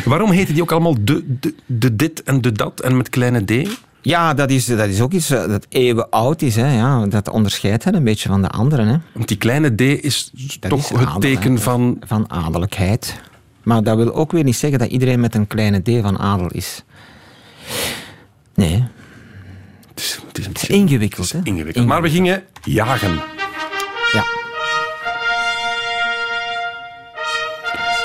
Waarom 0.05 0.31
heten 0.31 0.53
die 0.53 0.63
ook 0.63 0.71
allemaal 0.71 0.95
de, 0.99 1.37
de, 1.39 1.55
de 1.65 1.95
dit 1.95 2.23
en 2.23 2.41
de 2.41 2.51
dat 2.51 2.79
en 2.79 2.97
met 2.97 3.09
kleine 3.09 3.45
d? 3.45 3.69
Ja, 4.01 4.33
dat 4.33 4.49
is, 4.49 4.65
dat 4.65 4.87
is 4.87 5.01
ook 5.01 5.11
iets 5.11 5.29
eh, 5.29 5.47
dat 5.47 5.65
eeuwen 5.69 6.09
oud 6.09 6.41
is. 6.41 6.55
Hè, 6.55 6.75
ja. 6.75 7.05
Dat 7.05 7.27
onderscheidt 7.29 7.83
hen 7.83 7.95
een 7.95 8.03
beetje 8.03 8.29
van 8.29 8.41
de 8.41 8.49
anderen. 8.49 8.87
Hè. 8.87 8.97
Want 9.11 9.27
die 9.27 9.37
kleine 9.37 9.75
d 9.75 9.81
is 9.81 10.31
Dat 10.59 10.69
toch 10.69 10.79
is 10.79 10.89
het 10.89 10.99
adel, 10.99 11.19
teken 11.19 11.51
hè. 11.53 11.59
van... 11.59 11.97
Van 12.05 12.31
adellijkheid. 12.31 13.21
Maar 13.63 13.83
dat 13.83 13.97
wil 13.97 14.13
ook 14.13 14.31
weer 14.31 14.43
niet 14.43 14.55
zeggen 14.55 14.79
dat 14.79 14.89
iedereen 14.89 15.19
met 15.19 15.35
een 15.35 15.47
kleine 15.47 15.81
d 15.81 16.01
van 16.01 16.19
adel 16.19 16.47
is. 16.47 16.83
Nee, 18.55 18.83
Het 19.89 19.99
is, 19.99 20.19
het 20.27 20.37
is, 20.37 20.45
een 20.45 20.51
het 20.51 20.61
is 20.61 20.69
ingewikkeld. 20.69 21.31
het 21.31 21.35
is 21.35 21.43
hè. 21.43 21.49
ingewikkeld. 21.51 21.85
Maar 21.87 22.01
we 22.01 22.09
gingen 22.09 22.43
jagen. 22.63 23.21
Ja. 24.11 24.44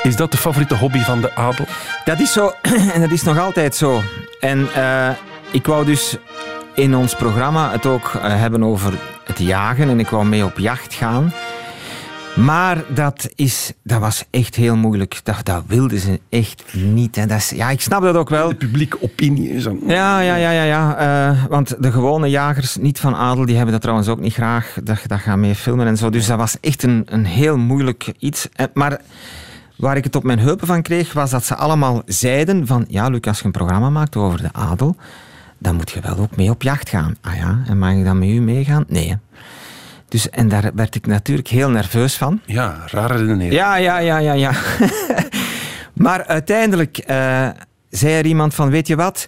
Is 0.03 0.15
dat 0.15 0.31
de 0.31 0.37
favoriete 0.37 0.75
hobby 0.75 0.99
van 0.99 1.21
de 1.21 1.35
adel? 1.35 1.65
Dat 2.05 2.19
is 2.19 2.33
zo, 2.33 2.51
en 2.93 3.01
dat 3.01 3.11
is 3.11 3.23
nog 3.23 3.39
altijd 3.39 3.75
zo. 3.75 4.01
En 4.39 4.73
eh, 4.73 5.09
ik 5.51 5.65
wou 5.65 5.85
dus 5.85 6.17
in 6.75 6.95
ons 6.95 7.15
programma 7.15 7.71
het 7.71 7.85
ook 7.85 8.13
eh, 8.13 8.21
hebben 8.39 8.63
over 8.63 8.93
het 9.25 9.39
jagen 9.39 9.89
en 9.89 9.99
ik 9.99 10.09
wou 10.09 10.25
mee 10.25 10.45
op 10.45 10.57
jacht 10.57 10.93
gaan. 10.93 11.33
Maar 12.35 12.83
dat, 12.93 13.29
is, 13.35 13.73
dat 13.83 13.99
was 13.99 14.25
echt 14.29 14.55
heel 14.55 14.75
moeilijk. 14.75 15.19
Dat, 15.23 15.39
dat 15.43 15.63
wilden 15.67 15.99
ze 15.99 16.19
echt 16.29 16.63
niet. 16.73 17.15
Hè. 17.15 17.25
Dat 17.25 17.37
is, 17.37 17.49
ja, 17.49 17.69
ik 17.69 17.81
snap 17.81 18.01
dat 18.01 18.15
ook 18.15 18.29
wel. 18.29 18.49
De 18.49 18.55
publieke 18.55 19.01
opinie 19.01 19.49
is 19.49 19.63
dan... 19.63 19.79
Ja, 19.87 20.19
ja, 20.19 20.35
ja, 20.35 20.51
ja. 20.51 20.63
ja. 20.63 20.97
eh, 20.97 21.45
want 21.49 21.75
de 21.79 21.91
gewone 21.91 22.29
jagers, 22.29 22.77
niet 22.77 22.99
van 22.99 23.15
adel, 23.15 23.45
die 23.45 23.55
hebben 23.55 23.73
dat 23.73 23.81
trouwens 23.81 24.07
ook 24.09 24.19
niet 24.19 24.33
graag. 24.33 24.77
Dat, 24.83 24.99
dat 25.07 25.19
gaan 25.19 25.39
mee 25.39 25.55
filmen 25.55 25.87
en 25.87 25.97
zo. 25.97 26.09
Dus 26.09 26.25
dat 26.25 26.37
was 26.37 26.57
echt 26.61 26.83
een, 26.83 27.03
een 27.05 27.25
heel 27.25 27.57
moeilijk 27.57 28.13
iets. 28.19 28.47
Maar 28.73 28.99
Waar 29.81 29.97
ik 29.97 30.03
het 30.03 30.15
op 30.15 30.23
mijn 30.23 30.39
heupen 30.39 30.67
van 30.67 30.81
kreeg, 30.81 31.13
was 31.13 31.29
dat 31.29 31.45
ze 31.45 31.55
allemaal 31.55 32.01
zeiden 32.05 32.67
van 32.67 32.85
ja, 32.87 33.07
Luc, 33.07 33.21
als 33.21 33.39
je 33.39 33.45
een 33.45 33.51
programma 33.51 33.89
maakt 33.89 34.15
over 34.15 34.41
de 34.41 34.49
adel, 34.51 34.95
dan 35.57 35.75
moet 35.75 35.91
je 35.91 35.99
wel 36.01 36.17
ook 36.17 36.35
mee 36.35 36.49
op 36.49 36.61
jacht 36.61 36.89
gaan. 36.89 37.15
Ah 37.21 37.35
ja, 37.35 37.61
en 37.67 37.79
mag 37.79 37.93
ik 37.93 38.03
dan 38.03 38.19
met 38.19 38.29
u 38.29 38.41
meegaan? 38.41 38.83
Nee. 38.87 39.09
hè. 39.09 39.15
Dus, 40.07 40.29
en 40.29 40.49
daar 40.49 40.71
werd 40.73 40.95
ik 40.95 41.07
natuurlijk 41.07 41.47
heel 41.47 41.69
nerveus 41.69 42.15
van. 42.15 42.41
Ja, 42.45 42.83
rare 42.85 43.17
redenering. 43.17 43.53
Ja, 43.53 43.75
ja, 43.75 43.97
ja, 43.97 44.17
ja, 44.17 44.33
ja. 44.33 44.51
maar 45.93 46.25
uiteindelijk 46.25 46.97
eh, 46.97 47.49
zei 47.89 48.13
er 48.13 48.25
iemand 48.25 48.53
van, 48.53 48.69
weet 48.69 48.87
je 48.87 48.95
wat? 48.95 49.27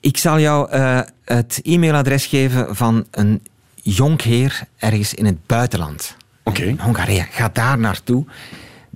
Ik 0.00 0.16
zal 0.16 0.40
jou 0.40 0.70
eh, 0.70 1.00
het 1.24 1.60
e-mailadres 1.62 2.26
geven 2.26 2.76
van 2.76 3.06
een 3.10 3.42
jonkheer 3.74 4.62
ergens 4.76 5.14
in 5.14 5.24
het 5.24 5.46
buitenland. 5.46 6.16
Oké. 6.42 6.74
Hongarije. 6.78 7.26
Ga 7.30 7.50
daar 7.52 7.78
naartoe. 7.78 8.24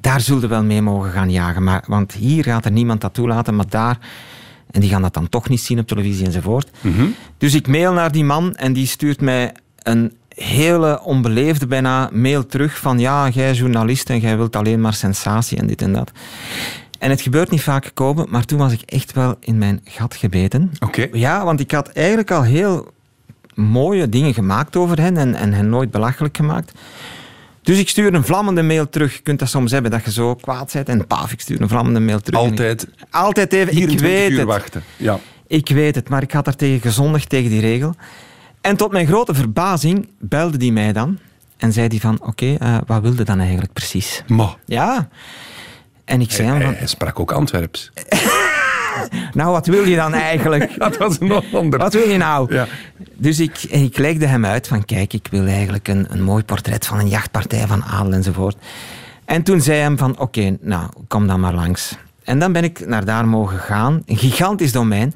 Daar 0.00 0.20
zullen 0.20 0.42
we 0.42 0.48
wel 0.48 0.64
mee 0.64 0.82
mogen 0.82 1.10
gaan 1.10 1.30
jagen. 1.30 1.62
Maar, 1.62 1.84
want 1.86 2.12
hier 2.12 2.44
gaat 2.44 2.64
er 2.64 2.72
niemand 2.72 3.00
dat 3.00 3.14
toelaten, 3.14 3.56
maar 3.56 3.68
daar... 3.68 3.98
En 4.70 4.80
die 4.80 4.90
gaan 4.90 5.02
dat 5.02 5.14
dan 5.14 5.28
toch 5.28 5.48
niet 5.48 5.60
zien 5.60 5.78
op 5.78 5.86
televisie 5.86 6.26
enzovoort. 6.26 6.70
Dus 7.38 7.54
ik 7.54 7.66
mail 7.66 7.92
naar 7.92 8.12
die 8.12 8.24
man 8.24 8.54
en 8.54 8.72
die 8.72 8.86
stuurt 8.86 9.20
mij 9.20 9.52
een 9.82 10.12
hele 10.34 11.02
onbeleefde 11.02 11.66
bijna 11.66 12.10
mail 12.12 12.46
terug 12.46 12.78
van 12.78 12.98
ja, 12.98 13.28
jij 13.28 13.52
journalist 13.52 14.10
en 14.10 14.20
jij 14.20 14.36
wilt 14.36 14.56
alleen 14.56 14.80
maar 14.80 14.94
sensatie 14.94 15.58
en 15.58 15.66
dit 15.66 15.82
en 15.82 15.92
dat. 15.92 16.10
En 16.98 17.10
het 17.10 17.20
gebeurt 17.20 17.50
niet 17.50 17.62
vaak 17.62 17.90
komen, 17.94 18.26
maar 18.28 18.44
toen 18.44 18.58
was 18.58 18.72
ik 18.72 18.80
echt 18.80 19.12
wel 19.12 19.36
in 19.40 19.58
mijn 19.58 19.80
gat 19.84 20.14
gebeten. 20.14 20.72
Oké. 20.80 21.08
Ja, 21.12 21.44
want 21.44 21.60
ik 21.60 21.70
had 21.70 21.88
eigenlijk 21.88 22.30
al 22.30 22.42
heel 22.42 22.92
mooie 23.54 24.08
dingen 24.08 24.34
gemaakt 24.34 24.76
over 24.76 25.00
hen 25.00 25.16
en, 25.16 25.34
en 25.34 25.52
hen 25.52 25.68
nooit 25.68 25.90
belachelijk 25.90 26.36
gemaakt. 26.36 26.72
Dus 27.62 27.78
ik 27.78 27.88
stuur 27.88 28.14
een 28.14 28.24
vlammende 28.24 28.62
mail 28.62 28.88
terug. 28.88 29.14
Je 29.14 29.20
kunt 29.22 29.38
dat 29.38 29.48
soms 29.48 29.70
hebben, 29.72 29.90
dat 29.90 30.04
je 30.04 30.12
zo 30.12 30.34
kwaad 30.34 30.72
bent. 30.72 30.88
En 30.88 31.06
paf, 31.06 31.32
ik 31.32 31.40
stuur 31.40 31.60
een 31.60 31.68
vlammende 31.68 32.00
mail 32.00 32.20
terug. 32.20 32.40
En 32.40 32.46
ik- 32.46 32.50
Altijd 32.58 32.86
Altijd 33.10 33.52
even, 33.52 33.66
ik 33.68 33.74
24 33.74 34.08
weet 34.08 34.30
uur 34.30 34.38
het. 34.38 34.46
wachten. 34.46 34.82
Ja. 34.96 35.18
Ik 35.46 35.68
weet 35.68 35.94
het, 35.94 36.08
maar 36.08 36.22
ik 36.22 36.32
had 36.32 36.46
er 36.46 36.56
tegen 36.56 36.80
gezondigd, 36.80 37.28
tegen 37.28 37.50
die 37.50 37.60
regel. 37.60 37.94
En 38.60 38.76
tot 38.76 38.92
mijn 38.92 39.06
grote 39.06 39.34
verbazing 39.34 40.08
belde 40.18 40.56
die 40.56 40.72
mij 40.72 40.92
dan. 40.92 41.18
En 41.56 41.72
zei 41.72 41.88
die 41.88 42.00
van, 42.00 42.18
oké, 42.22 42.54
eh, 42.58 42.78
wat 42.86 43.02
wilde 43.02 43.24
dan 43.24 43.38
eigenlijk 43.40 43.72
precies? 43.72 44.22
Maar 44.26 44.56
Ja. 44.64 45.08
En 46.04 46.20
ik 46.20 46.30
zei 46.30 46.48
hij, 46.48 46.56
hem 46.56 46.64
van, 46.66 46.74
hij 46.74 46.86
sprak 46.86 47.20
ook 47.20 47.32
Antwerps. 47.32 47.90
nou, 49.32 49.50
wat 49.50 49.66
wil 49.66 49.84
je 49.84 49.96
dan 49.96 50.14
eigenlijk? 50.14 50.74
Dat 50.78 50.96
was 50.96 51.18
nog 51.18 51.44
ander. 51.54 51.78
Wat 51.78 51.92
wil 51.92 52.08
je 52.08 52.16
nou? 52.16 52.54
Ja. 52.54 52.66
Dus 53.14 53.40
ik, 53.40 53.62
ik 53.62 53.98
legde 53.98 54.26
hem 54.26 54.44
uit 54.44 54.68
van, 54.68 54.84
kijk, 54.84 55.12
ik 55.12 55.28
wil 55.30 55.46
eigenlijk 55.46 55.88
een, 55.88 56.06
een 56.08 56.22
mooi 56.22 56.44
portret 56.44 56.86
van 56.86 56.98
een 56.98 57.08
jachtpartij 57.08 57.66
van 57.66 57.84
adel 57.84 58.12
enzovoort. 58.12 58.56
En 59.24 59.42
toen 59.42 59.60
zei 59.60 59.76
hij 59.76 59.86
hem 59.86 59.98
van, 59.98 60.18
oké, 60.18 60.56
nou, 60.60 60.90
kom 61.08 61.26
dan 61.26 61.40
maar 61.40 61.54
langs. 61.54 61.96
En 62.24 62.38
dan 62.38 62.52
ben 62.52 62.64
ik 62.64 62.86
naar 62.86 63.04
daar 63.04 63.28
mogen 63.28 63.58
gaan. 63.58 64.02
Een 64.06 64.16
gigantisch 64.16 64.72
domein. 64.72 65.14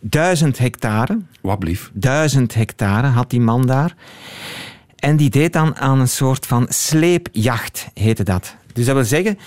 Duizend 0.00 0.58
hectare. 0.58 1.18
Wat 1.40 1.58
blief. 1.58 1.90
Duizend 1.92 2.54
hectare 2.54 3.06
had 3.06 3.30
die 3.30 3.40
man 3.40 3.66
daar. 3.66 3.94
En 4.96 5.16
die 5.16 5.30
deed 5.30 5.52
dan 5.52 5.76
aan 5.76 6.00
een 6.00 6.08
soort 6.08 6.46
van 6.46 6.66
sleepjacht, 6.68 7.88
heette 7.94 8.22
dat. 8.22 8.56
Dus 8.72 8.86
dat 8.86 8.94
wil 8.94 9.04
zeggen, 9.04 9.38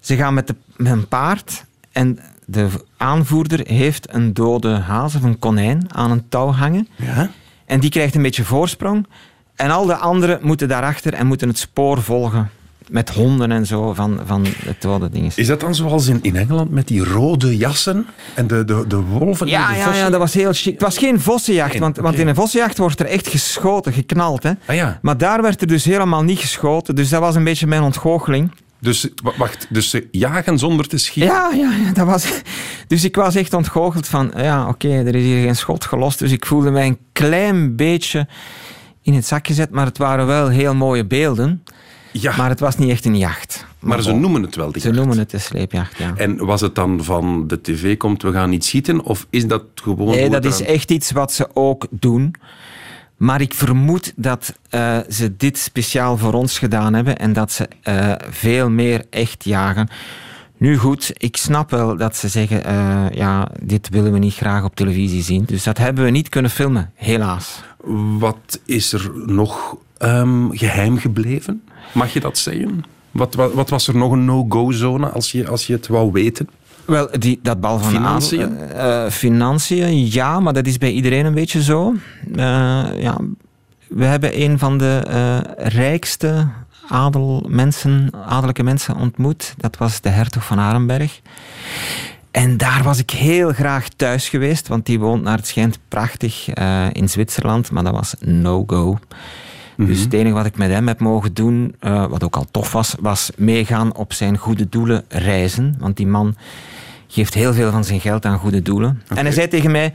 ze 0.00 0.16
gaan 0.16 0.34
met, 0.34 0.46
de, 0.46 0.54
met 0.76 0.92
een 0.92 1.08
paard 1.08 1.64
en 1.92 2.18
de 2.46 2.68
aanvoerder 2.96 3.60
heeft 3.66 4.14
een 4.14 4.34
dode 4.34 4.68
haas 4.68 5.14
of 5.14 5.22
een 5.22 5.38
konijn 5.38 5.86
aan 5.92 6.10
een 6.10 6.28
touw 6.28 6.52
hangen. 6.52 6.88
Ja? 6.96 7.30
En 7.66 7.80
die 7.80 7.90
krijgt 7.90 8.14
een 8.14 8.22
beetje 8.22 8.44
voorsprong. 8.44 9.06
En 9.54 9.70
al 9.70 9.86
de 9.86 9.96
anderen 9.96 10.38
moeten 10.42 10.68
daarachter 10.68 11.14
en 11.14 11.26
moeten 11.26 11.48
het 11.48 11.58
spoor 11.58 12.02
volgen. 12.02 12.50
Met 12.88 13.10
honden 13.10 13.52
en 13.52 13.66
zo 13.66 13.92
van, 13.92 14.20
van 14.24 14.46
het 14.64 14.82
dode 14.82 15.08
ding. 15.08 15.32
Is 15.34 15.46
dat 15.46 15.60
dan 15.60 15.74
zoals 15.74 16.06
in, 16.06 16.18
in 16.22 16.36
Engeland 16.36 16.70
met 16.70 16.88
die 16.88 17.04
rode 17.04 17.56
jassen 17.56 18.06
en 18.34 18.46
de, 18.46 18.64
de, 18.64 18.84
de 18.88 18.96
wolven? 18.96 19.46
Ja, 19.46 19.68
de 19.68 19.74
ja, 19.74 19.84
vossen? 19.84 20.04
ja, 20.04 20.10
dat 20.10 20.20
was 20.20 20.34
heel 20.34 20.52
chic. 20.52 20.72
Het 20.72 20.82
was 20.82 20.98
geen 20.98 21.20
vossenjacht, 21.20 21.78
want, 21.78 21.96
want 21.96 22.18
in 22.18 22.28
een 22.28 22.34
vossenjacht 22.34 22.78
wordt 22.78 23.00
er 23.00 23.06
echt 23.06 23.28
geschoten, 23.28 23.92
geknald. 23.92 24.42
Hè. 24.42 24.52
Ah 24.66 24.74
ja. 24.74 24.98
Maar 25.02 25.18
daar 25.18 25.42
werd 25.42 25.60
er 25.60 25.66
dus 25.66 25.84
helemaal 25.84 26.22
niet 26.22 26.38
geschoten. 26.38 26.94
Dus 26.94 27.08
dat 27.08 27.20
was 27.20 27.34
een 27.34 27.44
beetje 27.44 27.66
mijn 27.66 27.82
ontgoocheling. 27.82 28.50
Dus, 28.84 29.08
wa- 29.22 29.32
wacht, 29.36 29.66
dus 29.70 29.90
ze 29.90 30.08
jagen 30.10 30.58
zonder 30.58 30.86
te 30.88 30.98
schieten? 30.98 31.32
Ja, 31.32 31.50
ja, 31.54 31.72
ja, 31.86 31.92
dat 31.92 32.06
was... 32.06 32.26
Dus 32.86 33.04
ik 33.04 33.16
was 33.16 33.34
echt 33.34 33.54
ontgoocheld 33.54 34.08
van, 34.08 34.32
ja, 34.36 34.68
oké, 34.68 34.88
er 34.88 35.14
is 35.14 35.22
hier 35.22 35.42
geen 35.44 35.56
schot 35.56 35.84
gelost. 35.84 36.18
Dus 36.18 36.32
ik 36.32 36.46
voelde 36.46 36.70
mij 36.70 36.86
een 36.86 36.98
klein 37.12 37.76
beetje 37.76 38.26
in 39.02 39.14
het 39.14 39.26
zak 39.26 39.46
gezet. 39.46 39.70
Maar 39.70 39.86
het 39.86 39.98
waren 39.98 40.26
wel 40.26 40.48
heel 40.48 40.74
mooie 40.74 41.04
beelden. 41.06 41.64
Ja, 42.12 42.36
Maar 42.36 42.48
het 42.48 42.60
was 42.60 42.76
niet 42.76 42.90
echt 42.90 43.04
een 43.04 43.16
jacht. 43.18 43.66
maar 43.78 44.02
ze 44.02 44.12
noemen 44.12 44.42
het 44.42 44.56
wel 44.56 44.72
die 44.72 44.80
Ze 44.80 44.86
jacht. 44.88 44.98
noemen 45.00 45.18
het 45.18 45.30
de 45.30 45.38
sleepjacht, 45.38 45.98
ja. 45.98 46.12
En 46.16 46.44
was 46.46 46.60
het 46.60 46.74
dan 46.74 47.04
van 47.04 47.46
de 47.46 47.60
tv 47.60 47.96
komt, 47.96 48.22
we 48.22 48.32
gaan 48.32 48.50
niet 48.50 48.64
schieten? 48.64 49.02
Of 49.04 49.26
is 49.30 49.46
dat 49.46 49.62
gewoon... 49.74 50.06
Nee, 50.14 50.30
dat 50.30 50.44
is 50.44 50.62
echt 50.62 50.90
iets 50.90 51.10
wat 51.10 51.32
ze 51.32 51.48
ook 51.54 51.86
doen. 51.90 52.34
Maar 53.24 53.40
ik 53.40 53.54
vermoed 53.54 54.12
dat 54.16 54.54
eh, 54.70 54.98
ze 55.08 55.36
dit 55.36 55.58
speciaal 55.58 56.16
voor 56.16 56.32
ons 56.32 56.58
gedaan 56.58 56.94
hebben 56.94 57.16
en 57.16 57.32
dat 57.32 57.52
ze 57.52 57.68
eh, 57.82 58.12
veel 58.30 58.70
meer 58.70 59.04
echt 59.10 59.44
jagen. 59.44 59.88
Nu 60.56 60.76
goed, 60.76 61.10
ik 61.12 61.36
snap 61.36 61.70
wel 61.70 61.96
dat 61.96 62.16
ze 62.16 62.28
zeggen, 62.28 62.64
eh, 62.64 63.06
ja, 63.10 63.48
dit 63.62 63.88
willen 63.88 64.12
we 64.12 64.18
niet 64.18 64.34
graag 64.34 64.64
op 64.64 64.76
televisie 64.76 65.22
zien. 65.22 65.44
Dus 65.44 65.62
dat 65.62 65.78
hebben 65.78 66.04
we 66.04 66.10
niet 66.10 66.28
kunnen 66.28 66.50
filmen, 66.50 66.90
helaas. 66.94 67.62
Wat 68.18 68.60
is 68.64 68.92
er 68.92 69.10
nog 69.26 69.76
ehm, 69.98 70.50
geheim 70.50 70.98
gebleven? 70.98 71.62
Mag 71.92 72.12
je 72.12 72.20
dat 72.20 72.38
zeggen? 72.38 72.84
Wat, 73.10 73.34
wat, 73.34 73.52
wat 73.52 73.70
was 73.70 73.88
er 73.88 73.96
nog 73.96 74.12
een 74.12 74.24
no-go-zone 74.24 75.08
als 75.08 75.32
je, 75.32 75.48
als 75.48 75.66
je 75.66 75.72
het 75.72 75.86
wou 75.86 76.12
weten? 76.12 76.48
Wel, 76.86 77.08
die, 77.18 77.38
dat 77.42 77.60
bal 77.60 77.78
van 77.78 77.90
Financiën? 77.90 78.42
adel, 78.42 78.68
eh, 78.68 79.04
eh, 79.04 79.10
financiën, 79.10 80.06
ja, 80.06 80.40
maar 80.40 80.52
dat 80.52 80.66
is 80.66 80.78
bij 80.78 80.90
iedereen 80.90 81.24
een 81.26 81.34
beetje 81.34 81.62
zo. 81.62 81.94
Eh, 82.36 82.84
ja, 82.96 83.18
we 83.88 84.04
hebben 84.04 84.40
een 84.40 84.58
van 84.58 84.78
de 84.78 84.98
rijkste 85.56 86.48
adelmensen, 86.88 88.10
adellijke 88.26 88.62
mensen 88.62 88.96
ontmoet. 88.96 89.54
Dat 89.56 89.76
was 89.76 90.00
de 90.00 90.08
hertog 90.08 90.44
van 90.44 90.58
Arenberg. 90.58 91.20
En 92.30 92.56
daar 92.56 92.82
was 92.82 92.98
ik 92.98 93.10
heel 93.10 93.52
graag 93.52 93.88
thuis 93.88 94.28
geweest, 94.28 94.68
want 94.68 94.86
die 94.86 94.98
woont 94.98 95.22
naar 95.22 95.36
het 95.36 95.46
schijnt 95.46 95.78
prachtig 95.88 96.48
in 96.92 97.08
Zwitserland, 97.08 97.70
maar 97.70 97.84
dat 97.84 97.92
was 97.92 98.14
no-go. 98.20 98.98
Dus 99.76 100.00
het 100.00 100.12
enige 100.12 100.34
wat 100.34 100.46
ik 100.46 100.56
met 100.56 100.70
hem 100.70 100.88
heb 100.88 101.00
mogen 101.00 101.34
doen, 101.34 101.74
eh, 101.80 102.06
wat 102.06 102.24
ook 102.24 102.36
al 102.36 102.46
tof 102.50 102.72
was, 102.72 102.94
was 103.00 103.30
meegaan 103.36 103.96
op 103.96 104.12
zijn 104.12 104.36
goede 104.38 104.68
doelen 104.68 105.04
reizen. 105.08 105.76
Want 105.78 105.96
die 105.96 106.06
man 106.06 106.36
geeft 107.06 107.34
heel 107.34 107.54
veel 107.54 107.70
van 107.70 107.84
zijn 107.84 108.00
geld 108.00 108.24
aan 108.24 108.38
goede 108.38 108.62
doelen. 108.62 109.02
En 109.08 109.24
hij 109.24 109.32
zei 109.32 109.48
tegen 109.48 109.70
mij, 109.70 109.94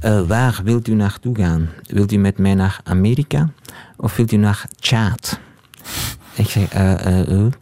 eh, 0.00 0.20
waar 0.20 0.60
wilt 0.64 0.88
u 0.88 0.94
naartoe 0.94 1.36
gaan? 1.36 1.68
Wilt 1.86 2.12
u 2.12 2.16
met 2.16 2.38
mij 2.38 2.54
naar 2.54 2.80
Amerika 2.84 3.50
of 3.96 4.16
wilt 4.16 4.32
u 4.32 4.36
naar 4.36 4.64
Tjaad? 4.78 5.40
Ik 6.34 6.48
zei, 6.48 6.66
eh, 6.70 7.20
eh. 7.30 7.52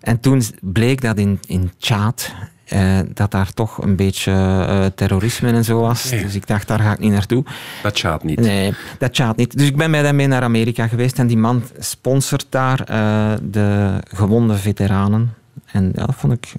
En 0.00 0.20
toen 0.20 0.42
bleek 0.60 1.00
dat 1.00 1.18
in, 1.18 1.38
in 1.46 1.72
Tjaad, 1.78 2.32
eh, 2.64 2.98
dat 3.14 3.30
daar 3.30 3.52
toch 3.52 3.82
een 3.82 3.96
beetje 3.96 4.32
eh, 4.32 4.86
terrorisme 4.94 5.52
en 5.52 5.64
zo 5.64 5.80
was. 5.80 6.10
Dus 6.10 6.34
ik 6.34 6.46
dacht, 6.46 6.68
daar 6.68 6.80
ga 6.80 6.92
ik 6.92 6.98
niet 6.98 7.12
naartoe. 7.12 7.44
Dat 7.82 7.98
gaat 7.98 8.24
niet. 8.24 8.40
Nee, 8.40 8.74
dat 8.98 9.16
gaat 9.16 9.36
niet. 9.36 9.58
Dus 9.58 9.66
ik 9.66 9.76
ben 9.76 9.90
met 9.90 10.04
hem 10.04 10.16
mee 10.16 10.26
naar 10.26 10.42
Amerika 10.42 10.88
geweest 10.88 11.18
en 11.18 11.26
die 11.26 11.36
man 11.36 11.62
sponsort 11.78 12.46
daar 12.48 12.80
eh, 12.80 13.32
de 13.42 13.98
gewonde 14.08 14.56
veteranen. 14.56 15.34
En 15.64 15.92
ja, 15.94 16.06
dat 16.06 16.14
vond 16.14 16.32
ik 16.32 16.52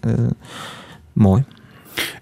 mooi. 1.13 1.43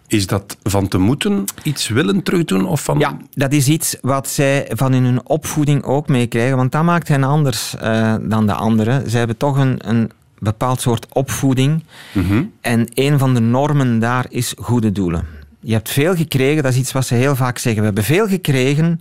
Is 0.07 0.27
dat 0.27 0.57
van 0.63 0.87
te 0.87 0.97
moeten 0.97 1.45
iets 1.63 1.87
willen 1.87 2.23
terugdoen? 2.23 2.65
Of 2.65 2.83
van... 2.83 2.99
Ja, 2.99 3.17
dat 3.31 3.51
is 3.51 3.67
iets 3.67 3.97
wat 4.01 4.29
zij 4.29 4.71
van 4.73 4.93
in 4.93 5.03
hun 5.03 5.27
opvoeding 5.27 5.83
ook 5.83 6.07
meekrijgen, 6.07 6.57
want 6.57 6.71
dat 6.71 6.83
maakt 6.83 7.07
hen 7.07 7.23
anders 7.23 7.75
dan 8.21 8.47
de 8.47 8.53
anderen. 8.53 9.09
Zij 9.09 9.19
hebben 9.19 9.37
toch 9.37 9.57
een, 9.57 9.89
een 9.89 10.11
bepaald 10.43 10.81
soort 10.81 11.05
opvoeding. 11.13 11.83
Mhm. 12.11 12.43
En 12.61 12.87
een 12.93 13.19
van 13.19 13.33
de 13.33 13.39
normen 13.39 13.99
daar 13.99 14.25
is 14.29 14.53
goede 14.57 14.91
doelen. 14.91 15.25
Je 15.59 15.73
hebt 15.73 15.89
veel 15.89 16.15
gekregen, 16.15 16.63
dat 16.63 16.71
is 16.71 16.77
iets 16.79 16.91
wat 16.91 17.05
ze 17.05 17.15
heel 17.15 17.35
vaak 17.35 17.57
zeggen. 17.57 17.81
We 17.81 17.85
hebben 17.87 18.03
veel 18.03 18.27
gekregen, 18.27 18.99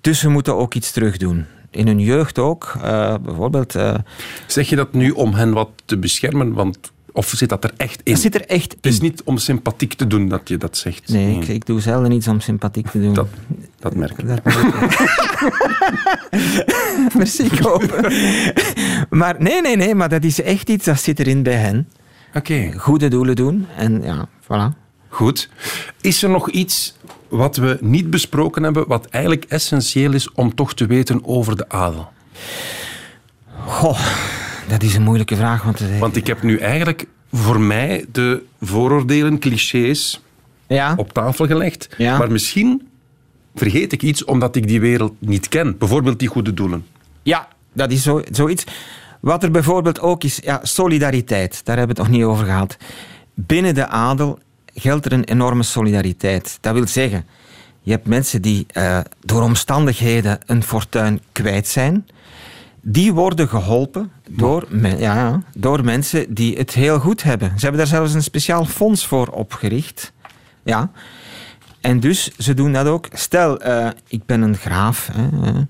dus 0.00 0.22
we 0.22 0.28
moeten 0.28 0.56
ook 0.56 0.74
iets 0.74 0.90
terugdoen. 0.92 1.44
In 1.70 1.86
hun 1.86 2.00
jeugd 2.00 2.38
ook. 2.38 2.72
eh, 2.82 3.14
bijvoorbeeld, 3.22 3.74
eh, 3.74 3.94
Zeg 4.46 4.68
je 4.68 4.76
dat 4.76 4.92
nu 4.92 5.10
om 5.10 5.34
hen 5.34 5.52
wat 5.52 5.68
te 5.84 5.98
beschermen? 5.98 6.52
Want, 6.52 6.78
of 7.12 7.28
zit 7.28 7.48
dat 7.48 7.64
er 7.64 7.72
echt 7.76 8.00
in? 8.04 8.12
dat 8.12 8.22
zit 8.22 8.34
er 8.34 8.46
echt 8.46 8.72
Het 8.72 8.86
is 8.86 9.00
niet 9.00 9.22
om 9.22 9.38
sympathiek 9.38 9.94
te 9.94 10.06
doen 10.06 10.28
dat 10.28 10.48
je 10.48 10.56
dat 10.56 10.76
zegt. 10.76 11.08
Nee, 11.08 11.36
ik, 11.36 11.48
ik 11.48 11.66
doe 11.66 11.80
zelden 11.80 12.12
iets 12.12 12.28
om 12.28 12.40
sympathiek 12.40 12.90
te 12.90 13.00
doen. 13.00 13.14
Dat, 13.14 13.28
dat 13.78 13.94
merk 13.94 14.18
ik. 14.18 14.28
Dat 14.28 14.40
Merci, 17.16 17.48
Kopen. 17.60 18.12
maar 19.10 19.36
nee, 19.38 19.60
nee, 19.60 19.76
nee, 19.76 19.94
maar 19.94 20.08
dat 20.08 20.24
is 20.24 20.42
echt 20.42 20.68
iets 20.68 20.84
dat 20.84 21.00
zit 21.00 21.18
erin 21.18 21.42
bij 21.42 21.54
hen. 21.56 21.88
Oké, 22.34 22.72
Goede 22.76 23.08
doelen 23.08 23.36
doen 23.36 23.66
en 23.76 24.02
ja, 24.02 24.28
voilà. 24.42 24.76
goed. 25.08 25.48
Is 26.00 26.22
er 26.22 26.30
nog 26.30 26.50
iets 26.50 26.96
wat 27.28 27.56
we 27.56 27.78
niet 27.80 28.10
besproken 28.10 28.62
hebben, 28.62 28.88
wat 28.88 29.06
eigenlijk 29.06 29.44
essentieel 29.44 30.12
is 30.12 30.32
om 30.32 30.54
toch 30.54 30.74
te 30.74 30.86
weten 30.86 31.24
over 31.24 31.56
de 31.56 31.68
adel? 31.68 32.12
Goh, 33.66 34.00
dat 34.70 34.82
is 34.82 34.94
een 34.94 35.02
moeilijke 35.02 35.36
vraag. 35.36 35.62
Want, 35.62 35.80
Want 35.98 36.16
ik 36.16 36.26
heb 36.26 36.42
nu 36.42 36.58
eigenlijk 36.58 37.06
voor 37.32 37.60
mij 37.60 38.04
de 38.12 38.42
vooroordelen, 38.60 39.38
clichés 39.38 40.20
Ja. 40.66 40.94
op 40.96 41.12
tafel 41.12 41.46
gelegd. 41.46 41.88
Ja. 41.98 42.18
Maar 42.18 42.30
misschien 42.32 42.88
vergeet 43.54 43.92
ik 43.92 44.02
iets 44.02 44.24
omdat 44.24 44.56
ik 44.56 44.66
die 44.68 44.80
wereld 44.80 45.12
niet 45.18 45.48
ken. 45.48 45.78
Bijvoorbeeld 45.78 46.18
die 46.18 46.28
goede 46.28 46.54
doelen. 46.54 46.86
Ja, 47.22 47.48
dat 47.72 47.90
is 47.90 48.02
zo, 48.02 48.22
zoiets. 48.30 48.64
Wat 49.20 49.42
er 49.42 49.50
bijvoorbeeld 49.50 50.00
ook 50.00 50.24
is, 50.24 50.40
ja, 50.42 50.60
solidariteit. 50.62 51.60
Daar 51.64 51.76
hebben 51.76 51.96
we 51.96 52.02
het 52.02 52.10
nog 52.10 52.20
niet 52.20 52.28
over 52.28 52.44
gehad. 52.44 52.76
Binnen 53.34 53.74
de 53.74 53.86
adel 53.86 54.38
geldt 54.74 55.06
er 55.06 55.12
een 55.12 55.24
enorme 55.24 55.62
solidariteit. 55.62 56.58
Dat 56.60 56.74
wil 56.74 56.86
zeggen, 56.86 57.26
je 57.82 57.90
hebt 57.90 58.06
mensen 58.06 58.42
die 58.42 58.66
eh, 58.68 58.98
door 59.20 59.42
omstandigheden 59.42 60.38
een 60.46 60.62
fortuin 60.62 61.20
kwijt 61.32 61.68
zijn. 61.68 62.06
Die 62.82 63.12
worden 63.12 63.48
geholpen 63.48 64.10
door, 64.30 64.66
men- 64.68 64.98
ja, 64.98 65.42
door 65.54 65.84
mensen 65.84 66.34
die 66.34 66.56
het 66.56 66.70
heel 66.72 66.98
goed 66.98 67.22
hebben. 67.22 67.48
Ze 67.48 67.60
hebben 67.60 67.78
daar 67.78 67.90
zelfs 67.90 68.14
een 68.14 68.22
speciaal 68.22 68.64
fonds 68.64 69.06
voor 69.06 69.26
opgericht. 69.28 70.12
Ja. 70.62 70.90
En 71.80 72.00
dus, 72.00 72.30
ze 72.38 72.54
doen 72.54 72.72
dat 72.72 72.86
ook. 72.86 73.08
Stel, 73.12 73.58
eh, 73.60 73.88
ik 74.08 74.26
ben 74.26 74.42
een 74.42 74.56
graaf. 74.56 75.10
Hè, 75.12 75.28
eh, 75.48 75.60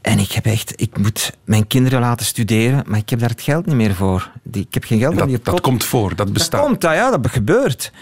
en 0.00 0.18
ik 0.18 0.32
heb 0.32 0.46
echt, 0.46 0.72
ik 0.80 0.98
moet 0.98 1.32
mijn 1.44 1.66
kinderen 1.66 2.00
laten 2.00 2.26
studeren, 2.26 2.84
maar 2.86 2.98
ik 2.98 3.10
heb 3.10 3.18
daar 3.18 3.28
het 3.30 3.42
geld 3.42 3.66
niet 3.66 3.74
meer 3.74 3.94
voor. 3.94 4.30
Die, 4.42 4.62
ik 4.68 4.74
heb 4.74 4.84
geen 4.84 4.98
geld 4.98 5.16
die 5.16 5.26
dat, 5.36 5.44
dat 5.44 5.60
komt 5.60 5.84
voor, 5.84 6.08
dat 6.08 6.18
Dat 6.18 6.32
bestaat. 6.32 6.60
komt, 6.64 6.80
dat, 6.80 6.94
ja, 6.94 7.10
dat 7.16 7.30
gebeurt. 7.30 7.92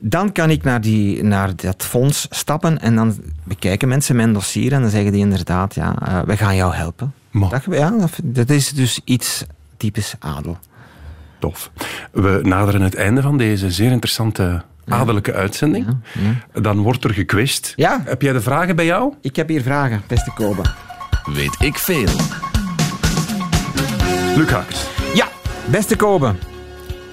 Dan 0.00 0.32
kan 0.32 0.50
ik 0.50 0.62
naar, 0.62 0.80
die, 0.80 1.22
naar 1.22 1.56
dat 1.56 1.84
fonds 1.84 2.26
stappen 2.30 2.80
en 2.80 2.94
dan 2.96 3.16
bekijken 3.44 3.88
mensen 3.88 4.16
mijn 4.16 4.32
dossier 4.32 4.72
en 4.72 4.80
dan 4.80 4.90
zeggen 4.90 5.12
die 5.12 5.20
inderdaad, 5.20 5.74
ja, 5.74 5.94
eh, 6.06 6.20
wij 6.22 6.36
gaan 6.36 6.56
jou 6.56 6.74
helpen. 6.74 7.12
Dat, 7.32 7.64
ja, 7.70 7.92
dat, 8.22 8.50
is 8.50 8.70
dus 8.70 9.00
iets 9.04 9.44
typisch 9.76 10.14
adel. 10.18 10.58
Tof. 11.38 11.70
We 12.12 12.40
naderen 12.42 12.80
het 12.80 12.94
einde 12.94 13.22
van 13.22 13.38
deze 13.38 13.70
zeer 13.70 13.90
interessante 13.90 14.62
adellijke 14.88 15.32
uitzending. 15.32 15.86
Dan 16.52 16.78
wordt 16.78 17.04
er 17.04 17.14
gequist. 17.14 17.72
Ja. 17.76 18.02
Heb 18.04 18.22
jij 18.22 18.32
de 18.32 18.40
vragen 18.40 18.76
bij 18.76 18.84
jou? 18.84 19.14
Ik 19.20 19.36
heb 19.36 19.48
hier 19.48 19.62
vragen, 19.62 20.02
beste 20.06 20.32
Kobe. 20.34 20.62
Weet 21.24 21.56
ik 21.58 21.78
veel. 21.78 22.08
Luc 24.36 24.50
Haaks. 24.50 24.86
Ja, 25.14 25.28
beste 25.70 25.96
Kobe. 25.96 26.34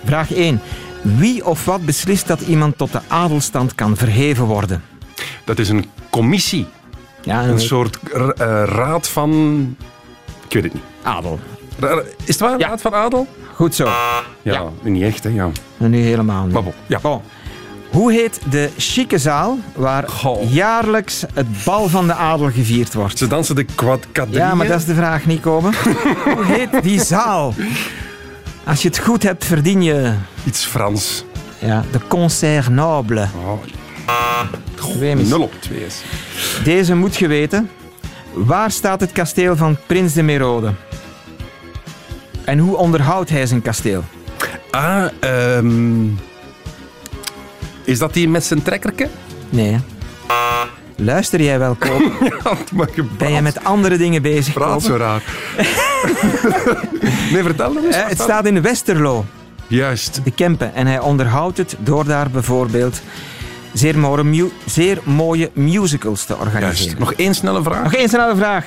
Vraag 0.03 0.33
1. 0.33 0.61
Wie 1.01 1.45
of 1.45 1.65
wat 1.65 1.85
beslist 1.85 2.27
dat 2.27 2.41
iemand 2.41 2.77
tot 2.77 2.91
de 2.91 2.99
adelstand 3.07 3.75
kan 3.75 3.97
verheven 3.97 4.45
worden? 4.45 4.83
Dat 5.43 5.59
is 5.59 5.69
een 5.69 5.85
commissie. 6.09 6.67
Ja, 7.23 7.43
Een 7.43 7.59
soort 7.59 7.99
eh, 8.11 8.29
raad 8.65 9.07
van... 9.07 9.75
Ik 10.47 10.53
weet 10.53 10.63
het 10.63 10.73
niet. 10.73 10.83
adel. 11.03 11.39
Is 12.23 12.27
het 12.27 12.39
waar? 12.39 12.59
Ja. 12.59 12.67
Raad 12.67 12.81
van 12.81 12.93
Adel? 12.93 13.27
Goed 13.53 13.75
zo. 13.75 13.89
Ja, 14.41 14.63
niet 14.81 15.03
echt, 15.03 15.23
hè. 15.23 15.29
Ja. 15.29 15.49
Nu 15.77 15.97
helemaal 16.01 16.45
niet. 16.45 16.53
Bon, 16.53 16.73
ja. 16.85 16.99
Bon. 17.01 17.21
Hoe 17.91 18.11
heet 18.13 18.39
de 18.49 18.69
chique 18.77 19.17
zaal 19.17 19.57
waar 19.75 20.09
Goh. 20.09 20.51
jaarlijks 20.53 21.23
het 21.33 21.63
bal 21.63 21.87
van 21.89 22.07
de 22.07 22.13
adel 22.13 22.51
gevierd 22.51 22.93
wordt? 22.93 23.17
Ze 23.17 23.27
dansen 23.27 23.55
de 23.55 23.63
quad 23.63 24.07
Ja, 24.29 24.55
maar 24.55 24.67
dat 24.67 24.79
is 24.79 24.85
de 24.85 24.93
vraag 24.95 25.25
niet, 25.25 25.39
Kobe. 25.41 25.69
Hoe 26.35 26.43
heet 26.45 26.83
die 26.83 27.03
zaal? 27.03 27.53
Als 28.63 28.81
je 28.81 28.87
het 28.87 28.97
goed 28.97 29.23
hebt, 29.23 29.45
verdien 29.45 29.83
je 29.83 30.13
Iets 30.45 30.65
Frans. 30.65 31.23
ja, 31.59 31.83
de 31.91 31.99
concert 32.07 32.69
noble. 32.69 33.27
Oh, 33.45 35.13
nul 35.15 35.41
op 35.41 35.53
twee 35.59 35.85
is. 35.85 36.01
Deze 36.63 36.95
moet 36.95 37.15
je 37.17 37.27
weten. 37.27 37.69
Waar 38.45 38.71
staat 38.71 38.99
het 38.99 39.11
kasteel 39.11 39.55
van 39.55 39.77
Prins 39.87 40.13
de 40.13 40.23
Merode? 40.23 40.71
En 42.43 42.57
hoe 42.57 42.75
onderhoudt 42.75 43.29
hij 43.29 43.45
zijn 43.45 43.61
kasteel? 43.61 44.03
Ah, 44.71 45.05
ehm... 45.19 46.05
Is 47.83 47.99
dat 47.99 48.13
die 48.13 48.29
met 48.29 48.43
zijn 48.43 48.61
trekkerke? 48.61 49.09
Nee. 49.49 49.71
hè? 49.71 49.77
Luister 50.95 51.41
jij 51.41 51.59
wel? 51.59 51.77
Ja, 52.43 52.57
je 52.95 53.03
Ben 53.17 53.31
je 53.31 53.41
met 53.41 53.63
andere 53.63 53.97
dingen 53.97 54.21
bezig, 54.21 54.53
praat 54.53 54.83
zo 54.83 54.95
raar. 54.95 55.23
nee, 57.31 57.43
vertel 57.43 57.73
nog 57.73 57.83
eens. 57.83 57.95
Eh, 57.95 58.07
het 58.07 58.19
staat 58.21 58.45
in 58.45 58.61
Westerlo. 58.61 59.25
Juist. 59.67 60.21
de 60.23 60.31
Kempen. 60.31 60.73
En 60.73 60.87
hij 60.87 60.99
onderhoudt 60.99 61.57
het 61.57 61.75
door 61.79 62.05
daar 62.05 62.29
bijvoorbeeld 62.29 63.01
zeer 63.73 63.97
mooie, 63.99 64.23
mu- 64.23 64.51
zeer 64.65 64.99
mooie 65.03 65.49
musicals 65.53 66.25
te 66.25 66.33
organiseren. 66.37 66.75
Juist. 66.85 66.99
Nog 66.99 67.13
één 67.13 67.33
snelle 67.35 67.63
vraag. 67.63 67.83
Nog 67.83 67.93
één 67.93 68.09
snelle 68.09 68.35
vraag. 68.35 68.65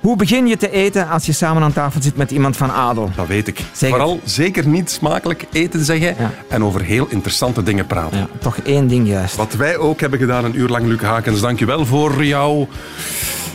Hoe 0.00 0.16
begin 0.16 0.46
je 0.46 0.56
te 0.56 0.70
eten 0.70 1.08
als 1.08 1.26
je 1.26 1.32
samen 1.32 1.62
aan 1.62 1.72
tafel 1.72 2.02
zit 2.02 2.16
met 2.16 2.30
iemand 2.30 2.56
van 2.56 2.70
adel? 2.70 3.10
Dat 3.16 3.26
weet 3.26 3.48
ik. 3.48 3.56
Zeg 3.56 3.66
het. 3.72 3.88
Vooral 3.88 4.20
zeker 4.24 4.66
niet 4.66 4.90
smakelijk 4.90 5.44
eten 5.52 5.84
zeggen 5.84 6.14
Ja. 6.18 6.30
en 6.48 6.64
over 6.64 6.82
heel 6.82 7.06
interessante 7.08 7.62
dingen 7.62 7.86
praten. 7.86 8.18
Ja, 8.18 8.28
toch 8.38 8.56
één 8.58 8.86
ding 8.88 9.08
juist. 9.08 9.36
Wat 9.36 9.54
wij 9.54 9.76
ook 9.76 10.00
hebben 10.00 10.18
gedaan 10.18 10.44
een 10.44 10.58
uur 10.58 10.68
lang, 10.68 10.86
Luc 10.86 11.00
Hakens. 11.00 11.40
Dank 11.40 11.58
je 11.58 11.64
wel 11.66 11.86
voor 11.86 12.24
jouw 12.24 12.68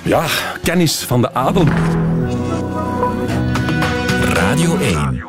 ja, 0.03 0.25
kennis 0.63 0.97
van 1.07 1.21
de 1.21 1.33
adel. 1.33 1.65
Radio 4.33 4.77
1. 4.77 5.23